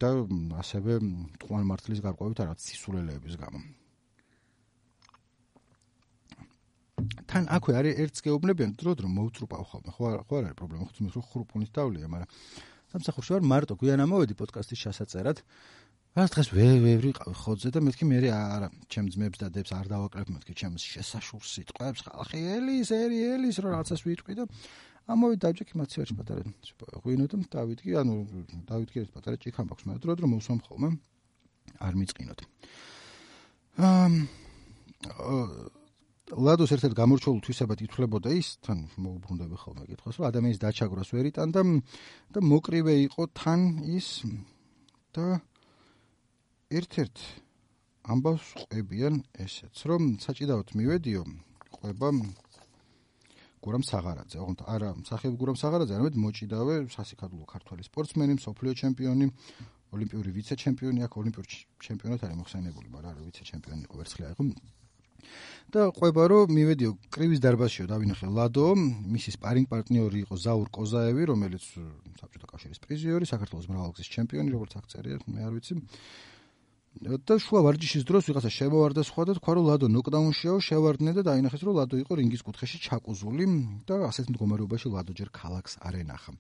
და 0.00 0.08
ასევე 0.64 0.92
თყვან 1.44 1.62
მართლის 1.68 2.00
გარკვევით 2.00 2.38
არა 2.40 2.54
ცისულელეების 2.56 3.36
გამო. 3.36 3.60
თან 7.28 7.44
აქვე 7.56 7.72
არის 7.80 7.98
ერთს 8.02 8.20
გეუბნებიან 8.24 8.70
დრო 8.80 8.92
დრო 8.96 9.08
მოუწრუპავ 9.12 9.62
ხოლმე 9.68 9.90
ხო 9.92 10.04
ხო 10.24 10.34
არ 10.40 10.44
არის 10.48 10.56
პრობლემა. 10.56 10.82
ხო 10.88 10.92
თუმცა 10.96 11.20
ხრუპუნის 11.28 11.70
დავლია 11.76 12.06
მაგრამ 12.08 12.30
სამსახურში 12.92 13.30
ვარ. 13.34 13.42
მარტო 13.52 13.74
გვიან 13.80 14.00
ამოვედი 14.04 14.34
პოდკასტის 14.40 14.82
ჩასაწერად 14.84 15.38
რა 16.12 16.26
დღეს 16.28 16.50
ვე 16.52 16.64
ვევრი 16.76 17.10
ხოძე 17.16 17.70
და 17.72 17.80
მეთქი 17.80 18.04
მე 18.04 18.16
არა 18.28 18.68
ჩემ 18.92 19.06
ძმებს 19.14 19.38
და 19.40 19.46
დებს 19.48 19.72
არ 19.72 19.86
დავაკრებ 19.88 20.28
მეთქი 20.28 20.54
ჩემს 20.60 20.84
შესაშურ 20.84 21.40
სიტყვებს 21.40 22.04
ხალხი 22.04 22.40
ელის 22.52 22.90
ერი 22.92 23.20
ელის 23.32 23.56
რა 23.64 23.72
რაღაცას 23.72 24.04
ვიტყვი 24.04 24.36
და 24.36 24.44
ამოვი 25.08 25.40
დაჭიქი 25.40 25.74
მაცივერში 25.80 26.14
პატარა 26.20 26.44
ღვინო 27.00 27.26
და 27.32 27.36
დავიდგი 27.48 27.96
ანუ 28.04 28.16
დავიდგი 28.68 28.98
ეს 29.02 29.08
პატარა 29.08 29.40
ჭიქა 29.40 29.64
მაქვს 29.64 29.86
მაგრამ 29.88 30.02
დრო 30.04 30.12
დრო 30.20 30.26
მოვსვამ 30.36 30.60
ხოლმე 30.68 30.88
არ 31.80 31.94
მიწყინოთ 31.96 32.40
ამ 33.80 34.12
ლადოს 36.44 36.70
ერთ-ერთ 36.76 36.94
გამორჩეულ 37.00 37.40
თვისებად 37.40 37.78
ითვლებოდა 37.88 38.30
ის 38.36 38.48
თან 38.60 38.84
მოუბრუნდები 39.00 39.56
ხოლმე 39.64 39.88
კითხოს 39.88 40.20
რომ 40.20 40.28
ადამიანის 40.28 40.60
დაჩაგრას 40.60 41.08
ვერ 41.16 41.32
იტან 41.32 41.48
და 41.56 41.62
და 42.36 42.38
მოკრივე 42.52 42.94
იყო 43.08 43.22
თან 43.32 43.60
ის 43.96 44.28
და 45.16 45.40
ერთ-ერთ 46.72 47.22
ამბავს 48.12 48.46
ყვებიან 48.64 49.18
ესეც, 49.44 49.76
რომ 49.90 50.16
საჭიდაოდ 50.24 50.72
მივედიო 50.78 51.22
ყვება 51.76 52.08
გურამ 53.62 53.84
საღარაძე, 53.86 54.40
ოღონდ 54.42 54.64
არა 54.66 54.90
სახელი 55.06 55.38
გურამ 55.38 55.58
საღარაძე, 55.60 55.94
არამედ 55.94 56.16
მოჭიდავე 56.18 56.74
სასიკადულო 56.90 57.46
ქართველი 57.46 57.86
სპორტსმენი, 57.86 58.34
სოფლიო 58.42 58.72
ჩემპიონი, 58.82 59.26
ოლიმპიური 59.94 60.30
ვიცე-ჩემპიონი, 60.34 61.04
აქ 61.06 61.12
ოლიმპიური 61.22 61.48
ჩემპიონატ 61.86 62.24
არის 62.26 62.38
მოხსენებული, 62.42 62.88
მაგრამ 62.90 63.10
არა 63.12 63.22
ვიცე-ჩემპიონი 63.28 63.82
იყო 63.86 63.94
ვერცხლია 64.02 64.32
იყო. 64.34 64.42
და 65.72 65.88
ყვება 65.94 66.24
რომ 66.28 66.50
მივედიო 66.52 66.90
კრივის 67.14 67.40
დარბაზშიო 67.40 67.86
დავინახე 67.92 68.26
ლადო, 68.28 68.74
მისი 69.14 69.30
სპარინგ 69.38 69.66
პარტნიორი 69.70 70.18
იყო 70.26 70.34
ზაურ 70.44 70.68
კოზაევი, 70.74 71.22
რომელიც 71.30 71.64
საბჭოთა 72.18 72.46
კავშირის 72.50 72.82
პრიზიორი, 72.82 73.24
საქართველოს 73.30 73.70
მრავალგზის 73.70 74.08
ჩემპიონი, 74.12 74.50
როგორც 74.52 74.72
აქ 74.82 74.84
წერია, 74.92 75.16
მე 75.30 75.40
არ 75.46 75.52
ვიცი. 75.56 75.74
და 77.00 77.34
შუა 77.40 77.60
ვარჯიშის 77.64 78.04
დროს 78.04 78.28
ვიღაცა 78.28 78.50
შემოვარდა 78.52 79.02
სხვა 79.08 79.22
და 79.24 79.32
თქვა 79.40 79.52
რომ 79.56 79.64
ლადო 79.64 79.86
ნოკდაუნშიაო 79.88 80.58
შევარდნე 80.60 81.10
და 81.16 81.22
დაინახეს 81.24 81.64
რომ 81.64 81.74
ლადო 81.80 81.96
იყო 82.04 82.12
რინგის 82.20 82.44
კუთხეში 82.44 82.78
ჩაკუზული 82.84 83.44
და 83.88 83.94
ასეთ 84.12 84.28
მდგომარეობაში 84.28 84.92
ლადო 84.92 85.16
ჯერ 85.16 85.32
ქალაქს 85.32 85.80
არ 85.80 86.04
ენახა. 86.04 86.36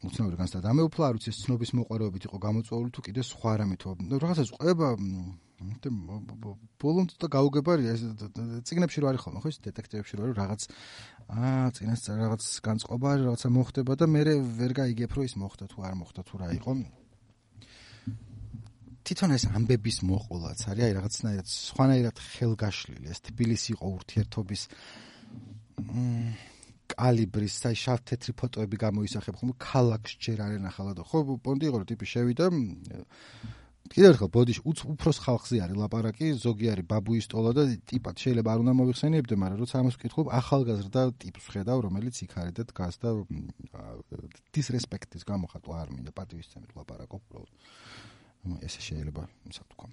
უცნობი 0.00 0.36
განცდა 0.40 0.60
დამეუფლა, 0.64 1.04
არ 1.10 1.14
ვიცი 1.20 1.30
ცნობის 1.36 1.70
მოყარეობით 1.76 2.24
იყო 2.24 2.36
გამოწვეული 2.40 2.88
თუ 2.94 3.00
კიდე 3.04 3.20
სხვა 3.20 3.52
რამეთო. 3.60 3.90
რაღაცას 4.00 4.50
ყובה 4.56 4.88
ბოლომდე 6.80 7.14
და 7.20 7.28
გაუგებარია 7.28 7.92
ეს 7.92 8.02
წიგნებში 8.64 9.02
რო 9.04 9.10
არის 9.12 9.20
ხოლმე 9.20 9.40
ხო 9.44 9.48
ეს 9.52 9.58
დეტექტივებში 9.60 10.14
რო 10.16 10.22
არის 10.24 10.36
რაღაც 10.40 10.60
აა 11.36 11.68
წინასწარ 11.76 12.16
რაღაც 12.24 12.42
განწყობა 12.64 13.06
არის 13.12 13.24
რაღაცა 13.28 13.48
მოხდება 13.60 13.92
და 14.00 14.06
მე 14.08 14.22
ვერ 14.56 14.72
გაიგებ 14.80 15.10
რომ 15.20 15.28
ის 15.28 15.34
მოხდა 15.36 15.64
თუ 15.68 15.78
არ 15.84 15.94
მოხდა 16.00 16.20
თუ 16.24 16.34
რა 16.40 16.48
იყო. 16.56 16.72
თვითონ 19.06 19.34
ეს 19.36 19.44
ამბების 19.56 19.98
მოყოლაც 20.06 20.60
არის 20.70 20.84
აი 20.86 20.92
რაღაცნაირად 20.98 21.48
სხვანაირად 21.50 22.16
ხელგაშლილი 22.24 23.06
ეს 23.14 23.20
თბილისი 23.28 23.68
იყო 23.74 23.86
ურთიერთობის 23.96 24.62
კალიბრის 26.90 27.56
აი 27.70 27.78
შავ-თეთრი 27.84 28.32
ფოტოები 28.40 28.76
გამოისახებ 28.84 29.40
ხომ 29.40 29.50
ქალაქს 29.62 30.18
ჯერ 30.20 30.44
არ 30.46 30.52
ენახალა 30.58 30.92
და 30.98 31.06
ხო 31.06 31.18
პონდი 31.44 31.70
იყო 31.70 31.82
ტიპი 31.90 32.06
შევიდა 32.12 32.50
კიდევ 33.90 34.10
ერთხელ 34.14 34.30
ბოდიში 34.30 34.62
უფროს 34.70 35.18
ხალხზე 35.24 35.56
არის 35.66 35.78
ლაპარაკი 35.82 36.26
ზოგი 36.38 36.66
არის 36.70 36.86
ბაბუისტოლა 36.90 37.50
და 37.58 37.62
ტიპად 37.90 38.14
შეიძლება 38.22 38.52
არ 38.54 38.62
უნდა 38.62 38.74
მოიხსენიებდე 38.80 39.34
მაგრამ 39.42 39.60
როცა 39.62 39.80
ამას 39.82 39.94
ვკითხულობ 39.98 40.28
ახალგაზრდა 40.40 41.02
ტიპს 41.24 41.44
ხედავ 41.50 41.78
რომელიც 41.86 42.14
იქ 42.22 42.32
არის 42.38 42.54
და 42.54 42.62
დგას 42.70 42.94
და 43.02 43.10
დისრესპექტის 44.54 45.26
გამოხატვა 45.26 45.74
არ 45.82 45.88
მინდა 45.90 46.12
პატივისცემით 46.14 46.70
ლაპარაკობ 46.78 47.20
უბრალოდ 47.26 47.50
ესე 48.66 48.80
შეიძლება 48.88 49.22
ისე 49.50 49.62
ვთქვა. 49.66 49.86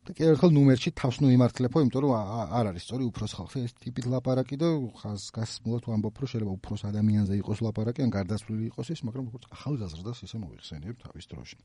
და 0.00 0.14
კიდევ 0.16 0.30
ერთხელ 0.32 0.52
ნუმერში 0.56 0.90
თავს 0.96 1.16
ნუ 1.20 1.28
იმართლებო, 1.36 1.80
იმიტომ 1.84 2.02
რომ 2.02 2.12
არ 2.56 2.68
არის 2.72 2.82
სწორი 2.88 3.04
უფროს 3.10 3.32
ხალხი 3.36 3.58
ეს 3.68 3.72
ტიპით 3.84 4.06
ლაპარაკი 4.08 4.56
და 4.56 4.68
ხას 4.96 5.28
გასმულად 5.36 5.82
ვამბობ, 5.86 6.14
რომ 6.24 6.30
შეიძლება 6.32 6.52
უფროს 6.56 6.82
ადამიანზე 6.88 7.34
იყოს 7.40 7.58
ლაპარაკი, 7.66 8.00
ან 8.08 8.10
გარდაცვლილი 8.16 8.64
იყოს 8.72 8.88
ის, 8.96 9.00
მაგრამ 9.06 9.24
როგორც 9.28 9.44
ახალგაზრდას 9.54 10.18
ისე 10.24 10.36
მოიხსენიებ 10.40 10.96
თავის 11.04 11.24
დროში. 11.30 11.56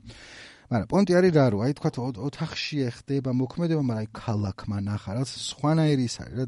მაგრამ 0.67 0.89
პონტი 0.91 1.11
არის 1.15 1.31
რა, 1.31 1.45
რომ 1.55 1.59
აი 1.63 1.73
თქვა 1.79 1.89
ოთახში 2.27 2.77
ეხდება 2.91 3.31
მოქმედება, 3.39 3.81
მაგრამ 3.81 4.01
აი 4.03 4.07
ქალაქმა 4.19 4.77
ნახა, 4.83 5.09
რაც 5.15 5.29
სხვანაირი 5.31 6.03
ის 6.05 6.15
არის 6.27 6.35
რა 6.35 6.45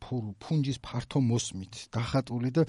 ფუნჯის 0.00 0.78
ფართო 0.84 1.20
მოსმით 1.24 1.88
დახატული 1.94 2.50
და 2.52 2.64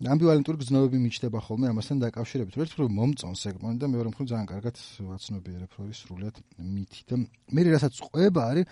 ამბივალენტური 0.00 0.56
გზნობები 0.64 0.96
მიჩნდება 0.96 1.38
ხოლმე 1.44 1.66
ამასთან 1.76 1.98
დაკავშირებით. 2.00 2.54
ერთ 2.56 2.72
მხრივ 2.72 2.88
მომწონს 2.88 3.42
ეგ 3.52 3.56
და 3.60 3.86
მეორე 3.92 4.08
მხრივ 4.08 4.26
ძალიან 4.32 4.48
კარგად 4.48 4.76
ვაცნობიერებ 4.80 5.70
რომ 5.76 5.86
ის 5.92 5.98
სრულიად 6.00 6.36
მითი 6.56 7.02
და 7.04 7.14
მე 7.52 7.60
რასაც 7.68 7.94
ყვება 8.08 8.40
არის 8.48 8.64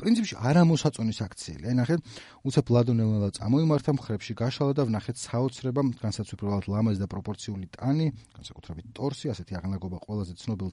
პრინციპში 0.00 0.36
არამოსაწონის 0.48 1.18
აქციელი. 1.24 1.64
აი 1.68 1.74
ნახეთ, 1.76 2.00
უცებ 2.48 2.66
ლადონელალა 2.72 3.28
წამოიმართა 3.36 3.92
მხრებში 3.96 4.32
გაშალა 4.40 4.72
და 4.76 4.82
ვნახეთ 4.88 5.16
საოცრება, 5.20 5.80
განსაცვიფრად 6.00 6.64
ლამაზი 6.72 7.00
და 7.04 7.08
პროპორციული 7.12 7.66
ტანი, 7.76 8.06
განსაკუთრებით 8.36 8.86
ტორსი, 8.96 9.26
ასეთი 9.32 9.52
აღნაგობა 9.60 9.98
ყველაზე 10.04 10.32
ცნობილ 10.40 10.68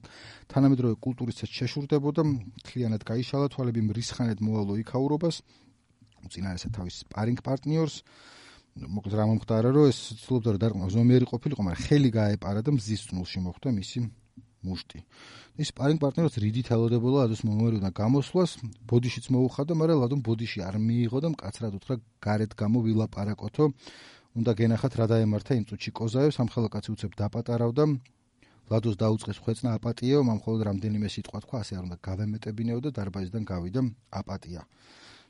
თანამედროვე 0.48 0.94
კულტურისას 1.04 1.50
შეშურდებოდა, 1.52 2.22
თლიანად 2.64 3.02
გაიშალა 3.04 3.46
თვალები 3.52 3.80
მრისხანად 3.84 4.38
მოვალო 4.40 4.80
იქაურობას, 4.80 5.36
უწინარესად 6.24 6.72
თავის 6.72 7.04
სპარინგ 7.04 7.44
პარტნიორს 7.44 7.96
მოკლედ 8.76 9.14
რა 9.18 9.24
მომხდარა 9.30 9.70
რომ 9.74 9.88
ეს 9.90 9.98
ცდილობდა 10.22 10.48
რომ 10.54 10.60
დარყმო 10.62 10.88
ზომიერი 10.94 11.26
ყოფილიყო 11.32 11.62
მაგრამ 11.66 11.84
ხელი 11.88 12.10
გაეპარა 12.18 12.60
და 12.62 12.70
მზის 12.76 13.02
წნულში 13.08 13.38
მოხვდა 13.46 13.68
მისი 13.78 13.98
მუშტი. 14.66 14.98
ის 15.62 15.70
სპარინგ 15.72 15.98
პარტნიორს 16.02 16.36
რიდით 16.42 16.68
ელოდებოდა 16.74 17.18
ადოს 17.26 17.42
მომერიდან 17.46 17.92
გამოსვლას 17.94 18.50
ბოდიშიც 18.90 19.26
მოუხადა 19.34 19.72
მაგრამ 19.78 20.00
ლადომ 20.02 20.20
ბოდიში 20.28 20.58
არ 20.68 20.76
მიიღო 20.86 21.18
და 21.24 21.28
მკაცრად 21.34 21.72
უთხრა 21.78 21.94
გარეთ 22.26 22.52
გამო 22.60 22.78
ვილაპარაკოთო 22.86 23.64
უნდა 24.38 24.52
გენახათ 24.60 24.92
რა 24.98 25.06
დაემართა 25.14 25.52
იმ 25.58 25.64
წუთში 25.70 25.90
კოზაევს 25.98 26.40
ამხელა 26.42 26.68
კაცი 26.74 26.90
უცებ 26.94 27.12
დაპატარავდა. 27.22 27.84
ლადოს 28.68 28.96
დაუწყეს 29.00 29.38
ხვეწნა 29.42 29.70
აპატიო 29.78 30.18
მამხოლოდ 30.28 30.60
რამდენიმე 30.68 31.08
სიტყვა 31.08 31.38
თქვა 31.44 31.56
ასე 31.64 31.72
არ 31.78 31.84
უნდა 31.88 31.96
გავემეტებინეო 32.08 32.80
და 32.84 32.90
დარბაზიდან 32.98 33.42
გავიდა 33.48 33.80
აპატია 34.20 34.60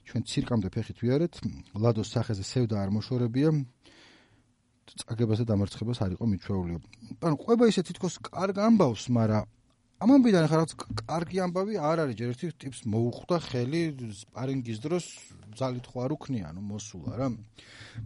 ჩვენ 0.08 0.22
ცირკამდე 0.24 0.68
ფეხით 0.72 0.98
ვიარეთ. 1.04 1.34
ლადოს 1.76 2.08
სახეზე 2.16 2.44
სევდა 2.44 2.80
არ 2.80 2.90
მოშორებია. 2.96 3.52
წაგებას 4.88 5.44
და 5.44 5.46
დამარცხებას 5.52 5.98
არ 6.04 6.10
იყო 6.16 6.24
მიჩვეულიო 6.32 6.78
ანუ 7.20 7.36
ყובה 7.44 7.64
ისე 7.68 7.82
თითქოს 7.84 8.14
კარგ 8.24 8.56
ამბავს 8.56 9.04
მაგრამ 9.12 9.44
ამ 9.98 10.10
ამბიდან 10.14 10.44
ხა 10.46 10.56
რაღაც 10.58 10.72
კარგი 11.10 11.38
ამბავი 11.42 11.74
არ 11.82 11.98
არის. 12.06 12.14
ჯერ 12.22 12.28
ერთი 12.30 12.46
ტიპს 12.62 12.80
მოუხვდა 12.86 13.36
ხელი 13.50 13.82
სპარინგის 14.14 14.78
დროს 14.78 15.04
ძალით 15.58 15.86
ხო 15.90 15.98
არ 16.06 16.10
უქნია 16.14 16.44
ანუ 16.54 16.62
მოსულა 16.70 17.12
რა. 17.18 17.28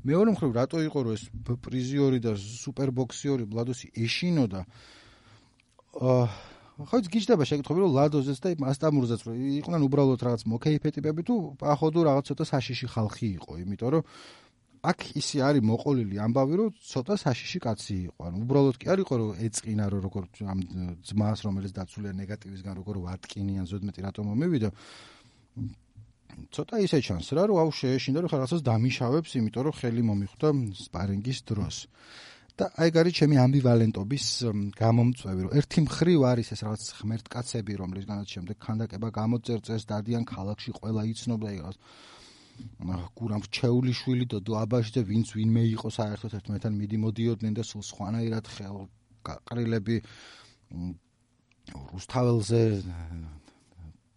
მეორე 0.01 0.29
მხრივ 0.33 0.51
რატო 0.57 0.79
იყო 0.89 0.99
რომ 1.05 1.13
ეს 1.13 1.25
პრიზიორი 1.45 2.19
და 2.25 2.33
სუპერბოქსიორი 2.41 3.45
ბლადოსი 3.45 3.93
ეშინოდა? 3.93 4.61
აა 6.01 6.25
ხო 6.73 6.97
იცი 7.03 7.11
გიჩდება 7.13 7.45
შეკითხები 7.45 7.81
რომ 7.85 7.91
ლადოზეც 7.97 8.39
და 8.41 8.49
მასტამურზეც 8.65 9.21
რომ 9.29 9.35
იყვნენ 9.61 9.83
უბრალოდ 9.87 10.21
რაღაც 10.25 10.43
მოკეიფე 10.49 10.89
ტიპები 10.97 11.23
თუ 11.29 11.35
ახოდუ 11.75 12.01
რაღაც 12.09 12.25
ცოტა 12.33 12.45
საშიში 12.49 12.87
ხალხი 12.95 13.29
იყო 13.37 13.53
იმიტომ 13.61 13.91
რომ 13.93 14.03
აქ 14.83 14.99
ისი 15.15 15.39
არის 15.47 15.63
მოყოლილი 15.63 16.17
ამბავი 16.27 16.55
რომ 16.59 16.71
ცოტა 16.83 17.15
საშიში 17.23 17.59
კაცი 17.63 17.97
იყო. 18.11 18.21
ანუ 18.27 18.37
უბრალოდ 18.43 18.77
კი 18.83 18.87
არისო 18.91 19.15
რომ 19.21 19.31
ეწინა 19.47 19.85
რომ 19.95 20.01
როგორ 20.07 20.23
ამ 20.43 20.59
ძმას 21.07 21.39
რომელიც 21.47 21.73
დაცულია 21.79 22.13
ნეგატივისგან 22.19 22.75
როგორ 22.83 22.95
ვატკინიან 23.07 23.65
ზოდმეტი 23.71 24.01
რატომ 24.03 24.25
მომივიდა. 24.33 24.71
ცოტა 26.51 26.77
ისე 26.83 26.99
ჩანს 27.07 27.29
რა 27.37 27.43
რომ 27.47 27.57
აუ 27.63 27.71
შეეშინდა 27.79 28.19
რომ 28.27 28.31
რაღაცას 28.35 28.63
დამიშავებს 28.67 29.31
იმიტომ 29.39 29.63
რომ 29.71 29.75
ხელი 29.79 30.03
მომიხვდა 30.03 30.49
სპარინგის 30.83 31.39
დროს 31.47 31.77
და 32.59 32.69
აი 32.77 32.91
გარი 32.93 33.13
ჩემი 33.17 33.37
ამბივალენტობის 33.41 34.27
გამომწვევი 34.77 35.45
რომ 35.45 35.53
ერთი 35.57 35.83
მხრივ 35.89 36.25
არის 36.31 36.49
ეს 36.53 36.61
რაღაც 36.67 36.83
ღმერთკაცები 37.01 37.77
რომლისგანაც 37.81 38.35
შემდეგ 38.35 38.57
ხანდაკება 38.67 39.09
გამოწერწეს 39.19 39.87
დადიან 39.89 40.25
ქალაქში 40.29 40.71
ყველა 40.77 41.03
იცნობდა 41.13 41.49
იგავს 41.57 41.79
გურამ 43.17 43.43
ჩეულიშვილი 43.57 44.27
დოდო 44.35 44.53
აბაშიძე 44.63 45.03
ვინც 45.09 45.33
ვინმე 45.33 45.63
იყო 45.73 45.89
საერთოდ 45.97 46.33
ერთმანეთთან 46.39 46.75
მიდიმოდიოდნენ 46.83 47.53
და 47.57 47.65
სულ 47.65 47.83
სხვანაირად 47.89 48.45
ხელ 48.53 48.77
გაყრილები 49.25 49.97
რუსთაველზე 51.73 52.63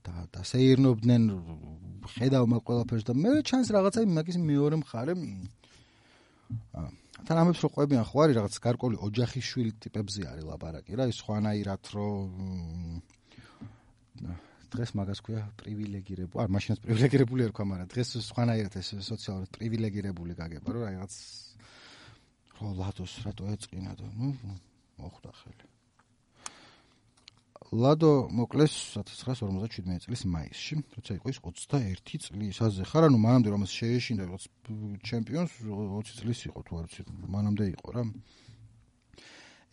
და 0.03 0.15
და 0.35 0.41
შეირნობდნენ 0.51 1.23
ხედავ 2.19 2.43
მაგ 2.51 2.61
ყველაფერს 2.67 3.07
და 3.07 3.13
მე 3.15 3.31
ჩანს 3.47 3.71
რაღაცა 3.71 4.05
მაგის 4.11 4.37
მეორე 4.43 4.75
მხარე 4.83 5.13
აა 6.75 7.04
თან 7.25 7.37
ამებს 7.41 7.59
რო 7.65 7.69
ყვებიან 7.73 8.05
ხო 8.05 8.17
არის 8.23 8.37
რაღაც 8.37 8.55
გარკვეული 8.65 8.97
ოჯახის 9.07 9.45
შვილი 9.49 9.71
ტიპებზე 9.85 10.21
არის 10.31 10.45
ლაბარაკი 10.49 10.97
რა 10.99 11.05
ის 11.09 11.19
ხვანაირად 11.25 11.83
რო 11.95 12.07
დღეს 14.75 14.91
მაგას 14.99 15.19
ქვია 15.25 15.43
პრივილეგირებული 15.61 16.43
არ 16.45 16.49
მაშინაც 16.55 16.79
პრივილეგირებული 16.85 17.47
არ 17.47 17.53
ქვია 17.55 17.67
მაგრამ 17.71 17.91
დღეს 17.95 18.09
ხვანაირად 18.35 18.73
ეს 18.81 18.89
სოციალურად 19.09 19.49
პრივილეგირებული 19.57 20.37
გაგება 20.41 20.75
რომ 20.75 20.83
რაღაც 20.89 21.13
რო 22.59 22.69
ლადოს 22.81 23.13
რატო 23.25 23.49
ეწყინა 23.55 23.93
და 23.99 24.05
ნუ 24.19 24.29
მოხვდა 25.01 25.31
ხელი 25.39 25.74
ლადო 27.73 28.29
მოკლეს 28.29 28.73
1957 29.01 30.05
წლის 30.05 30.21
მაისში, 30.29 30.75
როცა 31.01 31.17
იყო 31.17 31.27
ის 31.33 31.39
21 31.41 32.21
წლის. 32.21 32.61
აზე 32.61 32.83
ხარ, 32.85 33.09
ანუ 33.09 33.17
მანამდე 33.17 33.49
რომ 33.49 33.65
შეეშინდა 33.65 34.23
რაღაც 34.29 34.43
ჩემპიონს 35.01 35.53
20 35.65 36.19
წლის 36.21 36.39
იყო 36.45 36.59
თუ 36.61 36.73
არ 36.77 36.85
ვიცი, 36.85 37.01
მანამდე 37.25 37.65
იყო 37.73 37.87
რა. 37.95 38.03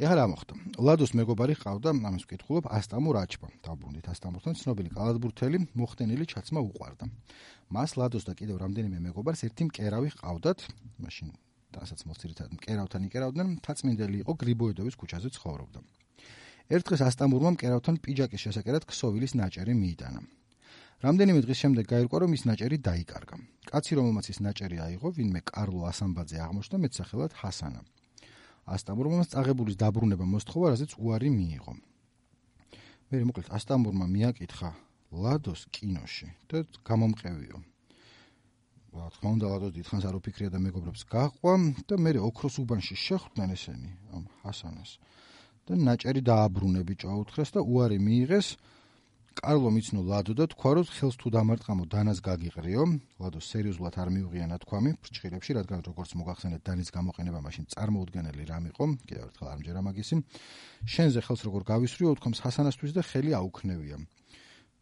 ეხლა 0.02 0.14
რა 0.18 0.26
მოხდა? 0.32 0.54
ლადოს 0.82 1.12
მეგობარი 1.14 1.54
ყავდა, 1.62 1.90
ამას 1.92 2.24
ვკითხულობ, 2.26 2.64
ასტამურ 2.74 3.16
აჩბა. 3.22 3.48
დაბრუნდით 3.60 4.06
ასტამურთან, 4.08 4.54
ცნობილი 4.56 4.90
კალათბურთელი, 4.96 5.58
მოხდენილი 5.76 6.24
ჩაცმა 6.32 6.60
უყარდა. 6.64 7.04
მას 7.70 7.90
ლადოს 8.00 8.24
და 8.24 8.32
კიდევ 8.34 8.56
რამდენიმე 8.64 8.98
მეგობარს 8.98 9.44
ერთი 9.46 9.68
მკერავი 9.68 10.10
ყავდათ, 10.16 10.58
მაშინ 10.96 11.28
დასაც 11.76 12.00
მოსწირითად 12.08 12.48
მკერავთან 12.56 13.02
იკერავდნენ, 13.08 13.48
თაცმინდელი 13.62 14.16
იყო 14.24 14.32
გრიბოედოვის 14.42 14.96
ქუჩაზე 14.98 15.28
ცხოვრობდა. 15.36 16.01
ერთ 16.70 16.84
დღეს 16.86 17.02
ასტამურმა 17.08 17.50
მკერავთან 17.56 17.96
პიჯაკის 18.04 18.40
შესაკერად 18.46 18.86
ქსოვილის 18.86 19.32
ნაჭერი 19.34 19.74
მიიტანა. 19.74 20.20
რამდენიმე 21.02 21.40
დღის 21.42 21.58
შემდეგ 21.62 21.84
გაირკვა, 21.90 22.18
რომ 22.22 22.30
ის 22.36 22.42
ნაჭერი 22.46 22.78
დაიკარგა. 22.78 23.36
კაცი, 23.66 23.92
რომელმაც 23.98 24.26
ის 24.30 24.38
ნაჭერი 24.46 24.78
აიღო, 24.86 25.08
ვინმე 25.18 25.40
კარლო 25.42 25.82
ასამბაძე 25.90 26.38
აღმოჩნდა 26.46 26.76
მეტსახელად 26.78 27.32
ჰასანა. 27.42 27.80
ასტამურმა 28.70 29.26
წაღებულის 29.26 29.76
დაბრუნება 29.82 30.22
მოსთხოვა, 30.22 30.66
რაზეც 30.72 30.94
უარი 31.02 31.30
მიიღო. 31.34 31.74
მე 33.10 33.16
მოკლედ 33.28 33.48
ასტამურმა 33.50 34.06
მიაკითხა 34.14 34.70
ლადოს 35.12 35.66
კინოში 35.74 36.28
და 36.48 36.62
გამომყევიო. 36.86 37.58
რა 38.92 39.08
თქმა 39.12 39.28
უნდა, 39.36 39.46
ლადო 39.52 39.68
დიდხანს 39.74 40.04
არ 40.06 40.14
უფიქრია 40.20 40.50
და 40.54 40.58
მეგობრებს 40.62 41.02
გაყვა 41.10 41.52
და 41.88 41.94
მე 41.98 42.10
ოქროს 42.28 42.56
უბანში 42.62 42.94
შეხვდნენ 42.94 43.50
ესენი 43.56 43.90
ამ 44.14 44.24
ჰასანას. 44.44 44.90
და 45.66 45.72
ნაჭერი 45.86 46.22
დააბრუნები 46.26 46.94
ჭაუთხრეს 47.02 47.50
და 47.54 47.60
უარი 47.62 47.98
მიიღეს. 48.06 48.48
კარლო 49.32 49.70
მიცნო 49.72 50.00
ლადო 50.04 50.34
და 50.36 50.44
თქვა 50.52 50.70
რომ 50.76 50.86
ხელს 50.92 51.16
თუ 51.20 51.28
დამარტყამო 51.32 51.84
დანას 51.88 52.18
გაგიყრიო 52.28 52.82
ლადო 53.22 53.40
სერიოზულად 53.40 53.94
არ 54.02 54.08
მიუღია 54.14 54.46
ნათქვამი 54.52 54.90
ფრჩხილებში 55.00 55.56
რადგან 55.56 55.80
როგორც 55.88 56.10
მოგახსენეთ 56.20 56.62
დანის 56.68 56.88
გამოყენება 56.96 57.40
მაშინ 57.46 57.64
წარმოუდგენელი 57.72 58.44
რამ 58.52 58.64
იყო. 58.72 58.84
კიდევ 59.08 59.24
ერთხელ 59.32 59.48
არ 59.52 59.58
მჯერა 59.62 59.80
მაგისი. 59.88 60.14
შენზე 60.92 61.20
ხელს 61.24 61.40
როგორ 61.48 61.62
გავისრიო 61.72 62.08
უთქვამს 62.12 62.42
ჰასანასთვის 62.44 62.92
და 62.92 63.02
ხელი 63.08 63.32
აუქნევია 63.40 63.96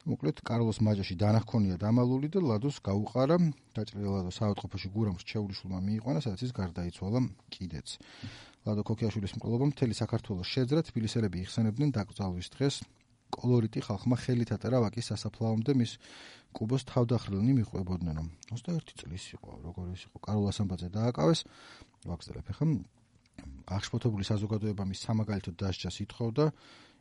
მოკლედ 0.09 0.41
კარლოს 0.41 0.81
მაჯაში 0.81 1.15
დანა 1.21 1.45
ჰქონია 1.45 1.77
დამალული 1.77 2.29
და 2.33 2.41
ლადოს 2.41 2.81
გაუყარა. 2.81 3.37
დაჭრილი 3.77 4.09
ლადო 4.09 4.33
საავადმყოფოში 4.33 4.89
გურამს 4.97 5.27
ჩეულიშულმა 5.29 5.79
მიიყვანა 5.85 6.21
სადაც 6.25 6.41
ის 6.49 6.53
გარდაიცვალა 6.57 7.21
კიდეც. 7.53 7.89
ლადო 8.65 8.83
ქოქიაშვილის 8.89 9.37
მკვლობა 9.37 9.65
მთელი 9.77 9.95
საქართველოს 10.01 10.49
შეძრა 10.49 10.81
თბილისელები 10.89 11.37
იხსენებდნენ 11.45 11.91
დაკრძალვის 11.93 12.49
დღეს. 12.49 12.75
კოლორიტი 13.31 13.81
ხალხმა 13.85 14.17
ხელით 14.25 14.51
ატარა 14.57 14.79
ვაკის 14.89 15.07
სასაფლაომდე 15.13 15.73
მის 15.77 15.93
კუბოს 16.57 16.83
თავდახრილნი 16.89 17.53
მიყვებოდნენ. 17.61 18.17
რომ 18.17 18.29
21 18.57 18.97
წლის 19.05 19.25
იყო 19.37 19.51
როგორ 19.69 19.85
ის 19.95 20.03
იყო 20.09 20.17
კარულ 20.25 20.47
ასამბაძე 20.49 20.89
დააკავეს. 20.97 21.41
ვაგზელებ 22.09 22.47
ახლა. 22.51 22.67
აღშფოთებული 23.69 24.25
საზოგადოება 24.25 24.85
მის 24.89 25.01
სამაგალითოდ 25.07 25.55
დასჯას 25.61 25.97
ითხოვდა 26.05 26.45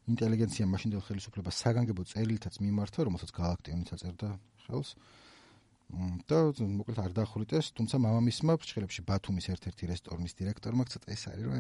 ინტელიგენცია 0.10 0.66
მაშინდელ 0.70 1.02
ხელისუფლებას 1.06 1.60
საგანგებო 1.64 2.04
წერილითაც 2.12 2.56
მიმართა 2.64 3.06
რომელსაც 3.08 3.30
galaktionიც 3.40 3.90
აწერდა 3.96 4.30
ხელს. 4.66 4.96
და 6.30 6.54
მოკლედ 6.54 7.00
არ 7.02 7.14
დახვრიტეს, 7.18 7.74
თუმცა 7.74 7.98
მამამისმა 7.98 8.54
ფრჩხილებში 8.62 9.02
ბათუმის 9.10 9.50
ერთ-ერთი 9.50 9.84
რესტორნის 9.90 10.38
დირექტორმა 10.38 10.84
ცოტა 10.86 11.08
ეს 11.10 11.24
არის 11.34 11.46
რომ 11.50 11.58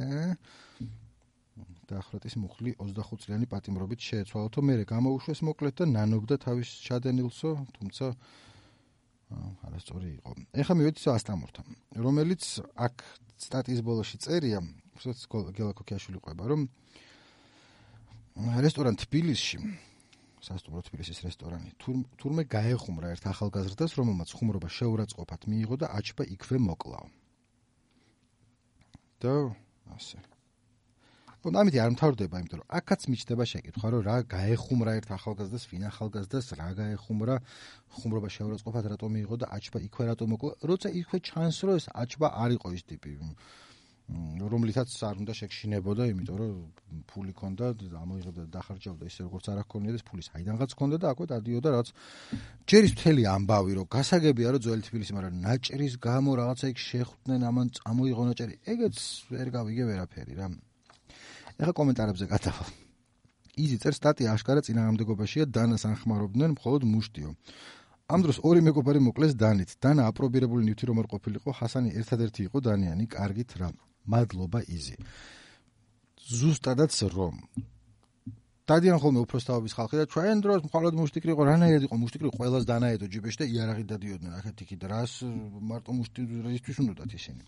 დახვრიტეს 1.89 2.35
მუხლი 2.38 2.75
25 2.77 3.25
წლიანი 3.25 3.47
პატიმრობით 3.49 3.99
შეეცვალა 4.05 4.51
თო 4.53 4.62
მე 4.62 4.73
გამოუშვეს 4.85 5.41
მოკლედ 5.49 5.73
და 5.81 5.85
ნანობდა 5.89 6.35
თავის 6.45 6.69
ჩადენილსო, 6.85 7.49
თუმცა 7.73 8.05
არასწორი 9.65 10.09
იყო. 10.21 10.31
ეხლა 10.62 10.73
მივედით 10.77 11.05
ასტამურთან, 11.09 11.67
რომელიც 12.05 12.43
აქ 12.85 12.95
სტატიის 13.45 13.81
ბოლოში 13.81 14.17
წერია, 14.21 14.59
უბრალოდ 14.62 15.49
გელაკოქიაშვილი 15.57 16.19
ყვება, 16.21 16.43
რომ 16.53 16.62
რესტორან 18.39 18.95
თბილისში 18.95 19.58
სასტუმრო 20.39 20.82
თბილისის 20.88 21.19
რესტორანი 21.25 21.73
თურმე 21.84 22.43
გაეხუმრა 22.47 23.12
ერთ 23.15 23.25
ახალგაზრდას 23.34 23.95
რომელმაც 23.99 24.32
ხუმრობა 24.39 24.69
შეურაცხყოფად 24.71 25.47
მიიღო 25.52 25.75
და 25.84 25.88
აჩბა 25.99 26.23
იქვე 26.36 26.58
მოკლაო. 26.63 27.08
და 29.19 29.34
ასე. 29.91 30.23
Ну 31.43 31.56
ამით 31.60 31.75
არ 31.80 31.91
მთავრდება 31.95 32.39
იმიტომ 32.39 32.60
რომ 32.63 32.71
აქაც 32.80 33.02
მიჩნდება 33.12 33.43
შეკითხვა 33.52 33.88
რომ 33.91 34.02
რა 34.08 34.15
გაეხუმრა 34.32 34.91
ერთ 34.99 35.10
ახალგაზრდას 35.19 35.63
ვინ 35.71 35.84
ახალგაზრდას 35.91 36.45
რა 36.60 36.69
გაეხუმრა 36.80 37.36
ხუმრობა 37.99 38.30
შეურაცხყოფად 38.36 38.86
რატომ 38.91 39.10
მიიღო 39.15 39.36
და 39.43 39.45
აჩბა 39.56 39.80
იქვე 39.88 40.04
რატომ 40.12 40.28
მოკლა 40.36 40.52
როცა 40.71 40.88
იქვე 40.99 41.17
ჩანს 41.28 41.58
რომ 41.63 41.75
ეს 41.80 41.88
აჩბა 41.95 42.28
არ 42.43 42.49
იყო 42.60 42.67
ის 42.75 42.84
ტიპი 42.91 43.12
რომლითაც 44.09 44.89
არ 45.05 45.19
უნდა 45.21 45.33
შეგშინებოდა, 45.37 46.03
იმიტომ 46.09 46.37
რომ 46.41 46.53
ფული 47.05 47.33
ქონდა, 47.37 47.65
ამოიღებდა 47.77 48.41
და 48.45 48.51
დახარჯავდა 48.57 49.05
ისე 49.05 49.21
როგორც 49.27 49.45
არ 49.53 49.59
აქონია 49.61 49.93
და 49.93 50.01
ფულის 50.09 50.27
აიდანღაც 50.33 50.71
ქონდა 50.79 50.97
და 51.03 51.07
აკვეთ 51.13 51.31
ადიოდა 51.37 51.69
რაც 51.75 51.87
ჯერის 52.65 52.93
მთელი 52.97 53.23
ამბავი 53.29 53.71
რომ 53.77 53.85
გასაგებია 53.93 54.49
რომ 54.55 54.61
ძველი 54.65 54.83
თბილისი, 54.89 55.11
მაგრამ 55.13 55.33
ნაჭრის 55.45 55.93
გამო 56.01 56.31
რაღაცა 56.41 56.65
იქ 56.73 56.77
შეხვდნენ 56.89 57.41
ამან 57.49 57.67
წამოიღო 57.77 58.23
ნაჭერი. 58.29 58.55
ეგეც 58.73 58.97
ვერ 59.29 59.47
გავიგე 59.53 59.83
ვერაფერი 59.89 60.33
რა. 60.39 60.47
ეხა 61.61 61.73
კომენტარებზე 61.79 62.25
გადავალ. 62.33 62.69
იზი 63.59 63.77
წერ 63.83 63.93
სტატია 63.93 64.33
აშკარა 64.33 64.61
წინააღმდეგობაშია 64.65 65.45
დანას 65.53 65.83
ანხმარობდნენ 65.85 66.55
მხოლოდ 66.57 66.81
მუშტიო. 66.93 67.29
ამ 68.09 68.19
დროს 68.25 68.37
ორი 68.41 68.61
მეგობარი 68.65 68.99
მოკლეს 69.05 69.33
დანით. 69.37 69.77
დანა 69.83 70.07
აპრობირებული 70.09 70.65
ნივთი 70.65 70.85
რომ 70.89 70.97
არ 71.03 71.07
ყოფილიყო, 71.13 71.49
ჰასანი 71.59 71.89
ერთადერთი 71.99 72.41
იყო 72.49 72.57
დანიანი, 72.65 73.05
კარგით 73.05 73.51
რა. 73.61 73.69
მადლობა 74.05 74.59
იზი. 74.67 74.95
ზუსტადაც 76.29 76.93
რომ 77.15 77.35
დადიან 78.69 78.99
ხოლმე 79.01 79.19
უფროსთავების 79.25 79.73
ხალხი 79.73 79.95
და 79.97 80.05
ჩვენ 80.13 80.41
დროს 80.45 80.59
მხოლოდ 80.69 80.93
მუშტიკრი 80.93 81.31
იყო, 81.33 81.43
რანაირად 81.49 81.83
იყო 81.89 81.95
მუშტიკრი 81.97 82.29
ყველას 82.38 82.63
დანაედო 82.69 83.05
ჯიბეში 83.09 83.38
და 83.41 83.45
იარაღი 83.49 83.85
დადიოდნენ 83.89 84.33
ახეთ 84.39 84.62
იქით 84.65 84.83
რას 84.93 85.13
მარტო 85.69 85.91
მუშტიკრისთვის 85.97 86.77
უნდათ 86.85 87.12
ისინი. 87.17 87.43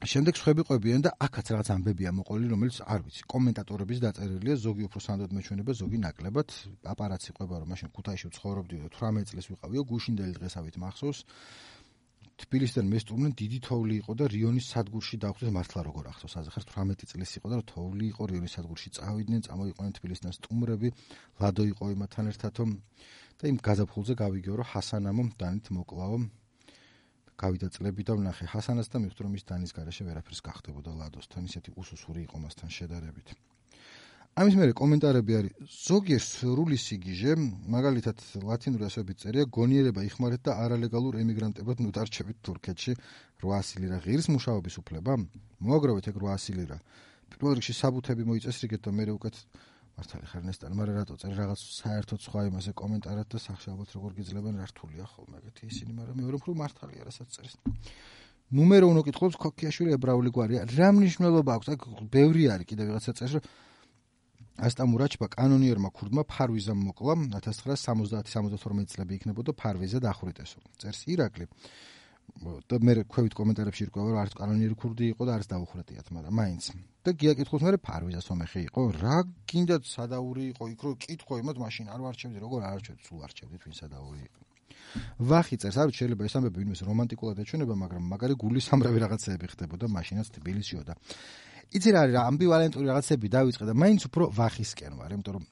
შემდეგ 0.00 0.34
ხვები 0.40 0.62
ყვებიან 0.64 1.02
და 1.04 1.10
აქაც 1.24 1.46
რაღაც 1.52 1.68
ამბებია 1.76 2.10
მოყოლი, 2.16 2.46
რომელიც 2.48 2.76
არ 2.88 3.00
ვიცი, 3.04 3.22
კომენტატორების 3.32 3.98
დაწერილია, 4.00 4.54
ზოგი 4.56 4.84
უფრო 4.88 5.00
სანდოდ 5.04 5.30
მეჩვენება, 5.36 5.72
ზოგი 5.76 5.98
ნაკლებად, 6.00 6.48
პაპარაცი 6.88 7.30
ყვება 7.36 7.54
რომ 7.60 7.68
მაშინ 7.68 7.88
ქუთაისში 7.92 8.28
ცხოვრობდიო 8.32 8.80
და 8.80 8.88
18 8.96 9.28
წლის 9.28 9.46
ვიყავიო, 9.52 9.82
გუშინდელი 9.92 10.32
დღესავით 10.40 10.76
მახსოვს. 10.80 11.18
თბილისიდან 12.40 12.86
მესტუმრნენ 12.90 13.32
დიდი 13.40 13.58
თოვლი 13.66 13.94
იყო 14.00 14.12
და 14.20 14.24
რიონის 14.34 14.66
სადგურში 14.72 15.16
დახვდეს 15.24 15.50
მართლა 15.56 15.80
როგორ 15.88 16.04
ახსოვს. 16.12 16.34
აზახარ 16.40 16.64
18 16.72 17.08
წლის 17.10 17.30
იყო 17.38 17.48
და 17.52 17.58
თოვლი 17.72 18.06
იყო 18.12 18.22
რიონის 18.32 18.54
სადგურში 18.56 18.88
წავიდნენ 18.96 19.40
წამოიყვნენ 19.46 19.92
თბილისიდან 19.98 20.32
სტუმრები 20.38 20.88
ლადო 21.40 21.62
იყო 21.72 21.84
იმათთან 21.96 22.24
ერთად 22.32 22.60
და 23.40 23.48
იმ 23.48 23.58
გაზაფხულზე 23.66 24.14
გავიგეო 24.20 24.54
რომ 24.60 24.68
ჰასანამო 24.72 25.22
დანით 25.40 25.66
მოკლავო 25.72 26.18
გავიდა 27.40 27.68
წლები 27.72 28.04
და 28.04 28.16
ვნახე 28.20 28.44
ჰასანას 28.52 28.92
და 28.92 29.00
მივხვდი 29.00 29.20
რომ 29.24 29.36
ის 29.40 29.44
დანის 29.48 29.72
garaშე 29.76 30.04
ვერაფერს 30.08 30.44
გახდებოდა 30.44 30.92
ლადოსთან 31.00 31.48
ისეთი 31.48 31.72
უსუსური 31.80 32.20
იყო 32.28 32.36
მასთან 32.44 32.68
შედარებით 32.76 33.32
ამის 34.40 34.54
მერე 34.56 34.72
კომენტარები 34.72 35.32
არის. 35.36 35.52
ზოგიერთ 35.68 36.24
სრული 36.24 36.76
სიგიჟე 36.80 37.32
მაგალითად 37.74 38.16
ლათინური 38.40 38.86
ასოებით 38.88 39.16
წერია 39.20 39.44
გონიერება 39.44 40.00
იხმარეთ 40.08 40.42
და 40.48 40.52
არალეგალურ 40.64 41.18
ემიგრანტებად 41.20 41.82
ნუტარჩებით 41.84 42.38
თურქეთში 42.40 42.96
800 43.44 43.84
ლირა 43.84 43.98
ღირს 44.00 44.32
მუშაობის 44.32 44.74
უფლება. 44.80 45.12
მოაგროვეთ 45.60 46.08
ეგ 46.08 46.16
800 46.24 46.56
ლირა 46.56 46.78
პირველ 47.30 47.58
რიგში 47.60 47.74
საბუთები 47.78 48.24
მოიწესრიგეთ 48.30 48.80
და 48.86 48.90
მე 48.96 49.04
უკეთ 49.14 49.36
მართალი 50.00 50.26
ხარ 50.30 50.42
ნესტან 50.48 50.72
მაგრამ 50.80 50.96
რატო 51.00 51.14
წერ 51.20 51.32
რაღაც 51.36 51.60
საერთოდ 51.60 52.20
სხვა 52.24 52.40
იმაზე 52.48 52.72
კომენტარად 52.80 53.26
და 53.28 53.38
სახში 53.44 53.68
ალბათ 53.72 53.90
როგორ 53.96 54.10
გიძლებენ 54.18 54.54
რართულია 54.64 55.04
ხოლმე 55.12 55.36
ეგეთი 55.40 55.62
ისინი 55.68 55.92
მაგრამ 56.00 56.16
მეორე 56.20 56.36
უფრო 56.40 56.50
მართალია 56.62 57.02
რასაც 57.08 57.28
წერს. 57.36 57.54
ნუმერო 58.56 58.86
უნდა 58.90 59.02
კითხულობს 59.06 59.36
ქოქიაშვილი 59.44 59.90
ებრაული 59.94 60.30
გვარია. 60.34 60.60
რა 60.64 60.88
მნიშვნელობა 60.96 61.50
აქვს? 61.60 61.68
აქ 61.74 61.80
ბევრი 62.10 62.44
არის 62.54 62.66
კიდე 62.70 62.82
ვიღაცა 62.88 63.12
წერს 63.20 63.34
რომ 63.36 63.44
ასტამურაჩბა 64.60 65.26
კანონიერმა 65.32 65.90
ქურდმა 65.96 66.22
ფარვიზამ 66.28 66.80
მოკლა 66.90 67.14
1970-72 67.40 68.84
წლები 68.92 69.16
იქნებოდა 69.16 69.56
ფარვიზა 69.56 69.98
დახვრიტესო. 70.04 70.58
წერს 70.80 71.00
ირაკლი. 71.08 71.46
და 72.70 72.78
მე 72.78 72.92
ქვევით 73.10 73.34
კომენტარებში 73.34 73.86
რკვევა 73.90 74.10
რომ 74.14 74.20
არც 74.22 74.34
კანონიერი 74.38 74.76
ქურდი 74.78 75.04
იყო 75.12 75.22
და 75.26 75.32
არც 75.40 75.46
დაუხრეტიათ, 75.50 76.06
მაგრამ 76.14 76.34
მაინც. 76.40 76.64
და 77.04 77.10
გიაკითხულს 77.20 77.62
მე 77.66 77.78
ფარვიზა 77.82 78.20
სომეხი 78.22 78.60
იყო, 78.68 78.80
რა 79.02 79.16
გინდათ 79.50 79.82
სადაური 79.82 80.44
იყო 80.54 80.64
იქ 80.72 80.80
რო 80.84 80.92
კითხო 81.04 81.34
იმათ 81.42 81.56
მაშინ 81.64 81.86
არ 81.90 82.00
ვარჩევდი, 82.06 82.38
როგორ 82.44 82.60
არ 82.70 82.72
არჩევდი, 82.78 83.02
სულ 83.08 83.20
არჩევდი 83.26 83.56
თვინ 83.60 83.74
სადაური 83.80 84.20
იყო. 84.28 84.40
ვახი 85.30 85.56
წერს, 85.60 85.76
არ 85.82 85.88
შეიძლება 85.90 86.22
ეს 86.26 86.34
ამბები 86.38 86.56
ვინმეს 86.60 86.80
რომანტიკულად 86.86 87.36
ეჩვენება, 87.42 87.74
მაგრამ 87.82 88.02
მაგარი 88.14 88.34
გულის 88.42 88.64
სამრავი 88.70 88.98
რაღაცეები 89.04 89.46
ხდებოდა 89.52 89.86
მაშინაც 89.90 90.26
თბილისშიო 90.34 90.82
და 90.86 90.94
იცი 91.70 91.90
რა 91.94 92.00
არის 92.04 92.14
რა 92.16 92.22
ამბივალენტური 92.30 92.86
რაღაცები 92.90 93.26
დავიწყე 93.30 93.64
და 93.70 93.74
მაინც 93.78 94.00
უფრო 94.10 94.24
ვახისკენ 94.34 94.92
ვარ, 94.98 95.10
იმიტომ 95.14 95.34
რომ 95.38 95.44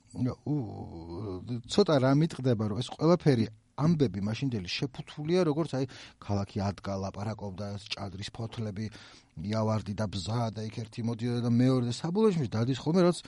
ცოტა 1.70 1.94
რა 2.02 2.10
მიტყდება 2.18 2.64
რომ 2.72 2.80
ეს 2.82 2.88
ყველაფერი 2.90 3.46
ამბები 3.78 4.20
მაშინდელი 4.26 4.70
შეფუთულია 4.74 5.44
როგორც 5.46 5.74
აი 5.78 5.84
ქალაქი 6.18 6.62
ადგა 6.66 6.94
ლაპარაკობდა 7.04 7.66
ჭადრის 7.94 8.30
ფოთლები 8.34 8.90
იავარდი 9.38 9.94
და 9.94 10.06
ბზა 10.10 10.50
და 10.56 10.66
იქ 10.66 10.78
ერთი 10.82 11.06
მოდიოდა 11.06 11.40
და 11.46 11.50
მეორე 11.54 11.84
და 11.86 11.94
საბოლოოში 11.94 12.50
დადის 12.50 12.82
ხოლმე 12.82 13.06
რაც 13.06 13.22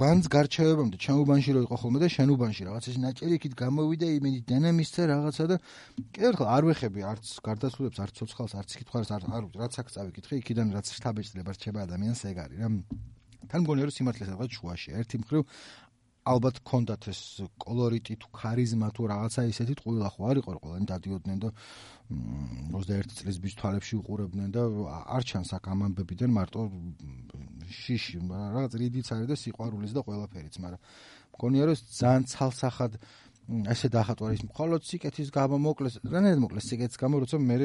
ბანს 0.00 0.30
გარჩევებამდე 0.32 0.96
ჩემუბანში 0.96 1.52
რო 1.52 1.62
იყო 1.66 1.76
ხოლმე 1.76 1.98
და 2.00 2.08
შენუბანში 2.08 2.64
რაღაც 2.64 2.84
ეს 2.88 2.96
ნაჭერი 3.04 3.36
იქით 3.36 3.54
გამოვიდა 3.60 4.08
იმენი 4.16 4.38
დენემისცა 4.48 5.02
რაღაცა 5.10 5.44
და 5.50 5.56
კიდევ 6.16 6.28
ერთხელ 6.30 6.48
არ 6.56 6.64
ვეხები 6.70 7.00
არც 7.10 7.26
გარდაცვლილებს 7.44 8.00
არც 8.04 8.14
ცოცხალს 8.20 8.54
არც 8.64 8.70
კითხვას 8.80 9.12
არ 9.12 9.22
არ 9.28 9.44
რაც 9.60 9.74
აქ 9.84 9.92
წავიკითხე 9.92 10.40
იქიდან 10.40 10.72
რაც 10.72 10.86
შთაბეჭდება 10.96 11.50
რჩება 11.52 11.84
ადამიანს 11.84 12.20
ეგ 12.32 12.36
არის 12.44 12.58
რა. 12.64 12.68
თან 13.50 13.60
მგონია 13.60 13.84
რომ 13.90 13.94
სიმართლე 13.98 14.24
სადღაც 14.30 14.50
შუაში. 14.56 14.88
ერთი 14.96 15.16
მხრივ 15.20 15.42
ალბათ 16.28 16.60
კონდათ 16.68 17.08
ეს 17.08 17.20
კოლორიტი 17.64 18.14
თუ 18.20 18.28
ქარიზმა 18.36 18.88
თუ 18.92 19.08
რაღაცა 19.08 19.44
ისეთი 19.50 19.74
ტყუილა 19.80 20.08
ხო 20.12 20.22
არ 20.30 20.36
იყო 20.40 20.50
ყველანი 20.60 20.86
დადიოდნენ 20.90 21.38
და 21.40 21.50
21 22.76 23.16
წლის 23.16 23.36
ბიჭ 23.40 23.54
თვალებში 23.60 23.94
უყურებდნენ 24.00 24.50
და 24.52 24.62
არ 25.16 25.22
ჩანს 25.30 25.50
აქ 25.56 25.64
ამამბებიდან 25.72 26.30
მარტო 26.36 26.60
შიში 27.80 28.20
რაღაც 28.28 28.72
რიდიც 28.82 29.06
არის 29.16 29.28
და 29.32 29.36
სიყვარულიც 29.40 29.92
და 29.96 30.00
ყველაფერიც 30.04 30.54
მაგრამ 30.60 30.80
მგონია 31.40 31.64
რომ 31.70 31.76
ძალიან 31.88 32.24
ცალსახად 32.28 32.92
ესე 33.72 33.88
დაახატვა 33.90 34.28
ის 34.36 34.42
მხოლოდ 34.46 34.80
სიკეთის 34.86 35.30
გამო 35.34 35.56
მოკლეს 35.64 35.94
რანაირად 36.04 36.40
მოკლეს 36.44 36.68
სიკეთის 36.70 37.00
გამო 37.00 37.24
როცა 37.24 37.40
მე 37.42 37.56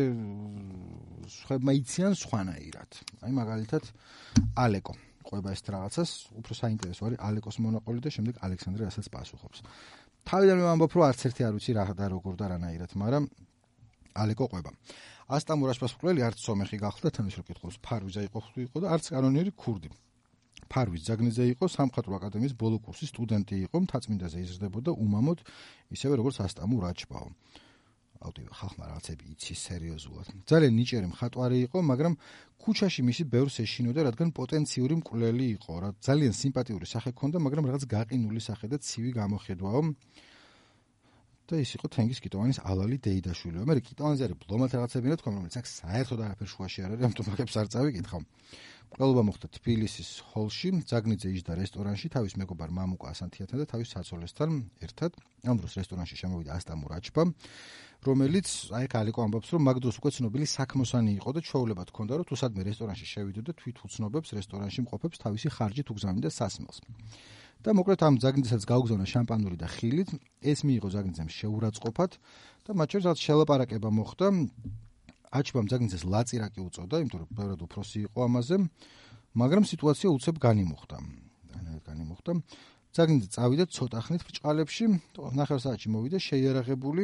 ხება 1.46 1.72
იციან 1.82 2.14
სხვანაირად. 2.22 2.90
აი 3.26 3.32
მაგალითად 3.36 3.84
ალეკო 4.66 4.94
ყვება 5.26 5.50
ეს 5.56 5.62
რაღაცას, 5.66 6.10
უფრო 6.40 6.54
საინტერესო 6.62 7.02
არის 7.10 7.20
ალეკოს 7.28 7.58
მონაყოლი 7.66 8.00
და 8.06 8.10
შემდეგ 8.16 8.36
ალექსანდრე 8.46 8.84
რასაც 8.86 9.08
პასუხობს. 9.10 9.60
თავიდან 10.26 10.58
ვამბობ, 10.66 10.92
რომ 10.96 11.04
არც 11.10 11.20
ერთი 11.26 11.42
არ 11.46 11.54
ვიცი 11.58 11.72
რა 11.78 11.86
და 11.98 12.06
როგორ 12.14 12.34
და 12.40 12.46
რანაირად, 12.54 12.92
მაგრამ 12.96 13.24
ალეკო 14.16 14.46
ყვება. 14.52 14.72
ასტამურას 15.36 15.82
პასუხლელი 15.82 16.22
არც 16.22 16.38
სომეხი 16.46 16.78
გახლდა, 16.86 17.10
თან 17.10 17.26
ის 17.30 17.36
რო 17.36 17.44
კითხავს, 17.50 17.78
ფარვიზა 17.82 18.22
იყო 18.30 18.40
ხო 18.46 18.78
და 18.82 18.88
არც 18.94 19.06
კანონიერი 19.14 19.52
ქურდი. 19.58 19.90
ფარვის 20.72 21.02
ზაგნიძე 21.06 21.46
იყო 21.54 21.66
სამხატვრო 21.70 22.14
აკადემიის 22.18 22.54
ბოლო 22.58 22.78
კურსის 22.82 23.12
სტუდენტი 23.14 23.56
იყო, 23.70 23.78
მთაწმინდაზე 23.86 24.38
იზრდებოდა 24.46 24.92
უმამოდ, 24.98 25.40
ისევე 25.94 26.14
როგორც 26.22 26.38
ასტამურაჩბაო. 26.46 27.28
ავტივ 28.22 28.46
ხალხმა 28.60 28.84
რაღაცები 28.90 29.24
იცის 29.36 29.60
სერიოზულად. 29.68 30.28
ძალიან 30.50 30.74
ნიჭიერი 30.80 31.08
მხატვარი 31.12 31.58
იყო, 31.66 31.78
მაგრამ 31.92 32.14
ქუჩაში 32.62 33.02
მისი 33.10 33.24
ბევრს 33.34 33.56
ეშინოდა, 33.66 34.00
რადგან 34.10 34.30
პოტენციური 34.38 34.94
მკვლელი 35.02 35.46
იყო. 35.58 35.74
რა 35.84 35.90
ძალიან 36.08 36.34
სიმპათიური 36.42 36.86
სახე 36.86 37.10
ჰქონდა, 37.12 37.38
მაგრამ 37.46 37.64
რაღაც 37.70 37.84
გაყინული 37.96 38.42
სახე 38.42 38.66
და 38.72 38.78
ცივი 38.80 39.12
გამოხედვაო. 39.20 39.82
და 41.46 41.62
ის 41.62 41.72
იყო 41.78 41.88
თენგის 41.94 42.20
კიტოვანის 42.26 42.58
ალალი 42.66 42.98
დეიდაშვილი. 43.06 43.66
მე 43.70 43.74
კიტოვანზე 43.86 44.22
არის 44.26 44.38
ბლომად 44.42 44.72
რაღაცები 44.82 45.12
რა 45.14 45.18
თქმა 45.22 45.42
უნდა, 45.46 45.60
აქ 45.62 45.68
საერთოდ 45.70 46.20
არაფერ 46.26 46.48
შუაში 46.50 46.80
არ 46.82 46.90
არის, 46.96 47.04
ამიტომ 47.06 47.26
მაგებს 47.30 47.56
არ 47.62 47.68
წავიკითხავ. 47.74 48.22
ყოლობა 48.94 49.22
მოხდა 49.26 49.48
თბილისის 49.58 50.10
ჰოლში, 50.32 50.70
ზაგნიძე 50.86 51.30
იჯდა 51.36 51.54
რესტორანში 51.58 52.08
თავის 52.14 52.34
მეგობარ 52.40 52.70
მამუკა 52.78 53.08
ასანთიათან 53.12 53.58
და 53.62 53.66
თავის 53.66 53.90
საცოლესთან 53.96 54.50
ერთად. 54.86 55.12
ამ 55.50 55.56
დროს 55.60 55.74
რესტორანში 55.82 56.16
შემოვიდა 56.22 56.52
ასტამურ 56.56 56.92
აჩბა. 56.98 57.24
რომელიც 58.06 58.48
აი 58.78 58.86
კალიკო 58.92 59.24
ამბობს 59.26 59.50
რომ 59.56 59.62
მაგდროს 59.66 59.98
უკვე 59.98 60.12
ცნობილი 60.14 60.46
საქმოსანი 60.46 61.12
იყო 61.18 61.30
და 61.34 61.42
ჩაოლება 61.42 61.84
თქონდა 61.90 62.14
რომ 62.22 62.26
თუ 62.30 62.36
სადმე 62.38 62.62
რესტორანში 62.70 63.06
შევიდო 63.10 63.42
და 63.48 63.52
თვით 63.58 63.78
უცნობებს 63.82 64.30
რესტორანში 64.38 64.80
მყოფებს 64.86 65.22
თავისი 65.26 65.48
ხარჯით 65.56 65.88
უგზავნიდა 65.90 66.30
სასმელს 66.30 66.78
და 67.66 67.74
მოკლედ 67.74 68.02
ამ 68.06 68.16
ზაგნიძესაც 68.22 68.64
გაუგზავნა 68.70 69.06
შამპანური 69.10 69.58
და 69.58 69.68
ხილით 69.74 70.10
ეს 70.46 70.60
მიიღო 70.70 70.90
ზაგნიძემ 70.94 71.30
შეურაცხყოფად 71.34 72.12
და 72.66 72.72
მათ 72.78 72.88
შორის 72.94 73.06
რაც 73.10 73.20
შელაპარაკება 73.26 73.90
მოხდა 73.90 74.28
აჩბამ 75.32 75.68
ზაგნიძეს 75.72 76.04
ლაწირაკი 76.06 76.60
უწოდა 76.68 76.96
იმიტომ 77.04 77.20
რომ 77.22 77.30
ბევრად 77.38 77.62
უფროსი 77.66 78.00
იყო 78.08 78.20
ამაზე 78.28 78.56
მაგრამ 79.36 79.64
სიტუაცია 79.68 80.10
უცებ 80.16 80.36
განიმუხდა. 80.40 80.98
განიმუხდა. 81.86 82.32
ზაგნიძე 82.96 83.28
წავიდა 83.36 83.66
ცოტა 83.76 84.00
ხნით 84.06 84.22
ბრჭყალებში 84.24 84.86
9 85.20 85.60
საათში 85.60 85.88
მოვიდა 85.92 86.20
შეიარაღებული 86.24 87.04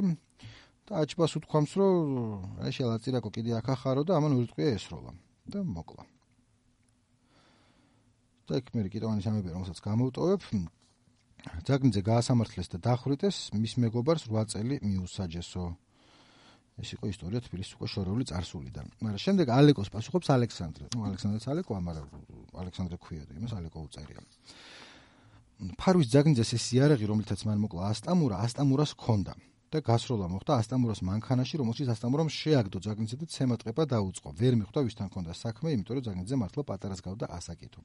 და 0.87 0.91
აჩბას 1.03 1.31
უთქვამს 1.35 1.71
რომ 1.75 2.63
აი 2.63 2.71
შელაწირაკო 2.71 3.29
კიდე 3.35 3.51
აქ 3.59 3.67
ახარო 3.75 4.01
და 4.07 4.15
ამან 4.15 4.31
ურტყვია 4.39 4.69
ესროლა 4.79 5.11
და 5.51 5.59
მოკლა. 5.67 6.03
იქ 8.51 8.67
მე 8.75 8.81
კიდევანი 8.91 9.21
სამები 9.23 9.49
რომელსაც 9.51 9.79
გამოვტოვებ 9.83 10.41
ძაგნიძე 11.67 12.01
გაასამართლეს 12.07 12.67
და 12.71 12.77
დახვრიტეს 12.87 13.37
მის 13.55 13.73
მეგობარს 13.83 14.23
8 14.31 14.51
წელი 14.51 14.75
მიუსაჯესო 14.87 15.63
ეს 16.81 16.89
იყო 16.97 17.05
ისტორია 17.13 17.39
თბილისის 17.45 17.73
უკვე 17.77 17.87
შორეული 17.93 18.23
წარსულიდან. 18.31 18.85
მაგრამ 19.01 19.21
შემდეგ 19.25 19.47
ალეკოს 19.53 19.89
პასუხობს 19.93 20.27
ალექსანდრე. 20.35 20.85
ნუ 20.95 20.99
ალექსანდრეც 21.09 21.45
ალეკო 21.53 21.71
ამარა 21.77 22.01
ალექსანდრე 22.61 22.97
ქვია 22.97 23.23
და 23.29 23.31
იმას 23.37 23.53
ალეკო 23.57 23.79
უწერია 23.85 24.21
ფარვის 25.77 26.09
ძაგნიძეს 26.09 26.51
ეს 26.57 26.65
იარაღი 26.73 27.05
რომელთაც 27.11 27.45
მან 27.45 27.59
მოკლა 27.61 27.93
ასტამურა 27.93 28.35
ასტამურას 28.45 28.91
ჰქონდა 28.97 29.33
და 29.71 29.79
გასროლა 29.87 30.27
მოხდა 30.27 30.51
ასტამურას 30.59 30.99
მანქანაში, 31.07 31.55
რომელშიც 31.63 31.87
ასტამურამ 31.95 32.27
შეაგდო 32.27 32.77
ზაგნიძე 32.83 33.15
და 33.23 33.25
ცემატყება 33.31 33.83
დაუწყო. 33.87 34.29
ვერ 34.35 34.53
მიხვდა 34.59 34.79
ვისთან 34.83 35.07
ჰქონდა 35.07 35.31
საქმე, 35.31 35.67
იმიტომ 35.71 35.95
რომ 35.95 36.03
ზაგნიძე 36.11 36.35
მართლა 36.43 36.61
პატარას 36.67 36.99
გავდა 37.07 37.25
ასაკითო. 37.31 37.79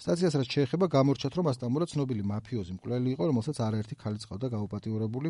სტაციას 0.00 0.34
რაც 0.40 0.48
შეეხება, 0.48 0.86
გამორჩათ 0.96 1.32
რომ 1.36 1.46
ასტამურა 1.52 1.84
ცნობილი 1.92 2.22
მაფიოზი 2.24 2.72
მკვლელი 2.80 3.08
იყო, 3.20 3.24
რომელსაც 3.28 3.56
არაერთი 3.60 3.94
ხალი 4.00 4.18
წავდა 4.24 4.46
გაუპატიურებული. 4.56 5.28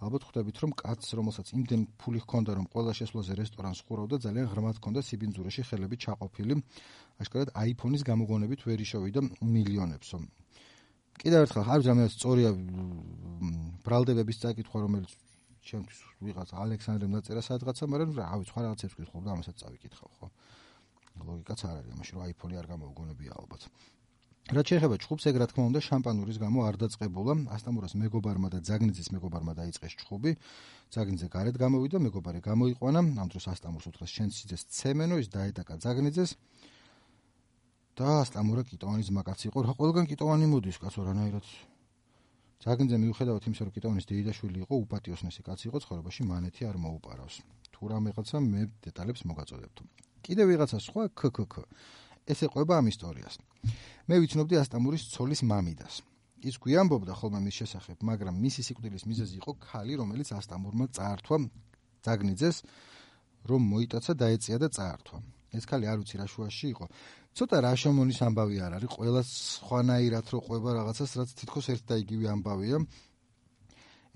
ალბათ 0.00 0.22
ხვდებით 0.24 0.56
რომ 0.56 0.70
კაცს, 0.80 1.08
რომელსაც 1.20 1.46
იმდენ 1.52 1.80
ფული 2.00 2.18
ჰქონდა, 2.24 2.50
რომ 2.56 2.66
ყველა 2.72 2.92
შესვლაზე 2.96 3.32
რესტორანს 3.36 3.84
ხურავდა, 3.84 4.16
ძალიან 4.24 4.46
ღრმად 4.48 4.76
ჰქონდა 4.80 5.00
სიბინძურეში 5.04 5.62
ხელები 5.68 5.96
ჩაყოფილი. 6.00 6.54
აშკარად 7.20 7.52
iPhone-ის 7.52 8.02
გამოგონებით 8.08 8.60
ვერ 8.64 8.78
იშოვიდა 8.80 9.20
მილიონებსო. 9.44 10.16
კიდევ 11.16 11.40
ერთხელ 11.44 11.64
არ 11.64 11.80
ვიცი 11.80 11.92
რა 11.96 12.06
სწორია 12.12 12.50
ბრალდებების 13.84 14.40
წაკითხვა 14.42 14.78
რომელიც 14.84 15.10
ჩემთვის 15.66 15.98
ვიღაც 16.22 16.50
ალექსანდრემ 16.62 17.12
დაწერა 17.16 17.42
სადღაცა, 17.42 17.84
მაგრამ 17.90 18.10
რავი, 18.16 18.44
სხვა 18.46 18.60
რაღაცებს 18.66 18.94
ვკითხავ 18.94 19.20
და 19.26 19.30
ამასაც 19.34 19.56
წავიკითხავ, 19.60 20.10
ხო? 20.18 20.26
ლოგიკაც 21.26 21.60
არ 21.66 21.76
არის, 21.80 21.92
ამაში 21.96 22.12
რომ 22.14 22.22
iPhone-ი 22.30 22.56
არ 22.60 22.66
გამოვგონებია 22.70 23.32
ალბათ. 23.40 23.62
რაც 24.46 24.66
შეეხება 24.70 24.96
ჭუბს, 25.02 25.24
ეგ 25.26 25.36
რა 25.42 25.46
თქმა 25.50 25.62
უნდა, 25.74 25.80
შამპანურის 25.82 26.38
გამო 26.38 26.58
არ 26.70 26.76
დაწყებულა. 26.78 27.34
ასტამურას 27.50 27.94
მეგობარმა 27.98 28.48
და 28.54 28.58
ზაგნიძის 28.62 29.08
მეგობარმა 29.10 29.52
დაიწყეს 29.58 29.92
ჭუბი. 30.06 30.32
ზაგნიძე 30.94 31.28
გარეთ 31.34 31.56
გამოვიდა, 31.58 31.98
მეგობარი 32.06 32.40
გამოიყვანა. 32.46 33.00
ამ 33.18 33.26
დროს 33.26 33.44
ასტამურს 33.50 33.86
უთხრეს 33.90 34.10
შენ 34.16 34.28
სიძეს 34.30 34.62
ცემენო, 34.70 35.18
ის 35.18 35.28
დაედაკა 35.34 35.74
ზაგნიძეს. 35.82 36.30
და 37.96 38.08
ასტამურა 38.22 38.62
კიტოვანის 38.70 39.08
მაკაც 39.18 39.40
იყო. 39.48 39.58
რა 39.66 39.72
ყველგან 39.74 40.04
კიტოვანი 40.04 40.46
მოდის, 40.52 40.76
კაცო, 40.78 41.00
რანაირად 41.10 41.44
ზაგნიძე 42.64 42.96
მიუხედავად 43.02 43.42
იმისა, 43.46 43.62
რომ 43.66 43.72
კიტოვანის 43.76 44.06
დეიდაშვილი 44.10 44.58
იყო, 44.64 44.74
უპატიოსნესი 44.84 45.40
კაცი 45.46 45.64
იყო, 45.68 45.78
ცხოვრებაში 45.84 46.22
მანეთი 46.30 46.62
არ 46.70 46.76
მოუპარავს. 46.80 47.36
თუ 47.72 47.82
რამეღაცა 47.92 48.36
მე 48.40 48.62
დეტალებს 48.84 49.22
მოგაწოდებთ. 49.28 49.78
კიდე 50.24 50.42
ვიღაცა 50.48 50.78
სხვა 50.80 51.02
ქქქ 51.12 51.54
ეს 52.26 52.38
ეყვება 52.42 52.80
ამ 52.80 52.86
ისტორიას. 52.90 53.34
მე 54.08 54.14
ვიცნობდი 54.22 54.54
ასტამურის 54.62 55.02
ცოლის 55.14 55.40
მამიდას. 55.46 55.94
ის 56.48 56.54
გვიამბობდა 56.62 57.12
ხოლმე 57.16 57.40
მის 57.46 57.54
შესახებ, 57.60 57.96
მაგრამ 58.02 58.34
მისი 58.44 58.60
სიკვდილის 58.66 59.04
მიზეზი 59.10 59.34
იყო 59.40 59.52
ქალი, 59.62 59.94
რომელიც 60.00 60.28
ასტამურმა 60.38 60.86
წაართვა 60.96 61.36
ზაგნიძეს, 62.06 62.56
რომ 63.50 63.60
მოიტაცა 63.72 64.12
დაეწია 64.20 64.56
და 64.62 64.68
წაართვა. 64.76 65.18
ეს 65.56 65.64
ქალი 65.70 65.86
არ 65.86 65.98
უცი 66.02 66.14
რა 66.20 66.26
შუაში 66.26 66.66
იყო. 66.74 66.86
ცოტა 67.36 67.58
რა 67.60 67.72
შემონის 67.76 68.18
ამბავი 68.24 68.56
არ 68.64 68.72
არის, 68.80 68.90
ყველა 68.96 69.20
სხვანაირად 69.28 70.26
რო 70.32 70.38
ყვება 70.46 70.70
რაღაცას, 70.80 71.10
რაც 71.20 71.30
თითქოს 71.36 71.66
ერთ 71.74 71.84
და 71.84 71.94
იგივე 72.00 72.26
ამბავია. 72.32 72.78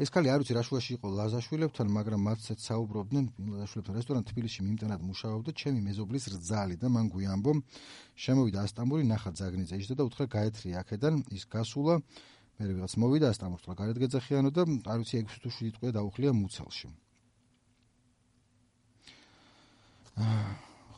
ეს 0.01 0.09
ქალი 0.09 0.33
არ 0.33 0.41
ვიცი 0.41 0.57
რა 0.57 0.63
შუაში 0.65 0.91
იყო 0.97 1.07
ლაზაშვილებთან, 1.21 1.87
მაგრამ 1.93 2.21
მათცეთ 2.25 2.59
საუბრობდნენ 2.65 3.25
ლაზაშვილებთან 3.53 3.95
რესტორან 4.01 4.25
თბილისში 4.25 4.61
მიმტანად 4.65 5.01
მუშაობდა 5.05 5.51
ჩემი 5.53 5.81
მეზობლის 5.85 6.25
რძალი 6.33 6.77
და 6.81 6.89
მან 6.89 7.07
გვიამბო. 7.13 7.53
შემოვიდა 8.17 8.59
ასტამბული 8.65 9.05
ნახა 9.05 9.31
ზაგნიძე 9.37 9.77
ისე 9.85 9.95
და 10.01 10.03
უთხრა 10.09 10.25
გაეთრი 10.25 10.71
აქედან 10.81 11.15
ის 11.37 11.45
გასულა 11.45 12.01
მე 12.61 12.65
რაღაც 12.69 12.93
მოვიდა 13.01 13.27
ასტამბულს 13.33 13.65
გარეთ 13.81 13.97
გეძახიანო 14.01 14.51
და 14.57 14.63
არ 14.93 14.99
ვიცი 15.01 15.21
6 15.29 15.45
თუ 15.45 15.49
7 15.61 15.77
წუთი 15.77 15.93
დაუხლია 15.97 16.33
მუცელში 16.41 16.89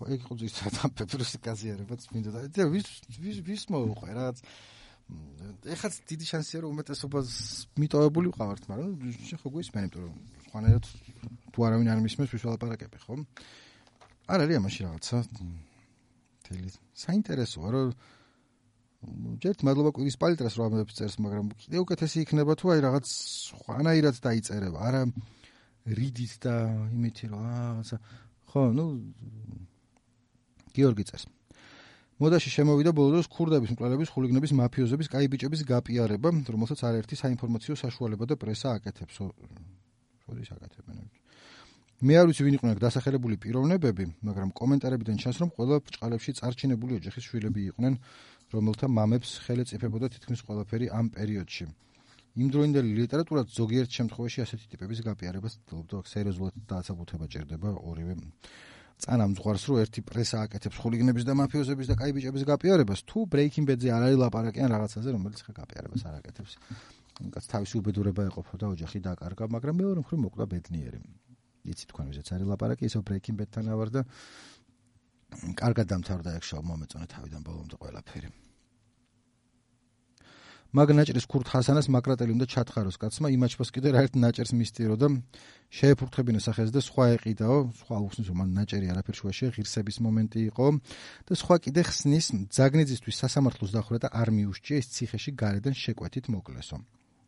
ხო 0.03 0.11
ეგ 0.11 0.23
იყო 0.27 0.35
ზუსტად 0.43 0.79
ამ 0.83 0.93
პეპროსი 0.99 1.39
კაზიარებაც 1.47 2.07
მინდა 2.11 2.47
და 2.51 2.65
ვის 2.75 2.87
ვის 3.23 3.39
ვის 3.47 3.63
მოუყვე 3.71 4.17
რაღაც 4.19 4.43
ეხაც 5.75 5.99
დიდი 6.11 6.27
შანსია 6.27 6.63
რომ 6.63 6.73
უმეტესობას 6.75 7.29
მიტოვებული 7.79 8.33
ვყავართ, 8.33 8.65
მაგრამ 8.71 8.91
შე 9.29 9.37
ხო 9.43 9.53
გვისმენ, 9.55 9.85
იმიტომ 9.87 10.03
რომ 10.07 10.15
ხანერად 10.53 10.85
თუ 11.55 11.67
არავინ 11.67 11.91
არ 11.93 12.01
მისმენს 12.07 12.33
ვის 12.35 12.45
ვალაპარაკები, 12.49 12.99
ხო? 13.03 13.15
არ 14.33 14.45
არის 14.47 14.59
ამაში 14.63 14.81
რაღაცა 14.87 15.17
თელი 16.47 16.71
საინტერესოა, 17.05 17.69
რომ 17.77 17.87
ჯერთ 19.43 19.65
მადლობა 19.67 19.91
კვირის 19.99 20.19
პალიტრას 20.23 20.55
რომ 20.59 20.77
ამებს 20.79 20.99
წერს, 20.99 21.17
მაგრამ 21.23 21.47
კიდე 21.63 21.79
უკეთესი 21.83 22.19
იქნება 22.23 22.53
თუ 22.59 22.67
აი 22.75 22.81
რაღაც 22.87 23.07
ხანაირად 23.67 24.17
დაიწერება, 24.23 24.79
არა 24.79 25.03
რიდით 25.99 26.35
და 26.47 26.55
იმითი 26.95 27.25
რომ 27.33 27.43
რაღაცა 27.43 27.97
ხო, 28.53 28.63
ну 28.77 28.85
გიორგი 30.77 31.05
წერს 31.09 31.27
მოდაში 32.23 32.51
შემოვიდა 32.55 32.91
ბოლო 32.95 33.17
დროს 33.17 33.27
ქურდების 33.35 33.73
მკვლელების, 33.75 34.11
ხულიგნების, 34.15 34.53
მაფიოზების, 34.55 35.09
კაი 35.11 35.27
ბიჭების 35.33 35.63
გაპიარება, 35.67 36.31
რომელსაც 36.55 36.79
არაერთი 36.87 37.19
საინფორმაციო 37.19 37.75
საშუალება 37.83 38.25
და 38.31 38.35
პრესა 38.39 38.79
აკეთებს. 38.79 39.17
შოდის 40.23 40.51
აკეთებენ. 40.55 40.97
მე 42.07 42.15
არ 42.19 42.27
ვიცი 42.31 42.43
ვინ 42.47 42.55
იყვნენ 42.59 42.79
დასახელებული 42.79 43.37
პიროვნებები, 43.43 44.05
მაგრამ 44.27 44.51
კომენტარებიდან 44.55 45.17
ჩანს, 45.23 45.37
რომ 45.43 45.51
ყველა 45.57 45.77
ბრჭყალებში 45.83 46.31
წარჩინებული 46.39 46.93
ოჯახის 46.99 47.25
შვილები 47.27 47.61
იყვნენ, 47.71 47.95
რომელთა 48.55 48.87
მამებს 48.99 49.31
ხელეწიფებოდა 49.47 50.07
თითქმის 50.15 50.41
ყველაფერი 50.47 50.87
ამ 50.95 51.07
პერიოდში. 51.15 51.65
იმ 52.43 52.47
დროინდელი 52.55 52.91
ლიტერატურა 53.03 53.43
ზოგიერთ 53.51 53.91
შემთხვევაში 53.99 54.39
ასეთი 54.47 54.67
ტიპების 54.73 55.01
გაპიარებას 55.07 55.53
ცდილობდა, 55.59 55.97
სერიოზულად 56.15 56.55
დაასაბუთება 56.71 57.27
ჭირდება 57.33 57.71
ორივე 57.83 58.15
წანამ 59.03 59.33
ზღვარს 59.35 59.65
რო 59.67 59.75
ერთი 59.83 60.01
პრესა 60.07 60.43
აკეთებს 60.47 60.79
ხულიგნების 60.79 61.25
და 61.27 61.35
მაფიოზების 61.39 61.87
და 61.91 61.95
კაი 61.99 62.13
ბიჭების 62.17 62.45
გაპიარებას 62.47 63.01
თუ 63.03 63.19
breaking 63.33 63.67
bad-ზე 63.67 63.89
არ 63.91 64.03
არის 64.07 64.19
ლაპარაკიან 64.23 64.69
რაღაცაზე 64.75 65.09
რომელიც 65.17 65.41
ხა 65.43 65.53
გაპიარებას 65.59 66.03
არ 66.07 66.15
აკეთებს. 66.23 66.53
კაც 67.35 67.45
თავისი 67.51 67.75
უბედურება 67.83 68.23
ეყოფა 68.31 68.55
და 68.63 68.67
ოჯახი 68.75 68.99
დაკარგა 69.03 69.45
მაგრამ 69.59 69.75
მეორე 69.83 69.99
მხრივ 70.07 70.19
მოკლა 70.23 70.45
ბედნიერი. 70.55 71.01
იცი 71.67 71.85
თქვენ 71.91 72.07
ვიზეც 72.11 72.29
არის 72.35 72.47
ლაპარაკი 72.53 72.83
ისო 72.87 73.01
breaking 73.03 73.37
bad-თან 73.43 73.67
ავარ 73.75 73.89
და 73.91 74.01
კარგად 75.59 75.87
დამთავრდა 75.93 76.31
ეგ 76.39 76.45
შოუ 76.47 76.63
მომეწონა 76.71 77.07
თავიდან 77.11 77.41
ბოლომდე 77.47 77.77
ყველაფერი 77.83 78.52
მაგნაჭრის 80.73 81.27
ქურთ 81.29 81.51
ხასანას 81.53 81.87
მაკრატელი 81.93 82.33
უნდა 82.33 82.47
ჩათხაროს 82.49 82.97
კაცმა 82.97 83.29
იმაჩფოს 83.37 83.71
კიდე 83.77 83.89
რა 83.93 84.01
ერთ 84.09 84.15
ნაჭერს 84.17 84.53
მისტირო 84.57 84.97
და 84.97 85.09
შეეფურთხებინა 85.69 86.41
სახეს 86.41 86.73
და 86.73 86.81
სხვა 86.81 87.05
ეყიდაო 87.17 87.59
სხვა 87.77 87.97
უხსნის 88.09 88.29
რომ 88.33 88.41
ნაჭერი 88.57 88.89
არაფერ 88.89 89.17
შუაში 89.21 89.51
ღირსების 89.53 89.97
მომენტი 90.01 90.41
იყო 90.49 90.67
და 91.29 91.33
სხვა 91.37 91.57
კიდე 91.69 91.83
ხსნის 91.93 92.27
ზაგნიძისთვის 92.57 93.21
სასამართლოს 93.21 93.71
დახრა 93.77 93.99
და 94.01 94.09
არ 94.17 94.29
მიუშჭია 94.33 94.77
ის 94.81 94.89
ციხეში 94.97 95.31
გარედან 95.37 95.75
შეკვეთით 95.77 96.33
მოკლესო. 96.33 96.77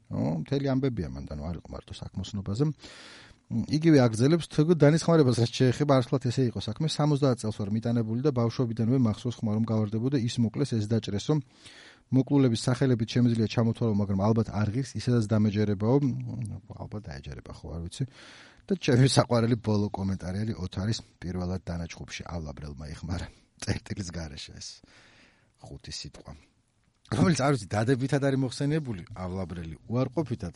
ო 0.09 0.21
მთელი 0.41 0.67
ამბებია 0.73 1.09
მანდანო 1.13 1.43
არ 1.45 1.57
იყო 1.61 1.69
მარტო 1.69 1.93
საქმოსნობაზე. 2.01 2.65
იგივე 3.53 3.99
აგზელებს 4.09 4.49
თქო 4.49 4.73
დანიშნულებას 4.73 5.37
რაც 5.43 5.53
შეეხება 5.53 5.93
არსულად 6.01 6.23
ესე 6.33 6.43
იყო 6.49 6.61
საქმე 6.65 6.89
70 6.89 7.45
წელს 7.45 7.57
ვარ 7.61 7.71
მიტანებული 7.77 8.25
და 8.25 8.33
ბავშვობიდანვე 8.41 8.99
მახსოვს 9.05 9.37
ხმა 9.37 9.53
რომ 9.57 9.65
გავარდებოდა 9.69 10.17
ის 10.17 10.35
მოკლეს 10.41 10.71
ეს 10.81 10.89
დაჭრესო 10.89 11.35
მოკლულების 12.15 12.65
სახელებით 12.69 13.09
შემიძლია 13.15 13.49
ჩამოთვალო, 13.55 13.95
მაგრამ 14.01 14.21
ალბათ 14.29 14.49
არ 14.55 14.69
ღირს, 14.75 14.91
ისედაც 15.01 15.25
დამეჯერებაო, 15.33 15.97
ალბათ 16.85 17.03
დაეჯერება 17.09 17.53
ხო, 17.59 17.67
არ 17.77 17.81
ვიცი. 17.85 18.05
და 18.65 18.73
ჩემი 18.81 19.09
საყვარელი 19.13 19.57
ბოლო 19.61 19.91
კომენტარი 19.93 20.39
არის 20.45 20.57
ოთარის 20.65 20.99
პირველად 21.21 21.63
დანაჭხუბში 21.69 22.23
ავლაბრელმა 22.25 22.87
იხმარა 22.97 23.27
წერტილის 23.61 24.09
garaშე 24.09 24.53
ეს 24.57 24.69
ხუთი 25.61 25.93
სიტყვა. 25.93 26.33
რომელიც 27.13 27.41
არ 27.45 27.53
ვიცი, 27.55 27.67
დადებითად 27.69 28.23
არის 28.25 28.41
მოხსენებული 28.41 29.03
ავლაბრელი 29.13 29.77
უარყოფითად 29.93 30.55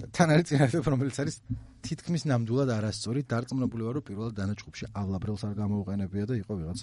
და 0.00 0.06
თან 0.16 0.28
არის 0.32 0.46
წინასწარ 0.48 0.88
რომელიც 0.96 1.16
არის 1.20 1.36
თითქმის 1.84 2.22
ნამდვილად 2.32 2.70
არასწორი, 2.72 3.20
დარწმუნებული 3.28 3.82
ვარ, 3.84 3.94
რომ 4.00 4.06
პირველად 4.08 4.34
დანაჭხუბში 4.40 4.88
ავლაბრელს 4.96 5.42
არ 5.44 5.54
გამოუყენებია 5.60 6.24
და 6.32 6.34
იყო 6.40 6.52
ვიღაც 6.56 6.80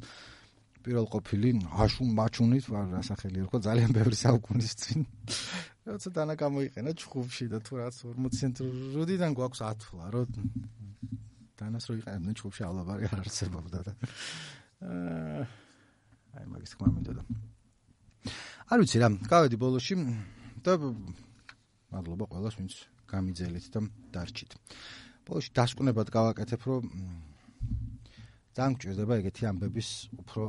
პირველ 0.84 1.06
ყოფილი 1.12 1.50
აშუნ 1.84 2.10
მაჩუნით 2.20 2.66
ვარ 2.72 2.86
ასახელი 3.02 3.44
ერქვა 3.44 3.60
ძალიან 3.68 3.92
ბევრი 3.98 4.16
საუკუნის 4.16 4.74
წინ. 4.80 5.00
როცა 5.90 6.10
დანა 6.16 6.34
გამოიყენა 6.40 6.92
ჩხუბში 6.96 7.46
და 7.52 7.60
თუ 7.66 7.74
რაც 7.82 7.96
40 8.06 8.38
ცენტრ 8.40 8.64
როდიდან 8.96 9.32
გვაქვს 9.36 9.62
ათვლა 9.70 10.06
რომ 10.14 10.30
დანას 11.60 11.84
რო 11.90 11.94
იყენებდნენ 12.00 12.36
ჩხუბში 12.40 12.64
ალაბარი 12.70 13.04
არ 13.12 13.20
არსებობდა 13.26 13.80
და 13.88 13.94
აი 16.40 16.46
მაგის 16.48 16.72
თქმა 16.74 16.88
მინდოდა. 16.96 17.24
არ 18.72 18.78
ვიცი 18.80 18.98
რა 19.04 19.10
გავედი 19.28 19.58
ბოლოში 19.60 19.96
და 20.64 20.74
მადლობა 21.92 22.26
ყველას 22.32 22.56
ვინც 22.60 22.74
გამიძელით 23.10 23.66
და 23.74 23.80
დარჩით. 24.14 24.52
ბოლოში 25.28 25.50
დასკვნებად 25.58 26.08
გავაკეთებ 26.14 26.62
რომ 26.70 26.84
ძალიან 28.60 28.76
გჭირდება 28.80 29.14
ეგეთი 29.24 29.50
ამბების 29.50 29.90
უფრო 30.24 30.44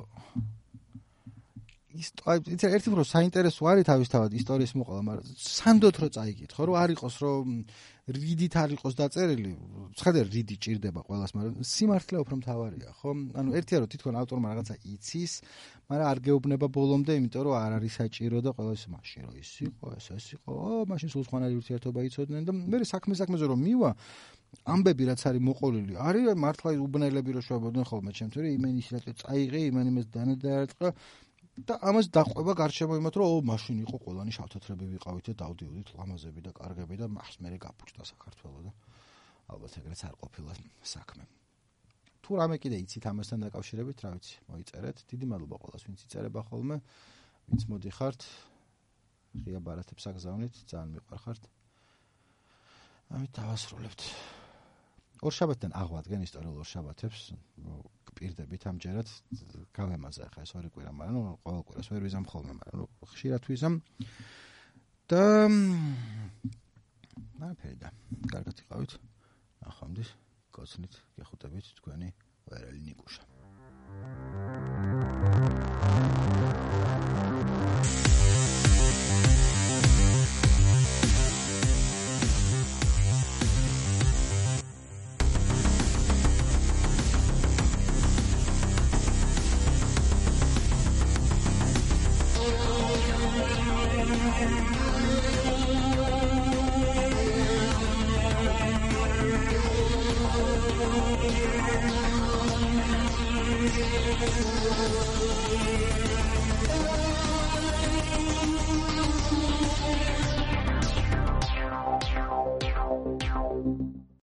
ისტორია 1.90 2.70
ერთი 2.76 2.90
უფრო 2.92 3.02
საინტერესო 3.02 3.66
არის 3.66 3.86
თავისთავად 3.88 4.34
ისტორიის 4.38 4.72
მოყოლა, 4.78 5.00
მაგრამ 5.10 5.26
სანდოთ 5.42 5.96
რო 6.00 6.08
წაიგითხო, 6.14 6.62
რომ 6.70 6.76
არ 6.78 6.90
იყოს 6.94 7.14
რომ 7.24 7.46
რიდით 8.10 8.54
არ 8.62 8.70
იყოს 8.78 8.94
დაწერილი, 9.00 9.50
ხედე 9.98 10.20
რიდი 10.30 10.56
ჭირდება 10.62 11.00
ყოველას, 11.02 11.34
მაგრამ 11.34 11.54
სიმართლე 11.66 12.16
უფრო 12.22 12.34
მთავარია, 12.40 12.90
ხო? 12.94 13.10
ანუ 13.42 13.50
ერთია 13.58 13.78
რომ 13.82 13.88
თითქოს 13.90 14.18
ავტორმა 14.22 14.46
რაღაცა 14.54 14.74
იცის, 14.86 15.32
მაგრამ 15.90 16.06
არ 16.10 16.18
გეუბნება 16.26 16.66
ბოლომდე, 16.70 17.12
იმიტომ 17.18 17.42
რომ 17.50 17.54
არ 17.58 17.72
არის 17.78 17.92
საჭირო 17.98 18.38
და 18.38 18.50
ყოველას 18.54 18.82
მაშინ 18.94 19.22
რო 19.26 19.34
ის 19.42 19.52
იყო, 19.66 19.86
ეს 19.98 20.06
ეს 20.14 20.26
იყო, 20.38 20.54
მაშინ 20.90 21.08
სულ 21.10 21.22
სხვანაირი 21.26 21.58
ურთიერთობა 21.58 22.00
იცოდნენ 22.06 22.42
და 22.46 22.52
მე 22.54 22.76
საქმე 22.86 23.14
საქმეზე 23.18 23.44
რომ 23.50 23.60
მივა 23.66 23.90
ამბები 24.74 25.04
რაც 25.10 25.22
არის 25.30 25.42
მოყოლილი 25.46 25.94
არის 26.08 26.36
მართლა 26.44 26.70
უბნელები 26.84 27.30
რო 27.36 27.42
შვებოდნენ 27.48 27.84
ხოლმე 27.90 28.12
ჩემთვის 28.18 28.42
რომ 28.44 28.54
იმენ 28.58 28.74
ისეთ 28.82 29.04
წაიღე 29.22 29.60
იმენ 29.70 29.86
იმეს 29.92 30.06
დანადარწყა 30.14 30.88
და 31.66 31.74
ამას 31.90 32.06
დაყვება 32.14 32.52
გარშემო 32.60 32.96
იმათ 33.00 33.14
რომ 33.20 33.26
ო 33.30 33.38
მაშინ 33.50 33.76
იყო 33.84 33.96
ყველანი 34.04 34.32
შავთათრები 34.36 34.86
ვიყავით 34.94 35.26
და 35.30 35.34
დავდიოდით 35.42 35.88
ლამაზები 35.98 36.40
და 36.46 36.50
კარგები 36.56 36.96
და 37.00 37.06
მას 37.16 37.32
მე 37.42 37.58
გაფუჭდა 37.64 38.02
საქართველოს 38.10 38.64
და 38.66 38.72
ალბათ 39.50 39.76
ეგრეც 39.80 40.00
არ 40.06 40.14
ყოფილა 40.22 40.52
საქმე. 40.86 41.24
თუ 42.22 42.30
რამე 42.38 42.56
კიდე 42.62 42.76
იცით 42.84 43.04
ამასთან 43.10 43.38
დაკავშირებით 43.44 43.98
რა 44.04 44.10
ვიცი 44.14 44.34
მოიწერეთ. 44.50 44.96
დიდი 45.10 45.26
მადლობა 45.26 45.56
ყველას 45.62 45.82
ვინც 45.90 46.00
იწერება 46.06 46.40
ხოლმე 46.48 46.76
ვინც 47.50 47.62
მოდიხართ. 47.70 48.20
ღია 49.44 49.60
ბარათებს 49.66 50.04
აგზავნით 50.10 50.54
ძალიან 50.70 50.90
მიყვარხართ. 50.94 51.42
ამით 53.10 53.30
დავასრულებთ 53.34 54.00
ორ 55.20 55.32
შაბათთან 55.36 55.72
აღვადგენ 55.76 56.22
ისტორიულ 56.26 56.60
ორ 56.62 56.68
შაბათებს 56.70 57.22
გპირდებით 58.10 58.62
ამჯერად 58.70 59.08
გავემაზა 59.76 60.28
ხა 60.34 60.44
ეს 60.46 60.52
ორი 60.56 60.70
კვირა, 60.72 60.92
მაგრამ 60.96 61.14
ნუ 61.16 61.22
ყოველ 61.44 61.62
კვირას 61.68 61.88
ვერ 61.92 62.02
ვიზამ 62.08 62.26
ხოლმე, 62.30 62.52
მაგრამ 62.60 62.78
ნუ 62.80 62.86
ხშირად 63.12 63.42
ვიზამ. 63.50 63.74
და 65.10 65.22
ნაფედა. 67.40 67.88
კარგად 68.32 68.56
იყავით. 68.64 68.92
ახამდე 69.70 70.04
კოცნით 70.56 70.94
გეხუტებით 71.18 71.66
თქვენი 71.80 72.08
ვერალი 72.48 72.80
ნიკუშა. 72.88 73.22
Thank 75.80 76.14
you. 76.14 76.19